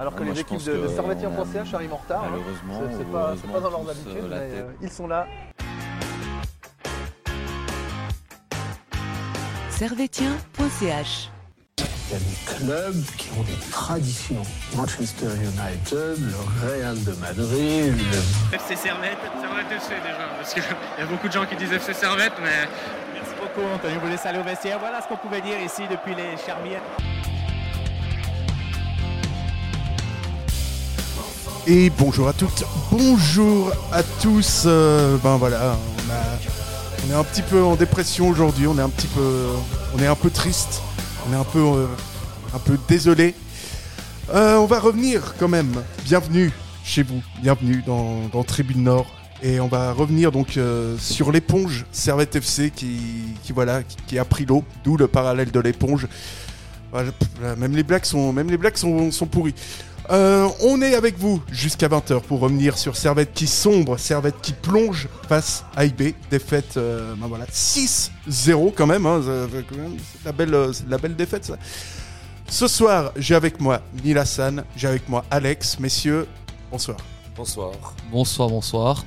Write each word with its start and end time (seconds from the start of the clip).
Alors 0.00 0.14
que 0.14 0.22
moi, 0.22 0.32
les 0.32 0.40
équipes 0.40 0.64
de, 0.64 0.88
Servetien.ch 0.88 1.74
arrivent 1.74 1.92
en 1.92 1.96
retard. 1.98 2.24
hein. 2.24 2.28
Malheureusement, 2.30 2.80
C'est- 2.90 2.96
c'est 2.96 3.04
pas, 3.12 3.34
dans 3.60 3.60
leur 3.68 3.80
heureusement, 3.80 3.90
habitude, 3.90 4.18
tous, 4.18 4.24
euh, 4.24 4.28
la 4.30 4.36
mais 4.36 4.46
euh, 4.54 4.72
ils 4.80 4.90
sont 4.90 5.06
là. 5.06 5.26
servetien.ch 9.90 11.30
Il 11.78 12.12
y 12.12 12.16
a 12.16 12.18
des 12.18 12.56
clubs 12.66 13.04
qui 13.16 13.28
ont 13.38 13.42
des 13.42 13.56
traditions. 13.70 14.42
Manchester 14.76 15.26
United, 15.26 16.16
le 16.18 16.68
Real 16.68 17.02
de 17.04 17.12
Madrid, 17.20 17.94
le 18.50 18.54
FC 18.56 18.76
Servette, 18.76 19.18
Servette 19.40 19.70
FC 19.70 19.94
déjà, 20.02 20.28
parce 20.36 20.54
qu'il 20.54 20.62
y 20.98 21.02
a 21.02 21.06
beaucoup 21.06 21.28
de 21.28 21.32
gens 21.32 21.46
qui 21.46 21.56
disent 21.56 21.72
FC 21.72 21.94
Servette, 21.94 22.32
mais 22.42 22.68
Merci 23.14 23.32
beaucoup, 23.40 23.66
Anthony. 23.74 23.94
Vous 24.02 24.08
laisse 24.08 24.24
aller 24.26 24.38
au 24.38 24.42
vestiaire. 24.42 24.78
Voilà 24.80 25.00
ce 25.02 25.08
qu'on 25.08 25.16
pouvait 25.16 25.40
dire 25.42 25.60
ici 25.60 25.82
depuis 25.90 26.14
les 26.14 26.36
Charmières. 26.44 26.82
Et 31.66 31.90
bonjour 31.90 32.26
à 32.26 32.32
toutes, 32.32 32.64
bonjour 32.90 33.70
à 33.92 34.02
tous. 34.02 34.62
Euh, 34.64 35.18
ben 35.22 35.36
voilà, 35.36 35.76
on, 37.06 37.12
est 37.12 37.14
un 37.14 37.22
petit 37.22 37.42
peu 37.42 37.62
en 37.62 37.76
dépression 37.76 38.28
aujourd'hui, 38.28 38.66
on 38.66 38.78
est 38.78 38.82
un 38.82 38.88
petit 38.88 39.06
peu, 39.08 40.30
triste, 40.30 40.80
on 41.28 41.32
est 41.34 41.36
un 41.36 41.44
peu, 41.44 41.58
euh, 41.58 41.86
un 42.54 42.58
peu 42.58 42.78
désolé. 42.88 43.34
Euh, 44.32 44.56
on 44.56 44.64
va 44.64 44.80
revenir 44.80 45.34
quand 45.38 45.48
même. 45.48 45.70
Bienvenue 46.04 46.50
chez 46.82 47.02
vous, 47.02 47.22
bienvenue 47.42 47.82
dans, 47.86 48.42
Tribune 48.42 48.84
Nord. 48.84 49.06
Et 49.42 49.60
on 49.60 49.68
va 49.68 49.92
revenir 49.92 50.32
donc 50.32 50.58
sur 50.98 51.30
l'éponge 51.30 51.84
Servette 51.92 52.36
FC 52.36 52.70
qui, 52.70 53.52
voilà, 53.54 53.82
qui, 54.06 54.18
a 54.18 54.24
pris 54.24 54.46
l'eau, 54.46 54.64
d'où 54.82 54.96
le 54.96 55.08
parallèle 55.08 55.50
de 55.50 55.60
l'éponge. 55.60 56.08
Là, 56.92 57.56
même 57.56 57.76
les 57.76 57.84
blagues 57.84 58.04
sont, 58.04 58.32
même 58.32 58.50
les 58.50 58.56
blagues 58.56 58.76
sont, 58.76 59.10
sont 59.12 59.26
pourries. 59.26 59.54
Euh, 60.10 60.48
on 60.60 60.82
est 60.82 60.94
avec 60.96 61.16
vous 61.18 61.40
jusqu'à 61.52 61.86
20h 61.88 62.22
pour 62.22 62.40
revenir 62.40 62.76
sur 62.76 62.96
Servette 62.96 63.32
qui 63.32 63.46
sombre, 63.46 63.96
Servette 63.96 64.40
qui 64.42 64.52
plonge 64.52 65.08
face 65.28 65.64
à 65.76 65.84
IB. 65.84 66.14
Défaite 66.30 66.76
euh, 66.76 67.14
ben 67.16 67.28
voilà, 67.28 67.44
6-0 67.46 68.72
quand 68.74 68.88
même. 68.88 69.06
hein, 69.06 69.20
fait 69.52 69.64
quand 69.68 69.76
même- 69.76 69.96
c'est 69.98 70.24
la 70.24 70.32
belle, 70.32 70.52
euh, 70.54 70.72
la 70.88 70.98
belle 70.98 71.14
défaite 71.14 71.44
ça. 71.44 71.54
Ce 72.48 72.66
soir, 72.66 73.12
j'ai 73.16 73.36
avec 73.36 73.60
moi 73.60 73.80
Neil 74.04 74.18
Hassan, 74.18 74.64
j'ai 74.76 74.88
avec 74.88 75.08
moi 75.08 75.24
Alex. 75.30 75.78
Messieurs, 75.78 76.26
bonsoir. 76.72 76.96
Bonsoir. 77.36 77.70
Bonsoir, 78.10 78.48
bonsoir. 78.48 79.04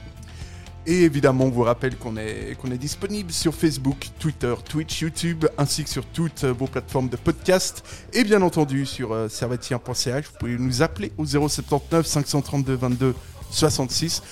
Et 0.85 1.03
évidemment, 1.03 1.45
on 1.45 1.49
vous 1.49 1.63
rappelle 1.63 1.95
qu'on 1.95 2.17
est, 2.17 2.57
qu'on 2.61 2.69
est 2.69 2.77
disponible 2.77 3.31
sur 3.31 3.55
Facebook, 3.55 4.09
Twitter, 4.19 4.53
Twitch, 4.67 4.99
YouTube, 5.01 5.45
ainsi 5.57 5.85
que 5.85 5.89
sur 5.89 6.05
toutes 6.05 6.43
vos 6.43 6.67
plateformes 6.67 7.07
de 7.07 7.15
podcast. 7.15 7.83
Et 8.11 8.25
bien 8.25 8.41
entendu 8.41 8.85
sur 8.85 9.13
euh. 9.13 9.27
Vous 9.29 10.37
pouvez 10.39 10.57
nous 10.57 10.81
appeler 10.81 11.11
au 11.17 11.25
079 11.25 12.05
532 12.05 12.75
22 12.75 13.15
66. 13.49 14.23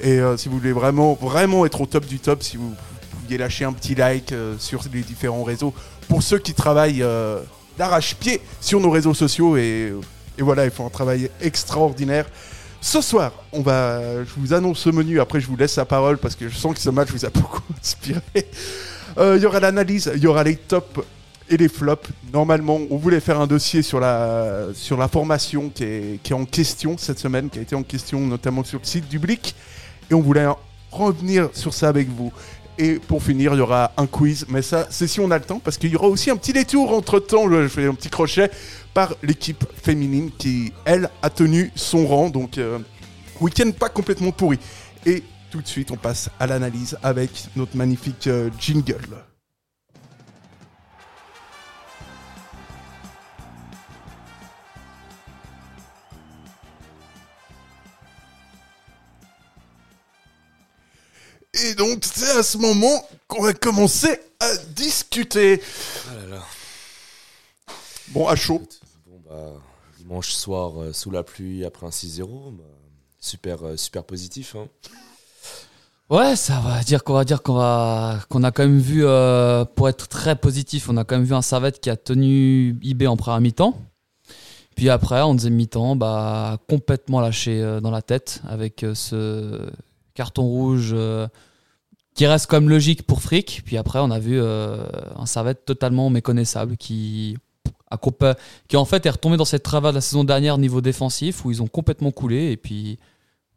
Et 0.00 0.18
euh, 0.18 0.36
si 0.36 0.48
vous 0.48 0.58
voulez 0.58 0.72
vraiment, 0.72 1.14
vraiment 1.14 1.64
être 1.64 1.80
au 1.80 1.86
top 1.86 2.06
du 2.06 2.18
top, 2.18 2.42
si 2.42 2.56
vous 2.56 2.74
pouviez 3.20 3.38
lâcher 3.38 3.64
un 3.64 3.72
petit 3.72 3.94
like 3.94 4.32
euh, 4.32 4.56
sur 4.58 4.82
les 4.92 5.02
différents 5.02 5.44
réseaux. 5.44 5.72
Pour 6.08 6.22
ceux 6.22 6.38
qui 6.38 6.54
travaillent 6.54 7.02
euh, 7.02 7.40
d'arrache-pied 7.78 8.40
sur 8.60 8.80
nos 8.80 8.90
réseaux 8.90 9.14
sociaux. 9.14 9.56
Et, 9.56 9.92
et 10.38 10.42
voilà, 10.42 10.64
ils 10.64 10.70
font 10.70 10.86
un 10.86 10.90
travail 10.90 11.30
extraordinaire. 11.40 12.26
Ce 12.86 13.00
soir, 13.00 13.32
on 13.50 13.62
va, 13.62 14.22
je 14.24 14.30
vous 14.36 14.52
annonce 14.52 14.80
ce 14.80 14.90
menu, 14.90 15.18
après 15.18 15.40
je 15.40 15.46
vous 15.46 15.56
laisse 15.56 15.76
la 15.76 15.86
parole 15.86 16.18
parce 16.18 16.36
que 16.36 16.50
je 16.50 16.54
sens 16.54 16.74
que 16.74 16.80
ce 16.80 16.90
match 16.90 17.08
vous 17.10 17.24
a 17.24 17.30
beaucoup 17.30 17.62
inspiré. 17.80 18.20
Euh, 19.16 19.36
Il 19.38 19.42
y 19.42 19.46
aura 19.46 19.58
l'analyse, 19.58 20.12
il 20.14 20.22
y 20.22 20.26
aura 20.26 20.44
les 20.44 20.56
tops 20.56 21.00
et 21.48 21.56
les 21.56 21.70
flops. 21.70 22.10
Normalement, 22.30 22.78
on 22.90 22.98
voulait 22.98 23.20
faire 23.20 23.40
un 23.40 23.46
dossier 23.46 23.80
sur 23.80 24.00
la, 24.00 24.66
sur 24.74 24.98
la 24.98 25.08
formation 25.08 25.70
qui 25.70 25.82
est, 25.82 26.20
qui 26.22 26.34
est 26.34 26.36
en 26.36 26.44
question 26.44 26.96
cette 26.98 27.18
semaine, 27.18 27.48
qui 27.48 27.58
a 27.58 27.62
été 27.62 27.74
en 27.74 27.82
question 27.82 28.20
notamment 28.20 28.62
sur 28.64 28.80
le 28.80 28.84
site 28.84 29.08
du 29.08 29.18
Blic. 29.18 29.54
Et 30.10 30.14
on 30.14 30.20
voulait 30.20 30.46
revenir 30.90 31.48
sur 31.54 31.72
ça 31.72 31.88
avec 31.88 32.10
vous. 32.10 32.34
Et 32.76 32.96
pour 32.96 33.22
finir, 33.22 33.54
il 33.54 33.58
y 33.58 33.62
aura 33.62 33.92
un 33.96 34.06
quiz, 34.06 34.44
mais 34.50 34.60
ça, 34.60 34.88
c'est 34.90 35.06
si 35.06 35.20
on 35.20 35.30
a 35.30 35.38
le 35.38 35.44
temps, 35.44 35.58
parce 35.58 35.78
qu'il 35.78 35.90
y 35.90 35.96
aura 35.96 36.08
aussi 36.08 36.28
un 36.28 36.36
petit 36.36 36.52
détour 36.52 36.92
entre-temps, 36.92 37.48
je 37.48 37.66
fais 37.68 37.86
un 37.86 37.94
petit 37.94 38.10
crochet, 38.10 38.50
par 38.94 39.14
l'équipe 39.22 39.64
féminine 39.82 40.30
qui, 40.38 40.72
elle, 40.84 41.10
a 41.20 41.28
tenu 41.28 41.72
son 41.74 42.06
rang. 42.06 42.30
Donc, 42.30 42.56
euh, 42.58 42.78
week-end 43.40 43.70
pas 43.72 43.88
complètement 43.88 44.30
pourri. 44.30 44.58
Et 45.04 45.24
tout 45.50 45.60
de 45.60 45.66
suite, 45.66 45.90
on 45.90 45.96
passe 45.96 46.30
à 46.38 46.46
l'analyse 46.46 46.96
avec 47.02 47.30
notre 47.56 47.76
magnifique 47.76 48.28
euh, 48.28 48.50
jingle. 48.58 48.96
Et 61.62 61.74
donc, 61.74 62.04
c'est 62.04 62.36
à 62.36 62.42
ce 62.42 62.58
moment 62.58 63.08
qu'on 63.28 63.42
va 63.42 63.52
commencer 63.52 64.20
à 64.40 64.56
discuter. 64.74 65.62
Ah 66.08 66.14
là 66.14 66.36
là. 66.36 66.42
Bon, 68.08 68.28
à 68.28 68.36
chaud. 68.36 68.62
Bah, 69.34 69.52
dimanche 69.98 70.30
soir, 70.30 70.80
euh, 70.80 70.92
sous 70.92 71.10
la 71.10 71.24
pluie, 71.24 71.64
après 71.64 71.86
un 71.86 71.90
6-0, 71.90 72.52
bah, 72.52 72.64
super, 73.18 73.64
euh, 73.64 73.76
super 73.76 74.04
positif. 74.04 74.54
Hein. 74.54 74.68
Ouais, 76.10 76.36
ça 76.36 76.60
va 76.60 76.82
dire 76.82 77.02
qu'on 77.02 77.14
va 77.14 77.24
dire 77.24 77.42
qu'on 77.42 77.58
a 77.58 78.20
quand 78.30 78.58
même 78.58 78.78
vu, 78.78 79.04
euh, 79.04 79.64
pour 79.64 79.88
être 79.88 80.06
très 80.06 80.36
positif, 80.36 80.88
on 80.88 80.96
a 80.96 81.04
quand 81.04 81.16
même 81.16 81.24
vu 81.24 81.34
un 81.34 81.42
Servette 81.42 81.80
qui 81.80 81.90
a 81.90 81.96
tenu 81.96 82.78
IB 82.82 83.06
en 83.08 83.16
première 83.16 83.40
mi-temps. 83.40 83.76
Puis 84.76 84.90
après, 84.90 85.20
en 85.20 85.34
deuxième 85.34 85.54
mi-temps, 85.54 85.96
bah, 85.96 86.58
complètement 86.68 87.20
lâché 87.20 87.60
euh, 87.60 87.80
dans 87.80 87.90
la 87.90 88.02
tête 88.02 88.42
avec 88.48 88.82
euh, 88.84 88.94
ce 88.94 89.70
carton 90.14 90.42
rouge 90.42 90.90
euh, 90.92 91.26
qui 92.14 92.26
reste 92.26 92.46
quand 92.48 92.60
même 92.60 92.70
logique 92.70 93.04
pour 93.06 93.22
Frick. 93.22 93.62
Puis 93.64 93.76
après, 93.76 93.98
on 94.00 94.10
a 94.10 94.18
vu 94.18 94.40
euh, 94.40 94.84
un 95.16 95.26
Servette 95.26 95.64
totalement 95.64 96.10
méconnaissable 96.10 96.76
qui 96.76 97.36
compa- 97.92 98.36
qui 98.68 98.76
en 98.76 98.84
fait 98.84 99.06
est 99.06 99.10
retombé 99.10 99.36
dans 99.36 99.44
cette 99.44 99.62
travers 99.62 99.92
de 99.92 99.96
la 99.96 100.00
saison 100.00 100.24
dernière 100.24 100.58
niveau 100.58 100.80
défensif 100.80 101.44
où 101.44 101.50
ils 101.50 101.62
ont 101.62 101.68
complètement 101.68 102.10
coulé 102.10 102.50
et 102.52 102.56
puis 102.56 102.98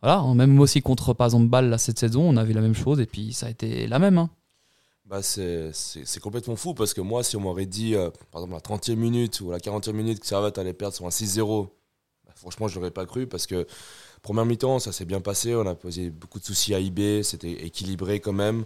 voilà, 0.01 0.19
hein, 0.19 0.35
même 0.35 0.59
aussi 0.59 0.81
contre 0.81 1.13
par 1.13 1.27
exemple 1.27 1.47
Bâle 1.47 1.69
là, 1.69 1.77
cette 1.77 1.99
saison, 1.99 2.23
on 2.29 2.38
a 2.38 2.43
vu 2.43 2.53
la 2.53 2.61
même 2.61 2.75
chose 2.75 2.99
et 2.99 3.05
puis 3.07 3.33
ça 3.33 3.47
a 3.47 3.49
été 3.49 3.88
la 3.88 3.99
même. 3.99 4.17
hein. 4.19 4.29
Bah, 5.05 5.21
c'est 5.23 5.71
complètement 6.21 6.57
fou 6.57 6.73
parce 6.73 6.93
que 6.93 6.99
moi, 7.01 7.23
si 7.23 7.38
on 7.38 7.39
m'aurait 7.39 7.65
dit, 7.65 7.95
euh, 7.95 8.09
par 8.31 8.41
exemple, 8.41 8.53
la 8.55 8.59
30e 8.61 8.99
minute 8.99 9.39
ou 9.39 9.51
la 9.51 9.59
40e 9.59 9.95
minute 9.95 10.19
que 10.19 10.27
Servette 10.27 10.57
allait 10.57 10.73
perdre 10.73 10.95
sur 10.95 11.05
un 11.05 11.11
6-0, 11.11 11.69
bah, 12.25 12.33
franchement, 12.35 12.67
je 12.67 12.75
l'aurais 12.75 12.91
pas 12.91 13.05
cru 13.05 13.25
parce 13.25 13.47
que 13.47 13.65
première 14.21 14.45
mi-temps, 14.45 14.79
ça 14.79 14.91
s'est 14.91 15.05
bien 15.05 15.21
passé. 15.21 15.55
On 15.55 15.65
a 15.67 15.75
posé 15.75 16.09
beaucoup 16.09 16.39
de 16.39 16.45
soucis 16.45 16.73
à 16.75 16.79
IB, 16.79 17.23
c'était 17.23 17.51
équilibré 17.65 18.19
quand 18.19 18.33
même. 18.33 18.65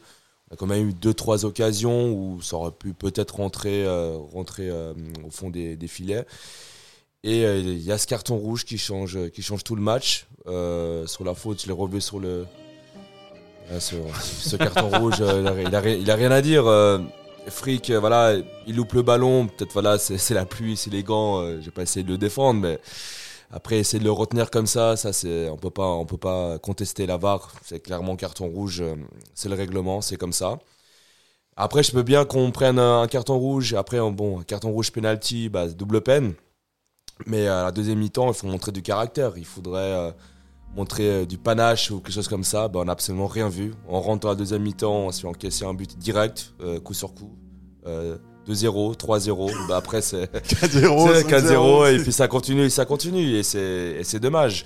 A 0.52 0.56
quand 0.58 0.68
même 0.68 0.90
eu 0.90 0.94
deux, 0.94 1.14
trois 1.14 1.46
occasions 1.46 2.12
où 2.12 2.42
ça 2.42 2.58
aurait 2.58 2.72
pu 2.72 2.94
peut-être 2.94 3.36
rentrer, 3.38 3.86
euh, 3.86 4.18
rentrer 4.34 4.70
euh, 4.70 4.94
au 5.26 5.30
fond 5.32 5.50
des, 5.50 5.76
des 5.78 5.88
filets. 5.88 6.26
Et 7.24 7.46
euh, 7.46 7.58
il 7.60 7.82
y 7.84 7.92
a 7.92 7.98
ce 7.98 8.06
carton 8.08 8.36
rouge 8.38 8.66
qui 8.66 8.78
change, 8.78 9.18
qui 9.30 9.42
change 9.42 9.64
tout 9.64 9.76
le 9.76 9.82
match. 9.82 10.28
Euh, 10.48 11.06
sur 11.08 11.24
la 11.24 11.36
faute, 11.36 11.62
je 11.62 11.68
l'ai 11.68 11.74
revu 11.74 12.02
sur 12.02 12.20
le, 12.20 12.46
ce, 13.80 13.96
ce 14.24 14.56
carton 14.58 14.90
rouge, 15.00 15.16
il, 15.20 15.48
a, 15.48 15.62
il 15.62 15.76
a 15.76 15.80
ri- 15.80 16.00
il 16.02 16.12
a 16.12 16.16
rien 16.16 16.32
à 16.32 16.42
dire. 16.42 16.66
euh, 16.68 16.98
Frick, 17.48 17.90
voilà, 17.92 18.34
il 18.68 18.76
loupe 18.76 18.94
le 18.94 19.02
ballon. 19.04 19.48
Peut-être 19.48 19.72
voilà, 19.74 19.98
c'est 19.98 20.18
c'est 20.18 20.34
la 20.34 20.46
pluie, 20.46 20.76
c'est 20.78 20.90
les 20.92 21.04
gants. 21.04 21.40
euh, 21.42 21.60
J'ai 21.62 21.72
pas 21.72 21.84
essayé 21.84 22.04
de 22.04 22.10
le 22.12 22.18
défendre, 22.18 22.60
mais 22.60 22.80
après 23.52 23.80
essayer 23.80 24.00
de 24.00 24.06
le 24.06 24.12
retenir 24.12 24.50
comme 24.50 24.68
ça, 24.68 24.96
ça 24.96 25.12
c'est, 25.12 25.50
on 25.50 25.58
peut 25.58 25.70
pas, 25.70 25.88
on 25.88 26.06
peut 26.06 26.18
pas 26.18 26.58
contester 26.60 27.06
la 27.06 27.18
VAR. 27.18 27.54
C'est 27.64 27.82
clairement 27.82 28.16
carton 28.16 28.48
rouge, 28.48 28.82
euh, 28.82 28.96
c'est 29.36 29.50
le 29.50 29.56
règlement, 29.56 30.02
c'est 30.02 30.16
comme 30.16 30.34
ça. 30.34 30.60
Après, 31.58 31.84
je 31.84 31.92
peux 31.92 32.04
bien 32.04 32.24
qu'on 32.26 32.52
prenne 32.52 32.80
un, 32.80 33.06
carton 33.08 33.38
rouge. 33.38 33.74
Après, 33.74 34.00
bon, 34.12 34.42
carton 34.44 34.72
rouge 34.72 34.92
penalty, 34.92 35.50
bah, 35.50 35.68
double 35.68 36.02
peine. 36.02 36.34
Mais 37.28 37.48
à 37.48 37.66
la 37.66 37.72
deuxième 37.72 38.00
mi-temps, 38.00 38.30
il 38.30 38.34
faut 38.34 38.48
montrer 38.48 38.72
du 38.72 38.82
caractère. 38.82 39.34
Il 39.38 39.46
faudrait 39.46 39.82
euh, 39.82 40.12
montrer 40.76 41.10
euh, 41.10 41.26
du 41.26 41.38
panache 41.38 41.92
ou 41.92 42.00
quelque 42.00 42.14
chose 42.14 42.30
comme 42.30 42.46
ça. 42.46 42.70
Bah, 42.70 42.80
on 42.82 42.86
n'a 42.86 42.94
absolument 42.94 43.28
rien 43.28 43.50
vu. 43.50 43.74
On 43.90 44.00
rentre 44.00 44.22
dans 44.22 44.30
la 44.30 44.36
deuxième 44.36 44.64
mi-temps, 44.64 45.08
on 45.08 45.12
s'est 45.12 45.28
encaissé 45.28 45.66
un 45.66 45.74
but 45.74 45.98
direct, 45.98 46.54
coup 46.84 46.94
sur 46.94 47.14
coup. 47.14 47.36
2-0, 48.48 48.98
3-0. 48.98 49.68
Bah, 49.68 49.78
après, 49.78 50.02
c'est 50.02 50.24
4-0. 50.34 51.14
c'est 51.16 51.28
4-0 51.28 51.94
et 51.96 52.00
puis 52.02 52.12
ça 52.12 52.28
continue, 52.28 52.70
ça 52.70 52.86
continue 52.86 53.36
et 53.36 53.44
c'est 53.44 53.98
et 54.00 54.04
c'est 54.04 54.20
dommage 54.20 54.66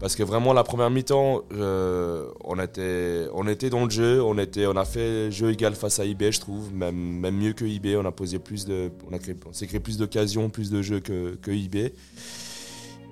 parce 0.00 0.16
que 0.16 0.22
vraiment 0.22 0.54
la 0.54 0.64
première 0.64 0.88
mi-temps 0.90 1.42
euh, 1.52 2.26
on 2.42 2.58
était 2.58 3.26
on 3.34 3.46
était 3.46 3.68
dans 3.68 3.84
le 3.84 3.90
jeu, 3.90 4.22
on 4.22 4.38
était 4.38 4.66
on 4.66 4.76
a 4.76 4.86
fait 4.86 5.30
jeu 5.30 5.50
égal 5.50 5.74
face 5.74 6.00
à 6.00 6.06
IB 6.06 6.32
je 6.32 6.40
trouve, 6.40 6.72
même 6.72 6.96
même 6.96 7.36
mieux 7.36 7.52
que 7.52 7.66
IB, 7.66 7.96
on 7.96 8.06
a 8.06 8.12
posé 8.12 8.38
plus 8.38 8.64
de 8.64 8.90
on 9.08 9.14
a 9.14 9.18
créé 9.18 9.36
on 9.46 9.52
s'est 9.52 9.66
créé 9.66 9.78
plus 9.80 9.98
d'occasions, 9.98 10.48
plus 10.48 10.70
de 10.70 10.80
jeux 10.80 11.00
que 11.00 11.36
que 11.42 11.50
IB. 11.50 11.92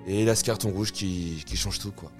Et 0.07 0.25
là 0.25 0.33
ce 0.35 0.43
carton 0.43 0.71
rouge 0.71 0.91
qui 0.91 1.43
qui 1.45 1.55
change 1.55 1.77
tout 1.77 1.91
quoi. 1.91 2.11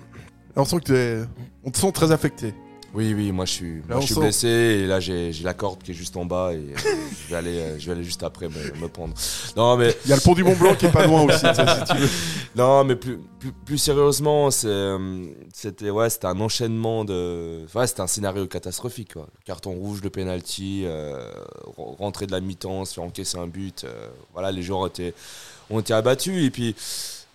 On 0.55 0.65
sent 0.65 0.81
que 0.81 1.25
on 1.63 1.71
te 1.71 1.77
sent 1.79 1.91
très 1.91 2.11
affecté. 2.11 2.53
Oui, 2.93 3.13
oui, 3.13 3.31
moi 3.31 3.45
je 3.45 3.51
suis, 3.51 3.75
Là, 3.81 3.81
moi, 3.89 3.99
je 4.01 4.05
suis 4.07 4.15
sent- 4.15 4.19
blessé 4.21 4.47
et 4.47 4.87
là 4.87 4.99
j'ai 4.99 5.31
la 5.43 5.53
corde 5.53 5.83
qui 5.83 5.91
est 5.91 5.93
juste 5.93 6.17
en 6.17 6.25
bas 6.25 6.51
et 6.53 6.55
euh, 6.57 6.73
je, 6.75 7.29
vais 7.29 7.35
aller, 7.35 7.59
euh, 7.59 7.79
je 7.79 7.85
vais 7.85 7.91
aller 7.91 8.03
juste 8.03 8.23
après 8.23 8.47
me, 8.49 8.81
me 8.81 8.87
prendre. 8.87 9.13
Non, 9.55 9.77
mais 9.77 9.95
Il 10.05 10.09
y 10.09 10.13
a 10.13 10.15
le 10.15 10.21
pont 10.21 10.33
du 10.33 10.43
Mont 10.43 10.55
Blanc 10.55 10.73
qui 10.73 10.87
est 10.87 10.91
pas 10.91 11.05
loin 11.05 11.21
aussi, 11.23 11.37
ça, 11.39 11.85
si 11.85 11.93
tu 11.93 11.97
veux. 11.99 12.09
Non, 12.55 12.83
mais 12.83 12.95
plus, 12.95 13.19
plus, 13.39 13.51
plus 13.51 13.77
sérieusement, 13.77 14.49
euh, 14.65 15.25
c'était 15.53 15.91
ouais, 15.91 16.07
un 16.23 16.39
enchaînement 16.41 17.05
de. 17.05 17.63
Ouais, 17.75 17.85
c'était 17.85 18.01
un 18.01 18.07
scénario 18.07 18.47
catastrophique. 18.47 19.13
Quoi. 19.13 19.27
Le 19.39 19.45
carton 19.45 19.71
rouge, 19.71 20.01
le 20.03 20.09
penalty, 20.09 20.81
euh, 20.85 21.29
re- 21.77 21.95
rentrer 21.97 22.25
de 22.25 22.31
la 22.31 22.41
mi-temps, 22.41 22.85
se 22.85 22.95
faire 22.95 23.03
encaisser 23.03 23.37
un 23.37 23.45
but. 23.45 23.83
euh, 23.83 24.07
voilà, 24.33 24.51
les 24.51 24.63
joueurs 24.63 24.79
ont 24.79 24.87
été, 24.87 25.13
ont 25.69 25.79
été 25.79 25.93
abattus. 25.93 26.43
Et 26.43 26.49
puis, 26.49 26.75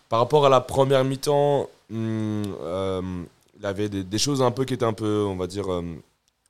par 0.09 0.19
rapport 0.19 0.45
à 0.45 0.49
la 0.49 0.61
première 0.61 1.05
mi-temps, 1.05 1.69
hum, 1.93 2.43
euh, 2.63 3.01
il 3.65 3.67
y 3.67 3.71
avait 3.71 3.89
des, 3.89 4.19
choses 4.19 4.43
un 4.43 4.51
peu 4.51 4.65
qui 4.65 4.75
étaient 4.75 4.85
un 4.85 4.93
peu, 4.93 5.25
on 5.27 5.37
va 5.37 5.47
dire. 5.47 5.73
euh, 5.73 5.83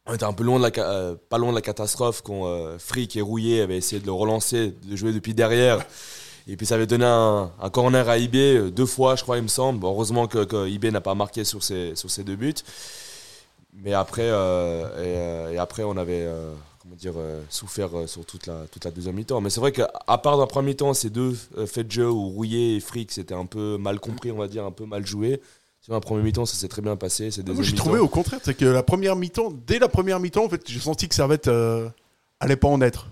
on 0.06 0.14
était 0.14 0.24
un 0.24 0.32
peu 0.34 0.44
loin 0.44 0.58
de 0.58 0.64
la, 0.64 0.84
euh, 0.84 1.14
pas 1.30 1.38
loin 1.38 1.50
de 1.50 1.54
la 1.54 1.62
catastrophe 1.62 2.20
quand 2.22 2.46
euh, 2.46 2.78
Frick 2.78 3.16
et 3.16 3.22
Rouillet 3.22 3.62
avaient 3.62 3.78
essayé 3.78 4.00
de 4.00 4.06
le 4.06 4.12
relancer, 4.12 4.74
de 4.82 4.96
jouer 4.96 5.12
depuis 5.12 5.32
derrière. 5.32 5.84
Et 6.46 6.56
puis 6.56 6.66
ça 6.66 6.74
avait 6.74 6.86
donné 6.86 7.06
un, 7.06 7.50
corner 7.72 8.06
à 8.08 8.18
IB 8.18 8.36
euh, 8.36 8.70
deux 8.70 8.84
fois, 8.86 9.16
je 9.16 9.22
crois, 9.22 9.38
il 9.38 9.44
me 9.44 9.48
semble. 9.48 9.84
Heureusement 9.86 10.26
que, 10.26 10.90
n'a 10.90 11.00
pas 11.00 11.14
marqué 11.14 11.44
sur 11.44 11.62
ses, 11.62 11.94
deux 12.18 12.36
buts. 12.36 12.54
Mais 13.72 13.94
après, 13.94 14.28
euh, 14.28 15.52
et, 15.52 15.56
euh, 15.56 15.62
après 15.62 15.84
on 15.84 15.96
avait 15.96 16.26
euh, 16.26 16.52
euh, 17.06 17.42
souffert 17.48 17.96
euh, 17.96 18.06
sur 18.06 18.24
toute 18.26 18.46
la, 18.46 18.66
la 18.84 18.90
deuxième 18.90 19.14
mi-temps. 19.16 19.40
Mais 19.40 19.50
c'est 19.50 19.60
vrai 19.60 19.72
qu'à 19.72 20.18
part 20.22 20.36
d'un 20.36 20.46
premier 20.46 20.72
mi-temps, 20.72 20.92
ces 20.92 21.10
deux 21.10 21.36
euh, 21.56 21.66
faits 21.66 21.86
de 21.86 21.92
jeu 21.92 22.10
où 22.10 22.28
Rouillet 22.28 22.76
et 22.76 22.80
Frick, 22.80 23.10
c'était 23.10 23.34
un 23.34 23.46
peu 23.46 23.78
mal 23.78 23.98
compris, 24.00 24.30
on 24.30 24.36
va 24.36 24.48
dire, 24.48 24.64
un 24.64 24.70
peu 24.70 24.84
mal 24.84 25.06
joué. 25.06 25.40
Sur 25.84 25.94
un 25.94 26.00
premier 26.00 26.22
mi-temps, 26.22 26.46
ça 26.46 26.54
s'est 26.56 26.68
très 26.68 26.80
bien 26.80 26.96
passé. 26.96 27.30
C'est 27.30 27.46
Moi, 27.46 27.62
j'ai 27.62 27.74
trouvé 27.74 27.98
au 27.98 28.08
contraire, 28.08 28.40
c'est 28.42 28.54
que 28.54 28.64
la 28.64 28.82
première 28.82 29.16
mi-temps, 29.16 29.52
dès 29.66 29.78
la 29.78 29.88
première 29.88 30.18
mi-temps, 30.18 30.46
en 30.46 30.48
fait, 30.48 30.62
j'ai 30.66 30.80
senti 30.80 31.08
que 31.08 31.14
Servette 31.14 31.46
euh, 31.48 31.90
allait 32.40 32.56
pas 32.56 32.68
en 32.68 32.80
être. 32.80 33.08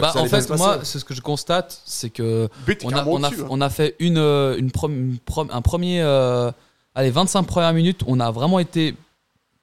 Bah, 0.00 0.12
en 0.16 0.24
fait, 0.26 0.36
moi, 0.56 0.80
c'est 0.84 0.98
ce 0.98 1.04
que 1.04 1.12
je 1.12 1.20
constate, 1.20 1.82
c'est 1.84 2.08
que 2.08 2.48
on 2.84 2.90
a, 3.00 3.04
on, 3.18 3.22
a, 3.22 3.28
hein. 3.42 3.46
on 3.50 3.60
a 3.60 3.68
fait 3.68 3.96
une, 3.98 4.16
euh, 4.16 4.56
une, 4.56 4.70
prom- 4.70 4.92
une 4.94 5.18
prom- 5.18 5.50
un 5.50 5.60
premier. 5.60 6.00
euh, 6.00 6.50
allez, 6.94 7.10
25 7.10 7.42
premières 7.42 7.74
minutes, 7.74 8.02
on 8.06 8.18
a 8.18 8.30
vraiment 8.30 8.58
été 8.60 8.94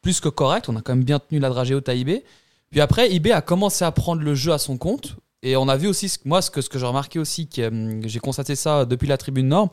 plus 0.03 0.19
que 0.19 0.29
correct. 0.29 0.69
On 0.69 0.75
a 0.75 0.81
quand 0.81 0.93
même 0.95 1.03
bien 1.03 1.17
tenu 1.19 1.39
la 1.39 1.49
dragée 1.49 1.73
haute 1.73 1.89
à 1.89 1.95
IB. 1.95 2.21
Puis 2.69 2.81
après, 2.81 3.11
IB 3.11 3.31
a 3.31 3.41
commencé 3.41 3.83
à 3.83 3.91
prendre 3.91 4.21
le 4.21 4.35
jeu 4.35 4.51
à 4.53 4.57
son 4.59 4.77
compte. 4.77 5.15
Et 5.41 5.55
on 5.55 5.67
a 5.69 5.75
vu 5.77 5.87
aussi, 5.87 6.07
ce- 6.09 6.19
moi, 6.25 6.43
ce 6.43 6.51
que, 6.51 6.61
ce 6.61 6.69
que 6.69 6.77
j'ai 6.77 6.85
remarqué 6.85 7.17
aussi, 7.17 7.47
que, 7.47 7.67
hum, 7.67 8.01
j'ai 8.07 8.19
constaté 8.19 8.55
ça 8.55 8.85
depuis 8.85 9.07
la 9.07 9.17
tribune 9.17 9.47
Nord, 9.47 9.69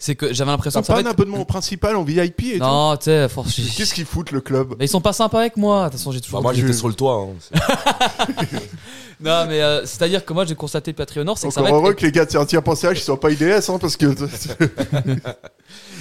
c'est 0.00 0.16
que 0.16 0.32
j'avais 0.32 0.50
l'impression 0.50 0.80
que 0.80 0.86
ça 0.86 0.94
pas 0.94 1.02
va 1.02 1.08
un 1.08 1.12
abonnement 1.12 1.44
principal 1.44 1.94
en 1.94 2.02
VIP 2.02 2.42
et 2.54 2.58
Non, 2.58 2.96
tu 2.96 3.04
sais, 3.04 3.28
force- 3.28 3.54
tout 3.54 3.62
Qu'est-ce 3.76 3.94
qu'ils 3.94 4.06
foutent 4.06 4.32
le 4.32 4.40
club? 4.40 4.74
Mais 4.78 4.86
ils 4.86 4.88
sont 4.88 5.00
pas 5.00 5.12
sympas 5.12 5.40
avec 5.40 5.56
moi. 5.56 5.84
De 5.84 5.90
toute 5.90 5.98
façon, 5.98 6.10
j'ai 6.10 6.20
toujours. 6.20 6.40
Bah, 6.40 6.42
moi, 6.42 6.54
j'étais 6.54 6.72
sur 6.72 6.88
le 6.88 6.94
toit. 6.94 7.28
hein. 7.54 7.58
Non, 9.22 9.44
mais 9.46 9.60
euh, 9.60 9.84
c'est-à-dire 9.84 10.24
que 10.24 10.32
moi, 10.32 10.46
j'ai 10.46 10.54
constaté 10.54 10.94
Patreon 10.94 11.24
Nord, 11.24 11.36
c'est 11.36 11.48
que 11.48 11.52
ça 11.52 11.60
Encore 11.60 11.72
va 11.72 11.78
être 11.78 11.84
heureux 11.84 11.94
que 11.94 12.06
les 12.06 12.10
gars 12.12 12.24
de 12.24 12.44
Tiens 12.46 12.62
Pensez 12.62 12.86
H, 12.86 12.92
ils 12.96 13.00
soient 13.00 13.20
pas 13.20 13.30
IDS, 13.30 13.68
hein, 13.68 13.78
parce 13.78 13.96
que. 13.98 14.06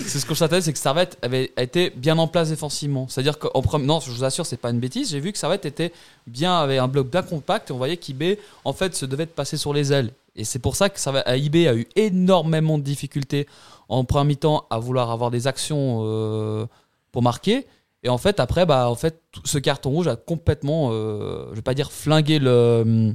C'est 0.05 0.07
ce 0.07 0.13
que 0.15 0.21
je 0.21 0.27
constatais, 0.27 0.61
c'est 0.61 0.71
que 0.73 0.79
Servette 0.79 1.17
avait 1.21 1.51
été 1.57 1.91
bien 1.95 2.17
en 2.17 2.27
place 2.27 2.49
défensivement. 2.49 3.07
C'est-à-dire 3.09 3.37
qu'en 3.37 3.61
premier, 3.61 3.85
non, 3.85 3.99
je 3.99 4.09
vous 4.09 4.23
assure, 4.23 4.45
c'est 4.45 4.57
pas 4.57 4.69
une 4.71 4.79
bêtise. 4.79 5.11
J'ai 5.11 5.19
vu 5.19 5.31
que 5.33 5.37
Servette 5.37 5.65
était 5.65 5.91
bien, 6.25 6.57
avait 6.57 6.77
un 6.77 6.87
bloc 6.87 7.07
bien 7.11 7.21
compact 7.21 7.69
et 7.69 7.73
on 7.73 7.77
voyait 7.77 7.97
qu'IB, 7.97 8.37
en 8.63 8.73
fait, 8.73 8.95
se 8.95 9.05
devait 9.05 9.25
de 9.25 9.31
passer 9.31 9.57
sur 9.57 9.73
les 9.73 9.91
ailes. 9.93 10.11
Et 10.35 10.43
c'est 10.43 10.59
pour 10.59 10.75
ça 10.75 10.89
que 10.89 10.99
Servette, 10.99 11.27
à 11.27 11.35
IB 11.37 11.67
a 11.67 11.75
eu 11.75 11.87
énormément 11.95 12.77
de 12.77 12.83
difficultés 12.83 13.47
en 13.89 14.03
premier 14.05 14.29
mi-temps 14.29 14.65
à 14.69 14.79
vouloir 14.79 15.11
avoir 15.11 15.31
des 15.31 15.47
actions 15.47 16.01
euh, 16.03 16.65
pour 17.11 17.21
marquer. 17.21 17.65
Et 18.03 18.09
en 18.09 18.17
fait, 18.17 18.39
après, 18.39 18.65
bah, 18.65 18.89
en 18.89 18.95
fait, 18.95 19.21
ce 19.43 19.57
carton 19.57 19.89
rouge 19.89 20.07
a 20.07 20.15
complètement, 20.15 20.89
euh, 20.91 21.47
je 21.49 21.55
vais 21.55 21.61
pas 21.61 21.73
dire 21.73 21.91
flingué 21.91 22.39
le, 22.39 23.13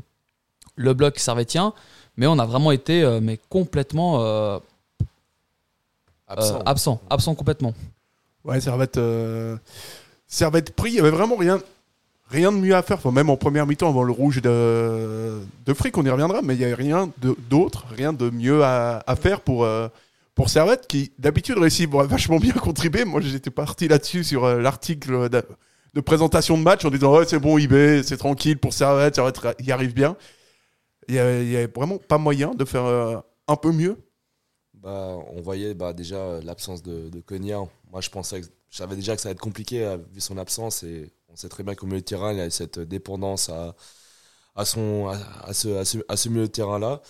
le 0.77 0.95
bloc 0.95 1.19
servetien, 1.19 1.73
mais 2.17 2.27
on 2.27 2.39
a 2.39 2.45
vraiment 2.47 2.71
été, 2.73 3.03
euh, 3.03 3.21
mais 3.23 3.39
complètement 3.49 4.23
euh, 4.23 4.59
Absent. 6.29 6.57
euh, 6.57 6.63
absent, 6.67 7.01
absent 7.11 7.35
complètement. 7.35 7.75
Ouais, 8.45 8.61
Servette. 8.61 8.97
Euh... 8.99 9.57
Servette 10.27 10.75
pris, 10.75 10.91
il 10.91 10.97
y 10.97 11.01
avait 11.01 11.11
vraiment 11.11 11.37
rien. 11.37 11.61
Rien 12.29 12.51
de 12.53 12.57
mieux 12.57 12.75
à 12.75 12.83
faire, 12.83 13.13
même 13.13 13.29
en 13.29 13.37
première 13.37 13.67
mi-temps 13.67 13.89
avant 13.89 14.03
le 14.03 14.13
rouge 14.13 14.41
de, 14.41 15.41
de 15.67 15.75
Frick, 15.75 15.97
on 15.99 16.07
y 16.07 16.11
reviendra, 16.11 16.41
mais 16.43 16.55
il 16.55 16.59
n'y 16.59 16.65
avait 16.65 16.75
rien 16.75 17.11
d'autre, 17.51 17.85
rien 17.91 18.15
de 18.15 18.31
mieux 18.31 18.65
à, 18.65 19.03
faire 19.21 19.43
pour, 19.43 19.65
euh, 19.65 19.89
pour 20.35 20.49
Servette, 20.49 20.87
qui 20.87 21.13
d'habitude 21.19 21.59
réussit 21.59 21.89
vachement 21.91 22.39
bien 22.39 22.55
contribuer. 22.55 23.05
Moi, 23.05 23.21
j'étais 23.21 23.51
parti 23.51 23.89
là-dessus 23.89 24.25
sur 24.25 24.45
euh, 24.45 24.61
l'article 24.61 25.29
de, 25.29 26.01
présentation 26.01 26.57
de 26.57 26.63
match 26.63 26.85
en 26.85 26.91
disant 26.91 27.15
c'est 27.27 27.39
bon, 27.39 27.59
IB, 27.59 28.03
c'est 28.03 28.17
tranquille 28.17 28.59
pour 28.59 28.73
Servette, 28.73 29.17
Servette 29.17 29.41
y 29.61 29.71
arrive 29.71 29.93
bien. 29.93 30.17
Il 31.09 31.15
n'y 31.15 31.21
avait, 31.21 31.67
vraiment 31.67 31.99
pas 31.99 32.17
moyen 32.17 32.55
de 32.55 32.65
faire 32.65 32.87
euh, 32.87 33.17
un 33.49 33.57
peu 33.57 33.71
mieux. 33.71 33.99
Bah, 34.73 35.19
on 35.35 35.43
voyait 35.43 35.75
bah, 35.75 35.93
déjà 35.93 36.41
l'absence 36.43 36.83
de, 36.83 37.11
de. 37.11 37.23
Moi, 37.91 38.01
je 38.01 38.09
pensais 38.09 38.41
je 38.75 38.79
savais 38.79 38.97
déjà 38.97 39.15
que 39.15 39.23
ça 39.23 39.29
allait 39.29 39.35
être 39.35 39.41
compliqué 39.41 39.97
vu 40.13 40.21
son 40.21 40.37
absence 40.37 40.83
et 40.83 41.13
on 41.35 41.37
sait 41.37 41.49
très 41.49 41.65
bien 41.65 41.75
qu'au 41.75 41.87
milieu 41.87 42.01
de 42.01 42.05
terrain, 42.05 42.33
il 42.33 42.41
a 42.41 42.49
cette 42.51 42.79
dépendance 42.79 43.49
à, 43.51 43.75
ce, 44.65 46.29
milieu 46.29 46.43
de 46.43 46.47
terrain-là. 46.47 47.03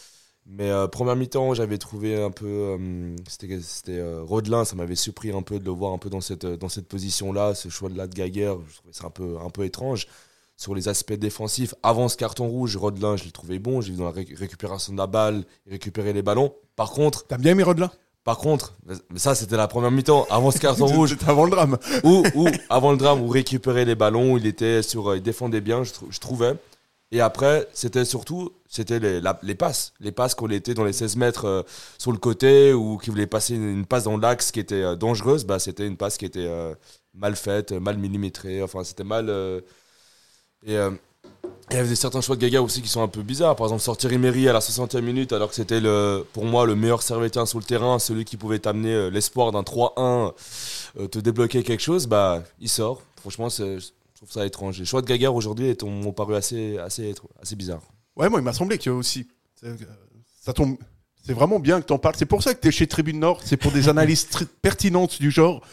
Mais 0.47 0.71
euh, 0.71 0.89
première 0.89 1.17
mi-temps, 1.17 1.55
j'avais 1.55 1.79
trouvé 1.79 2.23
un 2.23 2.31
peu. 2.31 2.47
euh, 2.47 3.17
C'était 3.29 3.99
euh, 3.99 4.23
Rodelin, 4.23 4.65
ça 4.65 4.77
m'avait 4.77 4.95
surpris 4.97 5.31
un 5.33 5.43
peu 5.43 5.59
de 5.59 5.65
le 5.65 5.71
voir 5.71 5.93
un 5.93 5.99
peu 5.99 6.11
dans 6.11 6.21
cette, 6.21 6.47
position-là. 6.89 7.55
Ce 7.55 7.69
choix-là 7.69 8.07
de 8.07 8.15
Gaguerre, 8.15 8.57
je 8.69 8.77
trouvais 8.77 8.93
ça 8.93 9.07
un 9.07 9.11
peu, 9.11 9.39
un 9.45 9.51
peu 9.51 9.65
étrange. 9.65 10.07
Sur 10.57 10.75
les 10.75 10.89
aspects 10.89 11.15
défensifs, 11.15 11.75
avant 11.83 12.09
ce 12.09 12.17
carton 12.17 12.49
rouge, 12.49 12.77
Rodelin, 12.77 13.17
je 13.17 13.25
l'ai 13.25 13.33
trouvé 13.33 13.59
bon. 13.59 13.81
J'ai 13.81 13.93
vu 13.93 13.99
dans 13.99 14.05
la 14.05 14.13
ré- 14.13 14.29
récupération 14.37 14.93
de 14.93 14.99
la 14.99 15.07
balle, 15.07 15.45
il 15.67 15.73
récérer 15.73 16.13
les 16.13 16.23
ballons. 16.23 16.55
Par 16.77 16.93
contre, 16.93 17.27
T'as 17.27 17.39
bien 17.39 17.53
aimé 17.53 17.63
Rodelin? 17.63 17.91
Par 18.25 18.39
contre, 18.39 18.75
ça 19.17 19.35
c'était 19.35 19.57
la 19.57 19.69
première 19.69 19.91
mi-temps, 19.91 20.27
avant 20.31 20.51
ce 20.51 20.59
carton 20.59 20.87
rouge, 20.97 21.11
C'était 21.11 21.29
avant 21.31 21.45
le 21.45 21.51
drame. 21.51 21.79
ou, 22.05 22.25
ou 22.35 22.49
avant 22.71 22.91
le 22.93 22.97
drame, 22.99 23.21
où 23.23 23.29
récupérer 23.29 23.85
les 23.85 23.95
ballons, 23.95 24.37
il 24.39 24.47
était 24.47 24.83
sur, 24.83 25.11
euh, 25.11 25.17
il 25.17 25.23
défendait 25.23 25.61
bien, 25.61 25.85
je, 25.85 25.93
trou- 25.93 26.07
je 26.11 26.19
trouvais. 26.21 26.55
Et 27.13 27.21
après, 27.21 27.69
c'était 27.75 28.05
surtout, 28.05 28.51
c'était 28.69 28.99
les, 28.99 29.55
passes, 29.55 29.93
les 30.01 30.11
passes 30.11 30.35
qu'on 30.35 30.49
était 30.51 30.75
dans 30.75 30.83
les 30.85 30.93
16 30.93 31.17
mètres 31.17 31.45
euh, 31.45 31.63
sur 31.99 32.11
le 32.11 32.19
côté 32.19 32.73
ou 32.73 32.97
qui 32.99 33.11
voulait 33.11 33.27
passer 33.29 33.55
une, 33.55 33.69
une 33.71 33.87
passe 33.87 34.05
dans 34.05 34.17
l'axe 34.17 34.51
qui 34.51 34.59
était 34.61 34.83
euh, 34.83 34.97
dangereuse, 34.97 35.45
bah 35.45 35.59
c'était 35.61 35.87
une 35.87 35.97
passe 35.97 36.17
qui 36.17 36.25
était 36.25 36.47
euh, 36.49 36.75
mal 37.15 37.37
faite, 37.37 37.71
mal 37.73 37.99
millimétrée, 37.99 38.63
enfin 38.63 38.83
c'était 38.83 39.05
mal. 39.05 39.31
et 40.67 40.77
il 41.71 41.77
y 41.77 41.81
avait 41.81 41.95
certains 41.95 42.21
choix 42.21 42.37
de 42.37 42.41
Gaga 42.43 42.61
aussi 42.63 42.83
qui 42.83 42.89
sont 42.89 43.03
un 43.03 43.09
peu 43.09 43.23
bizarres. 43.23 43.57
Par 43.57 43.67
exemple, 43.67 43.83
sortir 43.83 44.13
Emery 44.13 44.49
à 44.49 44.53
la 44.53 44.61
60e 44.61 45.01
minute, 45.01 45.33
alors 45.33 45.49
que 45.49 45.55
c'était 45.55 45.81
le, 45.81 46.27
pour 46.33 46.45
moi 46.45 46.67
le 46.67 46.75
meilleur 46.77 47.03
servétien 47.03 47.47
sur 47.47 47.59
le 47.59 47.65
terrain, 47.65 47.99
celui 47.99 48.25
qui 48.25 48.37
pouvait 48.37 48.59
t'amener 48.59 48.93
euh, 48.93 49.09
l'espoir 49.11 49.51
d'un 49.51 49.63
3-1, 49.63 50.33
euh, 50.99 51.09
te 51.09 51.19
débloquer 51.19 51.63
quelque 51.63 51.81
chose, 51.83 52.07
bah 52.07 52.43
il 52.61 52.69
sort. 52.69 53.01
Franchement, 53.21 53.49
je 53.49 53.79
trouve 54.15 54.31
ça 54.31 54.45
étrange. 54.45 54.79
Les 54.79 54.85
choix 54.85 55.01
de 55.01 55.07
Gaga 55.07 55.31
aujourd'hui 55.33 55.75
m'ont 55.85 56.13
paru 56.13 56.35
assez, 56.37 56.77
assez, 56.79 57.15
assez 57.41 57.57
bizarres. 57.57 57.83
Ouais, 58.17 58.29
moi, 58.29 58.41
il 58.41 58.45
m'a 58.45 58.53
semblé 58.53 58.77
que 58.79 58.91
aussi. 58.91 59.27
c'est- 59.59 59.67
euh, 59.67 59.77
Ça 60.43 60.53
tombe. 60.53 60.77
C'est 61.27 61.33
vraiment 61.33 61.59
bien 61.59 61.81
que 61.81 61.87
t'en 61.87 61.99
parles. 61.99 62.15
C'est 62.19 62.27
pour 62.27 62.43
ça 62.43 62.53
que 62.53 62.61
t'es 62.61 62.71
chez 62.71 62.87
Tribune 62.87 63.19
Nord. 63.19 63.41
C'est 63.43 63.57
pour 63.57 63.73
des 63.73 63.89
analyses 63.89 64.29
pertinentes 64.61 65.19
du 65.19 65.31
genre. 65.31 65.67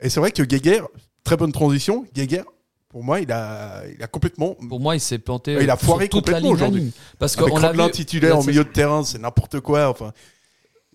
Et 0.00 0.08
c'est 0.10 0.18
vrai 0.18 0.32
que 0.32 0.42
Guéguerre, 0.42 0.88
très 1.22 1.36
bonne 1.36 1.52
transition. 1.52 2.04
Guéguerre, 2.12 2.44
pour 2.90 3.02
moi, 3.02 3.20
il 3.20 3.30
a, 3.32 3.82
il 3.96 4.02
a 4.02 4.06
complètement. 4.06 4.54
Pour 4.68 4.80
moi, 4.80 4.94
il 4.96 5.00
s'est 5.00 5.18
planté. 5.18 5.56
Il 5.60 5.70
a 5.70 5.76
foiré 5.76 6.04
la 6.04 6.08
complètement 6.10 6.50
aujourd'hui. 6.50 6.84
la. 6.84 6.90
Parce 7.18 7.36
qu'on 7.36 7.56
l'a 7.58 7.72
vu- 7.72 7.90
titulaire 7.92 8.36
en 8.36 8.42
milieu 8.44 8.64
de 8.64 8.68
terrain, 8.68 9.02
c'est 9.04 9.18
n'importe 9.18 9.60
quoi. 9.60 9.88
Enfin. 9.88 10.12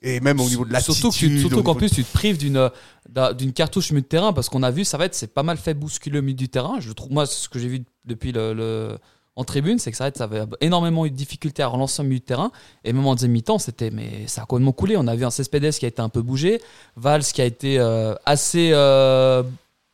Et 0.01 0.19
même 0.19 0.39
au 0.39 0.47
niveau 0.47 0.65
de 0.65 0.71
l'attitude. 0.73 0.95
Surtout 0.95 1.17
tu- 1.17 1.39
surtout 1.39 1.57
au 1.59 1.63
qu'en 1.63 1.73
plus, 1.73 1.89
tu 1.89 2.03
te 2.03 2.13
prives 2.13 2.37
d'une 2.37 2.69
d'un- 3.09 3.33
d'une 3.33 3.53
cartouche 3.53 3.89
milieu 3.91 4.01
de 4.01 4.07
terrain 4.07 4.33
parce 4.33 4.49
qu'on 4.49 4.61
a 4.61 4.69
vu, 4.69 4.83
ça 4.85 4.97
va 4.99 5.05
être 5.05 5.15
c'est 5.15 5.33
pas 5.33 5.41
mal 5.41 5.57
fait 5.57 5.73
bousculer 5.73 6.19
au 6.19 6.21
milieu 6.21 6.35
du 6.35 6.49
terrain. 6.49 6.79
Je 6.79 6.91
trouve, 6.91 7.11
moi, 7.11 7.25
ce 7.25 7.49
que 7.49 7.57
j'ai 7.57 7.67
vu 7.69 7.83
depuis 8.03 8.31
le, 8.31 8.53
le- 8.53 8.97
en 9.37 9.43
tribune, 9.45 9.79
c'est 9.79 9.91
que 9.91 9.97
ça, 9.97 10.03
va 10.03 10.07
être- 10.09 10.17
ça 10.17 10.25
avait 10.25 10.43
énormément 10.61 11.05
eu 11.05 11.11
de 11.11 11.15
difficultés 11.15 11.63
à 11.63 11.67
relancer 11.67 12.01
un 12.01 12.05
milieu 12.05 12.19
de 12.19 12.25
terrain. 12.25 12.51
Et 12.83 12.93
même 12.93 13.05
en 13.07 13.15
deuxième 13.15 13.31
mi-temps, 13.31 13.57
c'était 13.57 13.89
mais 13.89 14.27
ça 14.27 14.43
a 14.43 14.45
complètement 14.45 14.73
coulé. 14.73 14.95
On 14.97 15.07
a 15.07 15.15
vu 15.15 15.25
un 15.25 15.31
Cespedes 15.31 15.71
qui 15.71 15.85
a 15.85 15.87
été 15.87 16.01
un 16.01 16.09
peu 16.09 16.21
bougé, 16.21 16.61
Valls 16.97 17.23
qui 17.23 17.41
a 17.41 17.45
été 17.45 17.79
euh, 17.79 18.13
assez, 18.25 18.71
euh, 18.73 19.43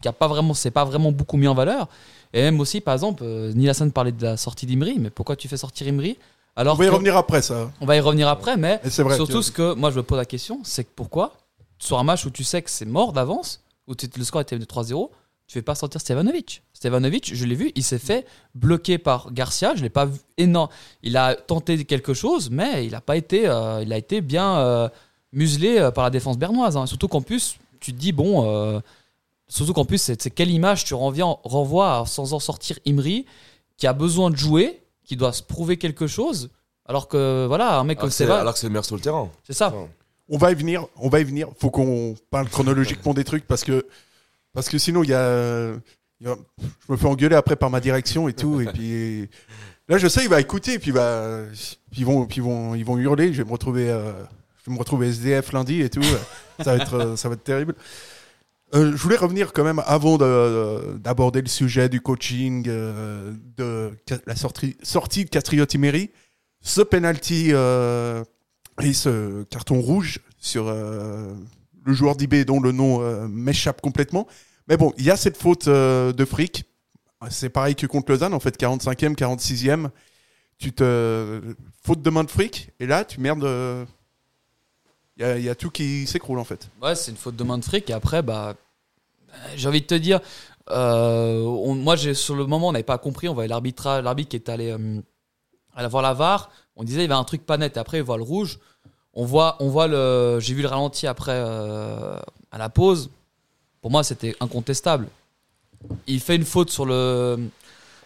qui 0.02 0.08
a 0.08 0.14
pas 0.14 0.28
vraiment, 0.28 0.54
c'est 0.54 0.72
pas 0.72 0.84
vraiment 0.86 1.12
beaucoup 1.12 1.38
mis 1.38 1.48
en 1.48 1.54
valeur. 1.54 1.88
Et 2.34 2.42
même 2.42 2.60
aussi, 2.60 2.82
par 2.82 2.94
exemple, 2.94 3.24
euh, 3.26 3.54
Nilassan 3.54 3.92
parlait 3.92 4.12
de 4.12 4.24
la 4.24 4.38
sortie 4.38 4.66
d'Imri, 4.66 4.98
mais 5.00 5.10
pourquoi 5.10 5.36
tu 5.36 5.48
fais 5.48 5.58
sortir 5.58 5.88
Imri 5.88 6.18
alors 6.58 6.76
On 6.76 6.78
va 6.80 6.86
y 6.86 6.88
que- 6.90 6.94
revenir 6.94 7.16
après, 7.16 7.42
ça. 7.42 7.72
on 7.80 7.86
va 7.86 7.96
y 7.96 8.00
revenir 8.02 8.28
après, 8.28 8.58
mais 8.58 8.82
vrai 8.84 9.16
surtout 9.16 9.42
ce 9.42 9.52
que 9.52 9.74
moi 9.74 9.90
je 9.90 9.96
me 9.98 10.04
pose 10.04 10.18
la 10.18 10.26
question, 10.26 10.60
c'est 10.64 10.84
que 10.84 10.90
pourquoi 10.96 11.34
sur 11.80 11.98
un 11.98 12.04
match 12.04 12.26
où 12.26 12.30
tu 12.30 12.44
sais 12.44 12.62
que 12.62 12.70
c'est 12.70 12.86
mort 12.86 13.14
d'avance, 13.14 13.62
où 13.88 13.94
le 14.18 14.24
score 14.26 14.42
était 14.42 14.60
de 14.60 14.66
3-0, 14.66 15.10
tu 15.48 15.54
fais 15.54 15.62
pas 15.62 15.76
sortir 15.76 16.00
Stevanovic. 16.02 16.62
Stevanovic, 16.74 17.34
je 17.34 17.46
l'ai 17.46 17.56
vu, 17.56 17.72
il 17.76 17.84
s'est 17.84 18.00
fait 18.00 18.26
bloquer 18.54 18.98
par 18.98 19.32
Garcia, 19.34 19.74
je 19.76 19.82
l'ai 19.82 19.90
pas 19.90 20.06
vu 20.06 20.20
énorme. 20.38 20.70
Il 21.04 21.16
a 21.18 21.36
tenté 21.36 21.84
quelque 21.86 22.14
chose, 22.14 22.50
mais 22.50 22.86
il 22.86 22.96
a 22.96 23.02
pas 23.02 23.16
été, 23.18 23.48
euh, 23.48 23.82
il 23.82 23.92
a 23.94 23.98
été 23.98 24.22
bien 24.22 24.58
euh, 24.60 24.90
muselé 25.34 25.78
euh, 25.80 25.92
par 25.92 26.04
la 26.04 26.10
défense 26.10 26.38
bernoise. 26.38 26.76
hein. 26.78 26.86
Surtout 26.86 27.08
qu'en 27.08 27.22
plus, 27.22 27.58
tu 27.80 27.94
te 27.94 27.98
dis 27.98 28.12
bon. 28.12 28.46
euh, 28.48 28.80
surtout 29.52 29.74
qu'en 29.74 29.86
plus, 29.86 29.98
c'est 30.02 30.30
quelle 30.30 30.50
image 30.52 30.86
tu 30.86 30.94
renviens, 30.94 31.36
renvoies 31.44 32.00
à- 32.00 32.06
sans 32.06 32.34
en 32.34 32.40
sortir 32.40 32.80
Imri, 32.88 33.26
qui 33.78 33.88
a 33.88 33.94
besoin 33.94 34.30
de 34.30 34.36
jouer, 34.36 34.82
qui 35.04 35.16
doit 35.16 35.34
se 35.34 35.44
prouver 35.44 35.78
quelque 35.78 36.08
chose, 36.08 36.50
alors 36.86 37.08
que 37.08 37.46
voilà, 37.48 37.78
un 37.80 37.84
mec 37.84 37.98
Alors 37.98 38.02
comme 38.04 38.12
Seva, 38.12 38.40
alors 38.40 38.54
que 38.54 38.60
c'est 38.60 38.68
le 38.68 38.72
meilleur 38.72 38.86
sur 38.86 38.96
le 38.96 39.02
terrain. 39.02 39.30
c'est 39.46 39.54
ça. 39.54 39.68
Enfin, 39.68 39.88
On 40.30 40.38
va 40.38 40.52
y 40.52 40.56
venir, 40.56 40.86
on 40.98 41.10
va 41.10 41.20
y 41.20 41.24
venir. 41.24 41.48
Faut 41.60 41.70
qu'on 41.70 42.16
parle 42.30 42.48
chronologiquement 42.50 43.14
des 43.14 43.24
trucs 43.26 43.46
parce 43.46 43.64
que 43.64 43.86
parce 44.54 44.70
que 44.70 44.78
sinon 44.78 45.04
il 45.04 45.10
y 45.10 45.14
a, 45.14 45.74
il 46.22 46.28
y 46.28 46.30
a- 46.30 46.38
je 46.88 46.92
me 46.92 46.98
fais 46.98 47.08
engueuler 47.08 47.36
après 47.36 47.56
par 47.58 47.70
ma 47.70 47.80
direction 47.82 48.28
et 48.30 48.34
tout 48.34 48.62
et 48.62 48.66
puis 48.68 49.28
là 49.90 49.98
je 49.98 50.08
sais 50.08 50.24
il 50.24 50.30
va 50.30 50.40
écouter 50.40 50.74
et 50.76 50.80
puis 50.80 50.92
puis 50.94 52.00
ils 52.02 52.06
vont 52.06 52.26
puis 52.26 52.38
ils 52.38 52.44
vont 52.44 52.76
ils 52.76 52.86
vont 52.86 52.98
hurler. 52.98 53.34
Je 53.34 53.42
vais 53.42 53.48
me 53.48 53.52
retrouver 53.52 53.90
euh, 53.90 54.14
je 54.64 54.70
vais 54.70 54.74
me 54.74 54.80
retrouver 54.80 55.08
SDF 55.10 55.52
lundi 55.52 55.82
et 55.82 55.90
tout. 55.90 56.04
ça 56.64 56.76
va 56.76 56.84
être 56.84 56.94
euh, 56.94 57.16
ça 57.18 57.28
va 57.28 57.34
être 57.36 57.44
terrible. 57.44 57.76
Euh, 58.74 58.92
je 58.92 58.98
voulais 59.02 59.18
revenir 59.18 59.52
quand 59.52 59.64
même 59.66 59.82
avant 59.86 60.18
de- 60.18 60.98
d'aborder 60.98 61.42
le 61.42 61.48
sujet 61.50 61.90
du 61.90 62.00
coaching, 62.00 62.66
euh, 62.70 63.34
de 63.58 63.92
la 64.26 64.36
sortie, 64.36 64.78
sortie 64.82 65.26
de 65.26 65.30
Castriotti 65.30 65.78
Meri. 65.78 66.10
Ce 66.62 66.82
penalty 66.82 67.48
euh, 67.52 68.24
et 68.82 68.94
ce 68.94 69.44
carton 69.44 69.82
rouge 69.82 70.20
sur 70.38 70.68
euh, 70.68 71.34
le 71.84 71.94
joueur 71.94 72.16
d'IB 72.16 72.46
dont 72.46 72.60
le 72.62 72.72
nom 72.72 73.02
m'échappe 73.28 73.82
complètement. 73.82 74.28
Mais 74.68 74.78
bon, 74.78 74.94
il 74.98 75.04
y 75.06 75.12
a 75.12 75.18
cette 75.18 75.38
faute 75.38 75.68
de 75.68 76.26
fric. 76.26 76.64
C'est 77.30 77.50
pareil 77.50 77.76
que 77.76 77.86
contre 77.88 78.12
Lausanne, 78.12 78.34
en 78.34 78.40
fait, 78.40 78.58
45e, 78.60 79.16
46e. 79.16 79.90
Tu 80.60 80.72
te. 80.72 81.42
Faute 81.84 82.02
de 82.04 82.10
main 82.12 82.24
de 82.24 82.30
fric, 82.32 82.70
et 82.80 82.86
là, 82.86 83.04
tu 83.04 83.20
merdes. 83.20 83.44
Il 85.22 85.44
y, 85.44 85.50
a, 85.50 85.56
tout 85.56 85.70
qui 85.70 86.08
s'écroule, 86.08 86.40
en 86.40 86.44
fait. 86.44 86.70
Ouais, 86.82 86.96
c'est 86.96 87.12
une 87.12 87.18
faute 87.18 87.36
de 87.36 87.44
main 87.44 87.58
de 87.60 87.64
fric. 87.64 87.90
Et 87.90 87.94
après, 87.94 88.24
bah, 88.24 88.56
j'ai 89.56 89.68
envie 89.68 89.82
de 89.82 89.86
te 89.86 89.94
dire, 89.94 90.20
euh, 90.72 91.74
moi, 91.76 91.96
sur 91.98 92.36
le 92.36 92.46
moment, 92.46 92.70
on 92.70 92.72
n'avait 92.72 92.84
pas 92.84 92.98
compris. 92.98 93.30
On 93.30 93.34
voyait 93.34 93.48
l'arbitre, 93.48 94.02
l'arbitre 94.02 94.30
qui 94.30 94.36
est 94.36 94.50
allé 94.50 94.72
euh, 94.72 95.88
voir 95.88 96.02
la 96.02 96.14
VAR. 96.14 96.50
On 96.76 96.84
disait 96.84 97.02
il 97.02 97.04
y 97.04 97.06
avait 97.06 97.20
un 97.20 97.24
truc 97.24 97.46
pas 97.46 97.58
net. 97.58 97.78
Après, 97.78 97.98
il 97.98 98.04
voit 98.04 98.18
le 98.18 98.24
rouge. 98.24 98.60
On 99.14 99.26
voit, 99.26 99.58
on 99.60 99.70
voit 99.70 99.88
le. 99.88 100.40
J'ai 100.40 100.54
vu 100.54 100.62
le 100.62 100.68
ralenti 100.68 101.08
après 101.08 101.34
euh, 101.36 102.18
à 102.52 102.58
la 102.58 102.70
pause. 102.70 103.12
Pour 103.82 103.92
moi, 103.92 104.04
c'était 104.04 104.36
incontestable. 104.40 105.08
Il 106.08 106.20
fait 106.20 106.36
une 106.36 106.46
faute 106.46 106.70
sur 106.70 106.86
le 106.86 107.50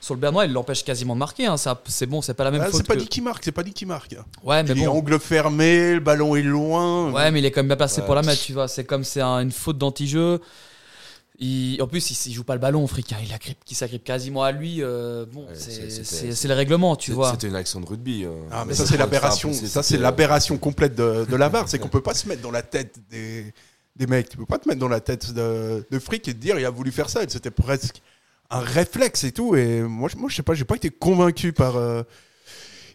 sur 0.05 0.13
le 0.13 0.19
Bernois. 0.19 0.45
Il 0.45 0.53
l'empêche 0.53 0.83
quasiment 0.83 1.15
de 1.15 1.19
marquer. 1.19 1.47
hein. 1.47 1.57
Ça, 1.57 1.81
c'est 1.87 2.05
bon, 2.05 2.21
c'est 2.21 2.33
pas 2.35 2.43
la 2.43 2.51
même 2.51 2.61
Ah, 2.61 2.65
faute. 2.65 2.75
c'est 2.77 2.87
pas 2.87 2.93
que- 2.95 2.99
dit 2.99 3.07
qui 3.07 3.21
marque, 3.21 3.43
c'est 3.43 3.51
pas 3.51 3.63
dit 3.63 3.73
qui 3.73 3.85
marque. 3.85 4.15
Ouais, 4.43 4.61
mais 4.63 4.71
il 4.71 4.83
est 4.83 4.85
bon. 4.85 4.97
angle 4.97 5.19
fermé, 5.19 5.93
le 5.95 5.99
ballon 5.99 6.35
est 6.35 6.43
loin. 6.43 7.11
Ouais, 7.11 7.31
mais 7.31 7.39
il 7.39 7.45
est 7.45 7.51
quand 7.51 7.61
même 7.61 7.67
bien 7.67 7.75
placé 7.75 8.01
Ouais. 8.01 8.05
pour 8.05 8.15
la 8.15 8.21
mettre, 8.21 8.41
tu 8.41 8.53
vois. 8.53 8.67
C'est 8.67 8.83
comme 8.85 9.03
c'est 9.03 9.21
un- 9.21 9.39
une 9.39 9.51
faute 9.51 9.77
d'anti-jeu. 9.77 10.39
Il- 11.37 11.81
en 11.81 11.87
plus, 11.87 12.11
il, 12.11 12.29
il 12.29 12.33
joue 12.33 12.45
pas 12.45 12.53
le 12.53 12.61
ballon, 12.61 12.87
fric. 12.87 13.11
hein. 13.11 13.17
Il 13.25 13.33
agrippe, 13.33 13.57
qui 13.65 13.75
s'agrippe 13.75 14.03
quasiment 14.05 14.43
à 14.43 14.51
lui. 14.53 14.81
euh, 14.81 15.25
bon, 15.29 15.41
Ouais, 15.41 15.53
c'est- 15.55 16.47
le 16.47 16.53
règlement, 16.53 16.95
tu 16.95 17.11
vois. 17.11 17.31
C'était 17.31 17.47
une 17.47 17.55
action 17.55 17.81
de 17.81 17.85
rugby. 17.85 18.23
euh. 18.23 18.29
Ah, 18.51 18.59
mais 18.63 18.69
Mais 18.69 18.73
ça, 18.75 18.85
c'est 18.85 18.95
l'aberration. 18.97 19.51
Ça, 19.51 19.67
c'est 19.67 19.83
c'était- 19.83 20.01
l'aberration 20.01 20.57
complète 20.57 20.95
de, 20.95 21.25
de 21.29 21.35
la 21.35 21.49
VAR. 21.49 21.67
C'est 21.67 21.77
qu'on 21.79 21.89
peut 21.89 22.01
pas 22.03 22.13
se 22.13 22.27
mettre 22.29 22.41
dans 22.41 22.51
la 22.51 22.61
tête 22.61 22.99
des, 23.09 23.53
des 23.97 24.07
mecs. 24.07 24.29
Tu 24.29 24.37
peux 24.37 24.45
pas 24.45 24.59
te 24.59 24.67
mettre 24.69 24.79
dans 24.79 24.87
la 24.87 25.01
tête 25.01 25.33
de, 25.33 25.85
de 25.91 25.99
fric 25.99 26.25
et 26.29 26.33
te 26.33 26.39
dire 26.39 26.57
il 26.57 26.65
a 26.65 26.69
voulu 26.69 26.91
faire 26.91 27.09
ça. 27.09 27.19
C'était 27.27 27.51
presque 27.51 28.01
un 28.49 28.59
réflexe 28.59 29.23
et 29.23 29.31
tout. 29.31 29.55
Et 29.55 29.81
moi, 29.81 30.09
je- 30.11 30.17
moi 30.17 30.29
je 30.29 30.35
sais 30.35 30.43
pas, 30.43 30.53
j'ai 30.53 30.65
pas 30.65 30.75
été 30.75 30.89
convaincu 30.89 31.53
par. 31.53 31.75
euh, 31.77 32.03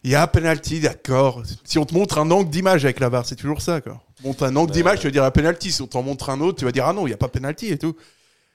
Il 0.02 0.10
y 0.10 0.14
a 0.14 0.22
un 0.22 0.26
penalty, 0.26 0.80
d'accord. 0.80 1.42
Si 1.62 1.76
on 1.78 1.84
te 1.84 1.92
montre 1.92 2.16
un 2.16 2.30
angle 2.30 2.48
d'image 2.48 2.86
avec 2.86 3.00
la 3.00 3.10
VAR, 3.10 3.26
c'est 3.26 3.36
toujours 3.36 3.60
ça, 3.60 3.82
quoi. 3.82 4.02
Montre 4.24 4.44
un 4.44 4.56
angle 4.56 4.70
Ouais. 4.70 4.78
d'image, 4.78 5.00
tu 5.00 5.06
vas 5.06 5.10
dire 5.10 5.24
un 5.24 5.30
penalty. 5.30 5.70
Si 5.72 5.82
on 5.82 5.86
t'en 5.86 6.02
montre 6.02 6.30
un 6.30 6.40
autre, 6.40 6.58
tu 6.58 6.64
vas 6.64 6.72
dire 6.72 6.86
ah 6.86 6.94
non, 6.94 7.06
il 7.06 7.10
y 7.10 7.12
a 7.12 7.18
pas 7.18 7.28
penalty 7.28 7.66
et 7.68 7.76
tout. 7.76 7.94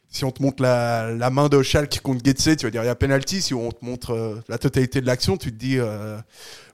Si 0.09 0.23
on 0.25 0.31
te 0.31 0.41
montre 0.41 0.63
la, 0.63 1.11
la 1.11 1.29
main 1.29 1.47
de 1.47 1.61
Schalke 1.61 1.99
contre 2.01 2.23
Getse, 2.25 2.57
tu 2.57 2.65
vas 2.65 2.71
dire 2.71 2.81
il 2.83 2.87
y 2.87 2.89
a 2.89 2.95
penalty. 2.95 3.43
Si 3.43 3.53
on 3.53 3.71
te 3.71 3.85
montre 3.85 4.11
euh, 4.13 4.41
la 4.47 4.57
totalité 4.57 5.01
de 5.01 5.05
l'action, 5.05 5.37
tu 5.37 5.51
te 5.51 5.55
dis 5.57 5.77
euh, 5.77 6.17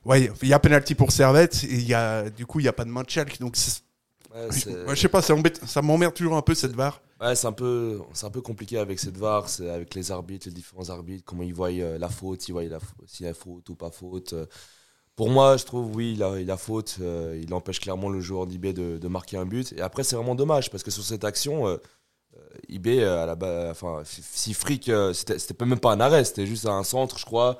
ouais, 0.06 0.30
il 0.42 0.48
y 0.48 0.54
a 0.54 0.60
penalty 0.60 0.96
pour 0.96 1.12
Servette 1.12 1.66
et 1.66 1.74
il 1.74 1.86
y 1.88 1.94
a 1.94 2.30
du 2.30 2.46
coup 2.46 2.60
il 2.62 2.66
y 2.66 2.70
a 2.70 2.74
pas 2.74 2.86
de 2.86 2.90
main 2.92 3.04
de 3.04 3.10
Schalke. 3.10 3.40
Donc 3.42 3.58
Ouais, 4.34 4.96
je 4.96 4.96
sais 5.02 5.10
pas, 5.10 5.22
ça 5.22 5.82
m'emmerde 5.82 6.14
toujours 6.14 6.38
un 6.38 6.42
peu 6.42 6.54
cette 6.56 6.72
VAR. 6.74 7.02
Ouais, 7.22 7.36
c'est 7.36 7.46
un 7.48 7.52
peu, 7.52 8.02
c'est 8.14 8.26
un 8.26 8.32
peu 8.32 8.42
compliqué 8.42 8.78
avec 8.80 8.98
cette 9.00 9.16
VAR, 9.18 9.48
c'est 9.48 9.70
avec 9.70 9.94
les 9.94 10.12
arbitres, 10.12 10.48
les 10.48 10.54
différents 10.54 10.90
arbitres, 10.90 11.24
comment 11.24 11.44
ils 11.44 11.54
voient 11.54 11.70
euh, 11.70 12.00
la 12.00 12.10
faute, 12.10 12.48
ils 12.48 12.52
voient 12.52 12.64
la, 12.64 12.80
s'il 13.06 13.28
y 13.28 13.30
a 13.30 13.34
faute 13.36 13.70
ou 13.70 13.76
pas 13.76 13.92
faute. 13.92 14.34
euh. 14.34 14.48
Pour 15.16 15.30
moi, 15.30 15.58
je 15.58 15.66
trouve 15.66 15.96
oui, 15.96 16.14
il 16.16 16.24
a, 16.24 16.40
il 16.40 16.50
a 16.52 16.58
faute, 16.58 16.98
euh, 17.02 17.40
il 17.44 17.54
empêche 17.54 17.80
clairement 17.80 18.10
le 18.10 18.22
joueur 18.22 18.48
d'IB 18.48 18.74
de, 18.74 18.98
de 18.98 19.08
marquer 19.08 19.38
un 19.38 19.46
but. 19.46 19.74
Et 19.74 19.82
après, 19.82 20.04
c'est 20.04 20.16
vraiment 20.16 20.36
dommage 20.36 20.72
parce 20.72 20.84
que 20.84 20.92
sur 20.92 21.04
cette 21.04 21.24
action, 21.26 21.68
euh, 21.68 21.78
IB 22.70 23.04
à 23.04 23.26
la 23.28 23.36
ba- 23.36 23.70
enfin, 23.72 24.04
si- 24.06 24.54
Frick, 24.56 24.92
c'était 25.14 25.40
c'était 25.40 25.66
même 25.66 25.80
pas 25.80 25.94
un 25.94 26.00
arrêt, 26.02 26.24
c'était 26.26 26.48
juste 26.48 26.66
un 26.68 26.84
centre, 26.84 27.20
je 27.20 27.26
crois. 27.26 27.60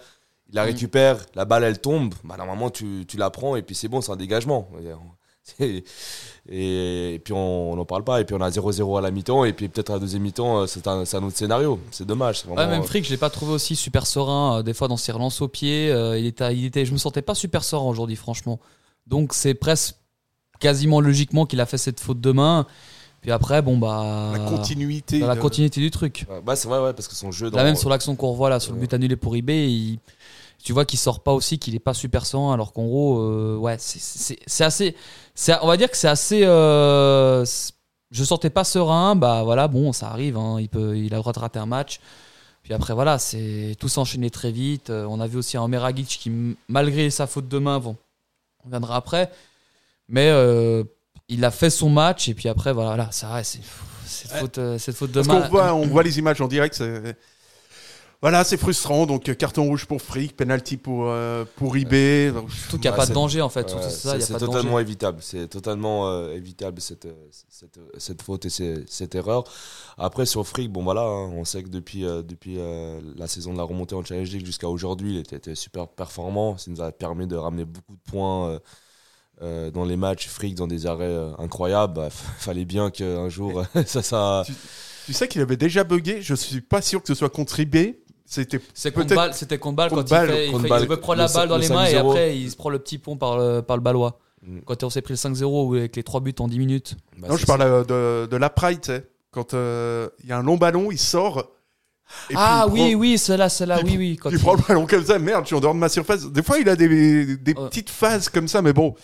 Il 0.50 0.56
la 0.56 0.64
Mhm. 0.64 0.68
récupère, 0.70 1.26
la 1.36 1.46
balle 1.46 1.64
elle 1.66 1.80
tombe, 1.82 2.14
bah, 2.26 2.38
normalement 2.38 2.70
tu, 2.72 3.06
tu 3.08 3.18
la 3.18 3.30
prends 3.32 3.56
et 3.58 3.64
puis 3.64 3.76
c'est 3.76 3.88
bon, 3.90 4.02
c'est 4.02 4.12
un 4.14 4.18
dégagement. 4.18 4.70
Et, 5.60 5.84
et, 6.50 7.14
et 7.16 7.20
puis 7.20 7.34
on 7.34 7.76
n'en 7.76 7.86
parle 7.86 8.04
pas. 8.04 8.22
Et 8.22 8.26
puis 8.26 8.36
on 8.36 8.42
a 8.42 8.50
0-0 8.50 8.98
à 8.98 9.02
la 9.02 9.12
mi-temps. 9.12 9.46
Et 9.46 9.54
puis 9.54 9.68
peut-être 9.70 9.90
à 9.90 9.94
la 9.94 10.00
deuxième 10.00 10.22
mi-temps, 10.24 10.62
euh, 10.62 10.66
c'est 10.68 10.88
un, 10.88 11.00
autre 11.02 11.36
scénario. 11.38 11.80
C'est 11.92 12.06
dommage. 12.06 12.44
Ouais, 12.48 12.56
vraiment, 12.56 12.72
même 12.72 12.84
Frick, 12.84 13.06
je 13.06 13.10
l'ai 13.12 13.18
pas 13.18 13.30
trouvé 13.30 13.54
aussi 13.54 13.76
super 13.76 14.06
serein. 14.08 14.60
euh, 14.60 14.64
des 14.64 14.74
fois, 14.74 14.88
dans 14.88 14.98
ses 14.98 15.12
relances 15.12 15.42
au 15.42 15.48
pied, 15.48 15.92
euh, 15.92 16.18
il 16.18 16.26
était, 16.26 16.56
il 16.56 16.66
était, 16.66 16.86
je 16.86 16.94
me 16.94 16.98
sentais 16.98 17.22
pas 17.22 17.36
super 17.36 17.64
serein 17.64 17.86
aujourd'hui, 17.88 18.16
franchement. 18.16 18.60
Donc, 19.08 19.34
c'est 19.34 19.54
presque 19.54 19.96
quasiment 20.60 21.02
logiquement 21.02 21.46
qu'il 21.46 21.60
a 21.60 21.66
fait 21.66 21.78
cette 21.80 22.00
faute 22.00 22.22
de 22.22 22.32
main. 22.32 22.68
Puis 23.22 23.32
après, 23.32 23.62
bon, 23.62 23.78
bah. 23.78 24.32
La 24.34 24.40
continuité. 24.40 25.20
dans 25.20 25.28
la 25.28 25.36
de- 25.36 25.40
continuité 25.42 25.80
du 25.80 25.92
truc. 25.92 26.26
ouais, 26.30 26.42
bah, 26.44 26.56
c'est 26.56 26.68
vrai, 26.68 26.80
ouais, 26.82 26.94
parce 26.94 27.08
que 27.08 27.14
son 27.16 27.32
jeu. 27.32 27.46
Là, 27.46 27.52
dans- 27.52 27.64
même 27.64 27.76
sur 27.76 27.90
l'action 27.90 28.16
qu'on 28.16 28.32
revoit 28.32 28.50
là, 28.50 28.60
sur 28.60 28.74
le 28.74 28.80
but 28.80 28.92
annulé 28.94 29.16
pour 29.16 29.36
IB, 29.36 29.50
il- 29.68 30.00
tu 30.64 30.74
vois 30.74 30.86
qu'il 30.86 31.00
sort 31.00 31.22
pas 31.24 31.34
aussi, 31.34 31.60
qu'il 31.60 31.76
est 31.76 31.80
pas 31.80 31.94
super 31.94 32.26
serein, 32.26 32.54
alors 32.54 32.74
qu'en 32.74 32.86
gros, 32.86 33.20
euh, 33.20 33.58
ouais, 33.58 33.76
c'est- 33.80 34.64
assez. 34.64 34.96
On 35.62 35.68
va 35.68 35.78
dire 35.78 35.90
que 35.90 35.98
c'est 35.98 36.08
assez. 36.08 36.44
euh, 36.44 37.46
je 38.12 38.24
sortais 38.24 38.50
pas 38.50 38.64
serein, 38.64 39.16
bah 39.16 39.44
voilà, 39.44 39.68
bon, 39.68 39.94
ça 39.94 40.10
arrive, 40.10 40.38
hein, 40.38 40.58
il, 40.60 40.68
peut, 40.70 40.98
il 40.98 41.14
a 41.14 41.18
le 41.18 41.22
droit 41.22 41.34
de 41.34 41.40
rater 41.40 41.60
un 41.60 41.66
match. 41.66 42.00
Puis 42.64 42.74
après, 42.74 42.94
voilà, 42.94 43.18
c'est 43.18 43.76
tout 43.80 43.88
s'enchaîner 43.90 44.30
très 44.30 44.52
vite. 44.52 44.90
Euh, 44.92 45.06
On 45.10 45.20
a 45.20 45.28
vu 45.28 45.38
aussi 45.38 45.58
un 45.58 45.68
Meragic 45.68 46.08
qui, 46.08 46.32
malgré 46.68 47.10
sa 47.10 47.26
faute 47.26 47.48
de 47.48 47.58
main, 47.58 47.80
bon, 47.80 47.96
on 48.66 48.70
viendra 48.70 48.96
après, 48.98 49.32
mais 50.10 50.28
euh, 50.30 50.84
il 51.30 51.44
a 51.46 51.52
fait 51.52 51.70
son 51.70 51.90
match, 51.90 52.28
et 52.30 52.34
puis 52.34 52.50
après, 52.50 52.74
voilà, 52.74 52.96
là, 52.98 53.08
ça 53.12 53.32
reste. 53.34 53.54
c'est- 53.54 53.62
Cette, 54.06 54.32
Ouais. 54.34 54.40
faute, 54.42 54.60
cette 54.78 54.96
faute 54.98 55.12
de 55.12 55.22
main. 55.22 55.48
voit, 55.48 55.74
on 55.74 55.88
voit 55.88 56.04
les 56.04 56.20
images 56.20 56.42
en 56.42 56.48
direct. 56.50 56.76
c'est- 56.76 57.16
Voilà, 58.22 58.44
c'est 58.44 58.58
frustrant. 58.58 59.06
Donc 59.08 59.30
euh, 59.30 59.34
carton 59.34 59.64
rouge 59.64 59.86
pour 59.86 60.02
Frick, 60.02 60.36
penalty 60.38 60.78
pour 60.78 61.06
euh, 61.08 61.44
pour 61.56 61.76
IB. 61.76 62.32
Donc, 62.34 62.52
Surtout 62.52 62.78
qu'il 62.78 62.90
n'y 62.90 62.94
a 62.94 62.98
pas 62.98 63.08
de 63.08 63.14
danger 63.14 63.42
en 63.42 63.50
fait. 63.50 63.70
C'est 63.70 63.90
ça, 63.90 64.16
il 64.16 64.20
y 64.20 64.24
a 64.24 64.26
c'est 64.26 64.34
pas 64.34 64.40
de 64.40 64.46
totalement 64.46 64.80
évitable. 64.80 65.18
C'est 65.22 65.48
totalement 65.48 66.08
euh, 66.08 66.34
évitable 66.36 66.82
cette, 66.82 67.06
euh, 67.06 67.14
cette, 67.50 67.80
cette 67.98 68.22
faute 68.22 68.46
et 68.46 68.84
cette 68.86 69.16
erreur. 69.16 69.44
Après, 69.98 70.26
sur 70.26 70.48
Frick, 70.48 70.72
bon 70.72 70.84
voilà, 70.84 71.02
hein, 71.02 71.32
on 71.34 71.46
sait 71.46 71.64
que 71.64 71.70
depuis, 71.70 72.06
euh, 72.06 72.22
depuis 72.22 72.56
euh, 72.58 73.00
la 73.16 73.28
saison 73.28 73.54
de 73.54 73.58
la 73.58 73.64
remontée 73.64 73.96
en 73.96 74.04
Challenge 74.04 74.30
League 74.30 74.46
jusqu'à 74.46 74.68
aujourd'hui, 74.68 75.16
il 75.16 75.20
était, 75.20 75.36
était 75.36 75.56
super 75.56 75.88
performant. 75.88 76.58
Ça 76.58 76.72
nous 76.72 76.82
a 76.82 76.92
permis 76.92 77.28
de 77.28 77.36
ramener 77.36 77.66
beaucoup 77.66 77.96
de 77.96 78.12
points 78.12 78.50
euh, 78.50 78.60
euh, 79.42 79.72
dans 79.72 79.86
les 79.86 79.98
matchs. 79.98 80.28
Frick 80.28 80.56
dans 80.56 80.68
des 80.68 80.86
arrêts 80.86 81.06
euh, 81.06 81.32
incroyables. 81.38 81.94
Bah, 81.94 82.10
fallait 82.40 82.66
bien 82.66 82.92
qu'un 82.92 83.30
jour 83.30 83.64
ça, 83.86 84.02
ça. 84.02 84.44
Tu 85.06 85.14
sais 85.14 85.28
qu'il 85.28 85.42
avait 85.42 85.58
déjà 85.58 85.84
bugué. 85.84 86.22
Je 86.22 86.36
suis 86.36 86.62
pas 86.62 86.82
sûr 86.82 87.02
que 87.02 87.08
ce 87.08 87.16
soit 87.16 87.30
contre 87.30 87.60
IB. 87.60 87.98
C'était 88.34 88.62
C'est 88.74 88.94
contre 88.94 89.14
balle, 89.14 89.34
c'était 89.34 89.58
contre 89.58 89.76
balle 89.76 89.90
contre 89.90 90.04
quand 90.04 90.10
balle, 90.10 90.30
il, 90.30 90.34
fait, 90.34 90.46
il, 90.46 90.52
contre 90.52 90.64
fait- 90.64 90.70
balle, 90.70 90.82
il 90.84 90.88
veut 90.88 90.98
prendre 90.98 91.18
la 91.20 91.28
le 91.28 91.34
balle 91.34 91.50
dans 91.50 91.58
le 91.58 91.62
les 91.64 91.70
mains 91.70 91.86
et 91.86 91.94
5-0. 91.96 92.10
après 92.12 92.38
il 92.38 92.50
se 92.50 92.56
prend 92.56 92.70
le 92.70 92.80
petit 92.80 92.98
pont 92.98 93.18
par 93.18 93.38
le, 93.38 93.62
par 93.62 93.76
le 93.76 93.84
balois. 93.84 94.20
Mm. 94.48 94.60
Quand 94.66 94.84
on 94.84 94.90
s'est 94.90 95.02
pris 95.02 95.14
le 95.14 95.18
5-0 95.18 95.76
avec 95.78 95.96
les 95.98 96.04
3 96.04 96.22
buts 96.22 96.34
en 96.40 96.48
10 96.48 96.58
minutes. 96.60 96.96
Bah, 97.18 97.28
Non, 97.30 97.36
je 97.36 97.46
parle 97.46 97.62
euh, 97.62 97.84
de, 98.24 98.28
de 98.32 98.38
la 98.38 98.50
Pride, 98.50 98.80
tu 98.82 98.88
sais. 98.92 99.06
Quand 99.32 99.54
euh, 99.54 100.08
il 100.24 100.30
y 100.30 100.32
a 100.32 100.38
un 100.38 100.44
long 100.44 100.56
ballon, 100.56 100.92
il 100.92 100.98
sort. 100.98 101.40
et 102.30 102.34
ah 102.38 102.66
puis 102.72 102.80
il 102.80 102.84
oui, 102.84 102.92
prend- 102.92 103.00
oui, 103.02 103.18
celle-là, 103.18 103.50
celle-là, 103.50 103.80
oui, 103.84 103.96
oui. 103.98 104.16
Quand 104.18 104.30
il 104.30 104.38
il- 104.38 104.42
prend 104.42 104.54
le 104.54 104.62
ballon 104.66 104.86
comme 104.88 105.04
ça, 105.06 105.20
merde, 105.20 105.44
je 105.44 105.48
suis 105.48 105.56
en 105.56 105.60
dehors 105.60 105.74
de 105.74 105.80
ma 105.80 105.90
surface. 105.90 106.26
Des 106.26 106.42
fois, 106.42 106.58
il 106.58 106.70
a 106.70 106.78
des, 106.78 107.36
des 107.38 107.54
Ouais. 107.54 107.68
petites 107.68 107.90
phases 107.90 108.30
comme 108.30 108.48
ça, 108.48 108.62
mais 108.62 108.72
bon. 108.72 108.96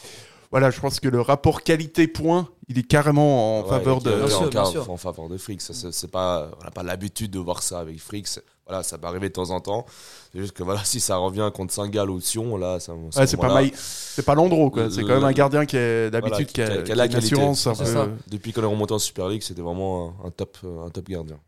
Voilà, 0.52 0.72
je 0.72 0.80
pense 0.80 1.02
que 1.02 1.10
le 1.10 1.20
rapport 1.20 1.62
qualité-point, 1.64 2.48
il 2.70 2.80
est 2.80 2.84
carrément 2.88 3.60
en 3.60 3.64
Ouais, 3.64 3.70
faveur 3.70 4.02
de. 4.02 4.12
Bien 4.16 4.28
sûr, 4.30 4.42
en, 4.44 4.48
bien 4.48 4.62
en- 4.62 4.72
sûr. 4.72 4.90
en 4.90 4.96
faveur 4.96 5.28
de 5.28 5.38
Frick. 5.38 5.60
Ça, 5.62 5.74
c'est 5.74 5.92
c'est 5.92 6.08
pas, 6.10 6.50
on 6.62 6.64
n'a 6.64 6.72
pas 6.72 6.84
l'habitude 6.84 7.32
de 7.32 7.40
voir 7.40 7.62
ça 7.62 7.80
avec 7.82 8.00
Frick. 8.00 8.28
Voilà, 8.68 8.84
ça 8.84 8.98
peut 8.98 9.08
arriver 9.08 9.30
de 9.30 9.34
temps 9.34 9.50
en 9.52 9.60
temps. 9.62 9.86
C'est 10.34 10.40
juste 10.40 10.52
que 10.52 10.62
voilà, 10.64 10.84
si 10.84 11.00
ça 11.00 11.16
revient 11.18 11.50
contre 11.54 11.74
Saint-Gall 11.74 12.10
ou 12.10 12.20
Sion, 12.20 12.58
là, 12.58 12.80
ça, 12.80 12.94
Ouais, 12.94 13.26
c'est 13.26 13.38
pas, 13.38 13.54
Maï- 13.54 13.72
c'est 13.76 14.26
pas 14.26 14.36
Landreau, 14.36 14.70
quoi. 14.70 14.90
C'est 14.92 15.02
quand 15.04 15.16
même 15.16 15.24
un 15.24 15.32
gardien 15.32 15.66
qui 15.66 15.78
est 15.78 16.10
d'habitude 16.12 16.34
Voilà, 16.34 16.46
qui, 16.46 16.62
a, 16.62 16.66
qui 16.66 16.72
a- 16.72 16.76
qui 16.76 16.80
a 16.92 16.94
qui 16.94 16.98
la 16.98 17.08
qualité. 17.08 17.34
assurance 17.36 17.68
un 17.68 17.76
peu. 17.76 17.86
ça. 17.86 18.08
Depuis 18.30 18.52
qu'on 18.52 18.62
est 18.62 18.66
remonté 18.66 18.94
en 18.94 19.00
Super 19.00 19.30
League, 19.30 19.42
c'était 19.42 19.62
vraiment 19.62 20.16
un, 20.24 20.28
un 20.28 20.32
top, 20.32 20.58
un 20.86 20.90
top 20.90 21.08
gardien. 21.08 21.40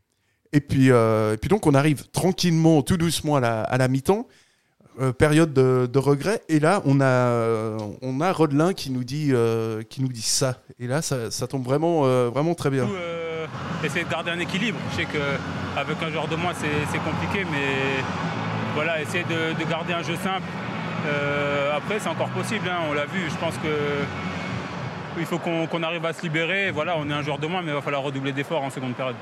Et 0.54 0.62
puis, 0.62 0.90
euh, 0.92 1.34
et 1.34 1.38
puis 1.38 1.50
donc, 1.50 1.68
on 1.68 1.74
arrive 1.76 2.08
tranquillement, 2.12 2.82
tout 2.82 2.98
doucement 2.98 3.36
à 3.36 3.40
la, 3.40 3.62
à 3.64 3.78
la 3.78 3.88
mi-temps. 3.88 4.26
Euh, 5.02 5.14
période 5.14 5.54
de, 5.54 5.90
de 5.92 6.00
regret. 6.00 6.42
Et 6.50 6.60
là, 6.60 6.82
on 6.84 7.00
a, 7.00 7.06
euh, 7.06 7.78
on 8.02 8.20
a 8.20 8.34
Rodelin 8.34 8.74
qui 8.74 8.92
nous 8.92 9.06
dit, 9.06 9.30
euh, 9.32 9.82
qui 9.82 10.02
nous 10.02 10.10
dit 10.10 10.22
ça. 10.22 10.58
Et 10.78 10.88
là, 10.88 11.02
ça, 11.02 11.32
ça 11.32 11.48
tombe 11.48 11.64
vraiment, 11.64 12.02
euh, 12.04 12.30
vraiment 12.30 12.54
très 12.54 12.70
bien. 12.70 12.86
Essayer 13.82 14.04
de 14.04 14.10
garder 14.10 14.32
un 14.32 14.40
équilibre. 14.40 14.78
Je 14.92 14.98
sais 14.98 15.06
qu'avec 15.06 16.04
un 16.04 16.10
joueur 16.12 16.28
de 16.28 16.36
moins, 16.36 16.52
c'est 16.54 17.00
compliqué, 17.00 17.46
mais 17.50 18.04
voilà, 18.76 19.02
essayer 19.02 19.24
de, 19.24 19.70
garder 19.70 19.94
un 19.94 20.04
jeu 20.04 20.16
simple. 20.18 20.44
Euh, 21.08 21.78
après, 21.78 22.00
c'est 22.00 22.10
encore 22.10 22.30
possible, 22.30 22.68
hein, 22.68 22.80
on 22.90 22.94
l'a 22.94 23.06
vu. 23.06 23.30
Je 23.30 23.38
pense 23.38 23.56
que 23.56 23.70
il 25.18 25.26
faut 25.26 25.40
qu'on 25.40 25.84
arrive 25.84 26.06
à 26.06 26.12
se 26.12 26.24
libérer. 26.24 26.72
Voilà, 26.72 26.98
on 26.98 27.10
est 27.10 27.14
un 27.14 27.22
joueur 27.22 27.40
de 27.40 27.48
moins, 27.48 27.62
mais 27.62 27.72
il 27.72 27.74
va 27.74 27.82
falloir 27.82 28.04
redoubler 28.04 28.34
d'efforts 28.34 28.64
en 28.64 28.70
seconde 28.70 28.96
période. 28.96 29.16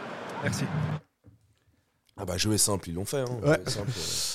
Merci. 0.43 0.65
Ah 2.19 2.25
bah 2.25 2.35
jouer 2.37 2.57
simple, 2.57 2.89
ils 2.89 2.95
l'ont 2.95 3.05
fait. 3.05 3.19
Hein. 3.19 3.39
Ouais. 3.43 3.59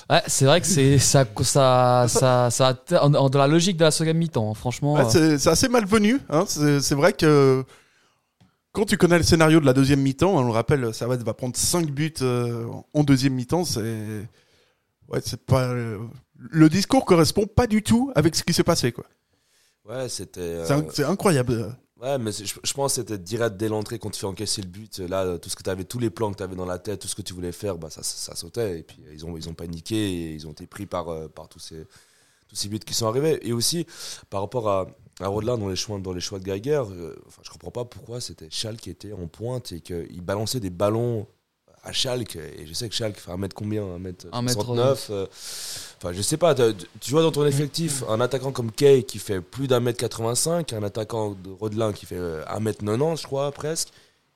Ouais, 0.08 0.22
c'est 0.28 0.44
vrai 0.44 0.60
que 0.60 0.66
c'est 0.66 0.98
ça, 1.00 1.26
ça, 1.42 2.06
ça, 2.08 2.50
ça, 2.50 2.82
dans 3.08 3.38
la 3.38 3.48
logique 3.48 3.76
de 3.76 3.84
la 3.84 3.90
seconde 3.90 4.16
mi-temps, 4.16 4.50
hein, 4.50 4.54
franchement. 4.54 4.94
Ouais, 4.94 5.16
euh. 5.16 5.36
c'est 5.38 5.50
assez 5.50 5.68
malvenu. 5.68 6.20
Hein. 6.28 6.44
C'est 6.46 6.94
vrai 6.94 7.12
que 7.12 7.64
quand 8.72 8.84
tu 8.84 8.96
connais 8.96 9.18
le 9.18 9.24
scénario 9.24 9.58
de 9.58 9.66
la 9.66 9.72
deuxième 9.72 10.00
mi-temps, 10.00 10.34
on 10.34 10.44
le 10.44 10.52
rappelle, 10.52 10.94
Servette 10.94 11.22
va 11.22 11.34
prendre 11.34 11.56
5 11.56 11.90
buts 11.90 12.14
euh, 12.22 12.66
en 12.94 13.02
deuxième 13.02 13.34
mi-temps. 13.34 13.64
C'est 13.64 14.28
ouais, 15.08 15.20
c'est 15.24 15.44
pas 15.44 15.64
euh, 15.64 15.98
le 16.36 16.68
discours 16.68 17.04
correspond 17.04 17.46
pas 17.46 17.66
du 17.66 17.82
tout 17.82 18.12
avec 18.14 18.36
ce 18.36 18.44
qui 18.44 18.52
s'est 18.52 18.64
passé 18.64 18.92
quoi. 18.92 19.04
Ouais, 19.88 20.08
c'était. 20.08 20.62
C'est 20.92 21.04
incroyable. 21.04 21.74
Ouais, 22.02 22.18
mais 22.18 22.32
je, 22.32 22.72
pense 22.74 22.96
que 22.96 23.00
c'était 23.00 23.16
direct 23.16 23.56
dès 23.56 23.68
l'entrée 23.68 24.00
quand 24.00 24.10
tu 24.10 24.18
fais 24.18 24.26
encaisser 24.26 24.60
le 24.60 24.66
but. 24.66 24.98
Là, 24.98 25.38
tout 25.38 25.48
ce 25.48 25.54
que 25.54 25.62
tu 25.62 25.70
avais, 25.70 25.84
tous 25.84 26.00
les 26.00 26.10
plans 26.10 26.32
que 26.32 26.36
tu 26.36 26.42
avais 26.42 26.56
dans 26.56 26.66
la 26.66 26.80
tête, 26.80 27.00
tout 27.00 27.06
ce 27.06 27.14
que 27.14 27.22
tu 27.22 27.32
voulais 27.32 27.52
faire, 27.52 27.78
bah, 27.78 27.90
ça, 27.90 28.02
sautait. 28.34 28.80
Et 28.80 28.82
puis 28.82 28.98
ils 29.12 29.24
ont, 29.24 29.36
ils 29.36 29.48
ont 29.48 29.54
paniqué 29.54 29.94
et 29.94 30.32
ils 30.34 30.48
ont 30.48 30.50
été 30.50 30.66
pris 30.66 30.86
par, 30.86 31.10
euh, 31.10 31.28
par 31.28 31.48
tous, 31.48 31.60
ces, 31.60 31.86
tous 32.48 32.56
ces 32.56 32.68
buts 32.68 32.80
qui 32.80 32.92
sont 32.94 33.06
arrivés. 33.06 33.38
Et 33.46 33.52
aussi, 33.52 33.86
par 34.30 34.40
rapport 34.40 34.68
à, 34.68 34.88
à 35.20 35.28
Rodelin 35.28 35.56
dans 35.58 35.68
les 35.68 35.76
choix, 35.76 36.00
dans 36.00 36.12
les 36.12 36.20
choix 36.20 36.40
de 36.40 36.44
Geiger, 36.44 36.82
euh, 36.90 37.14
enfin, 37.28 37.42
je 37.44 37.50
comprends 37.50 37.70
pas 37.70 37.84
pourquoi 37.84 38.20
c'était 38.20 38.50
Schal 38.50 38.78
qui 38.78 38.90
était 38.90 39.12
en 39.12 39.28
pointe 39.28 39.70
et 39.70 39.80
qu'il 39.80 40.22
balançait 40.22 40.58
des 40.58 40.70
ballons 40.70 41.28
à 41.84 41.92
Schalke, 41.92 42.36
et 42.36 42.64
je 42.66 42.72
sais 42.74 42.88
que 42.88 42.94
Schalke 42.94 43.18
fait 43.18 43.32
un 43.32 43.36
mètre 43.36 43.56
combien 43.56 43.82
Un 43.84 43.98
mètre 43.98 44.26
69 44.30 45.08
euh, 45.10 45.26
Enfin, 45.98 46.12
je 46.12 46.22
sais 46.22 46.36
pas, 46.36 46.54
tu 46.54 47.10
vois 47.10 47.22
dans 47.22 47.32
ton 47.32 47.44
effectif 47.44 48.04
un 48.08 48.20
attaquant 48.20 48.52
comme 48.52 48.70
Kay 48.70 49.02
qui 49.02 49.18
fait 49.18 49.40
plus 49.40 49.66
d'un 49.66 49.80
mètre 49.80 49.98
85, 49.98 50.72
un 50.72 50.82
attaquant 50.84 51.30
de 51.30 51.50
Rodelin 51.50 51.92
qui 51.92 52.06
fait 52.06 52.16
euh, 52.16 52.44
un 52.48 52.60
mètre 52.60 52.84
90, 52.84 53.20
je 53.20 53.26
crois, 53.26 53.50
presque, 53.50 53.88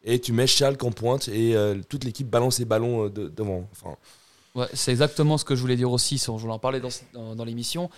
et 0.02 0.20
tu 0.20 0.32
mets 0.32 0.48
Schalke 0.48 0.82
en 0.82 0.90
pointe 0.90 1.28
et 1.28 1.54
euh, 1.56 1.80
toute 1.88 2.02
l'équipe 2.02 2.28
balance 2.28 2.58
les 2.58 2.64
ballons 2.64 3.08
devant. 3.08 3.68
Enfin, 3.72 3.96
ouais, 4.56 4.66
c'est 4.72 4.90
exactement 4.90 5.38
ce 5.38 5.44
que 5.44 5.54
je 5.54 5.60
voulais 5.60 5.76
dire 5.76 5.90
aussi, 5.90 6.18
je 6.18 6.30
voulais 6.30 6.52
en 6.52 6.58
parler 6.58 6.80
dans, 6.80 7.34
dans, 7.36 7.44
l'émission. 7.44 7.90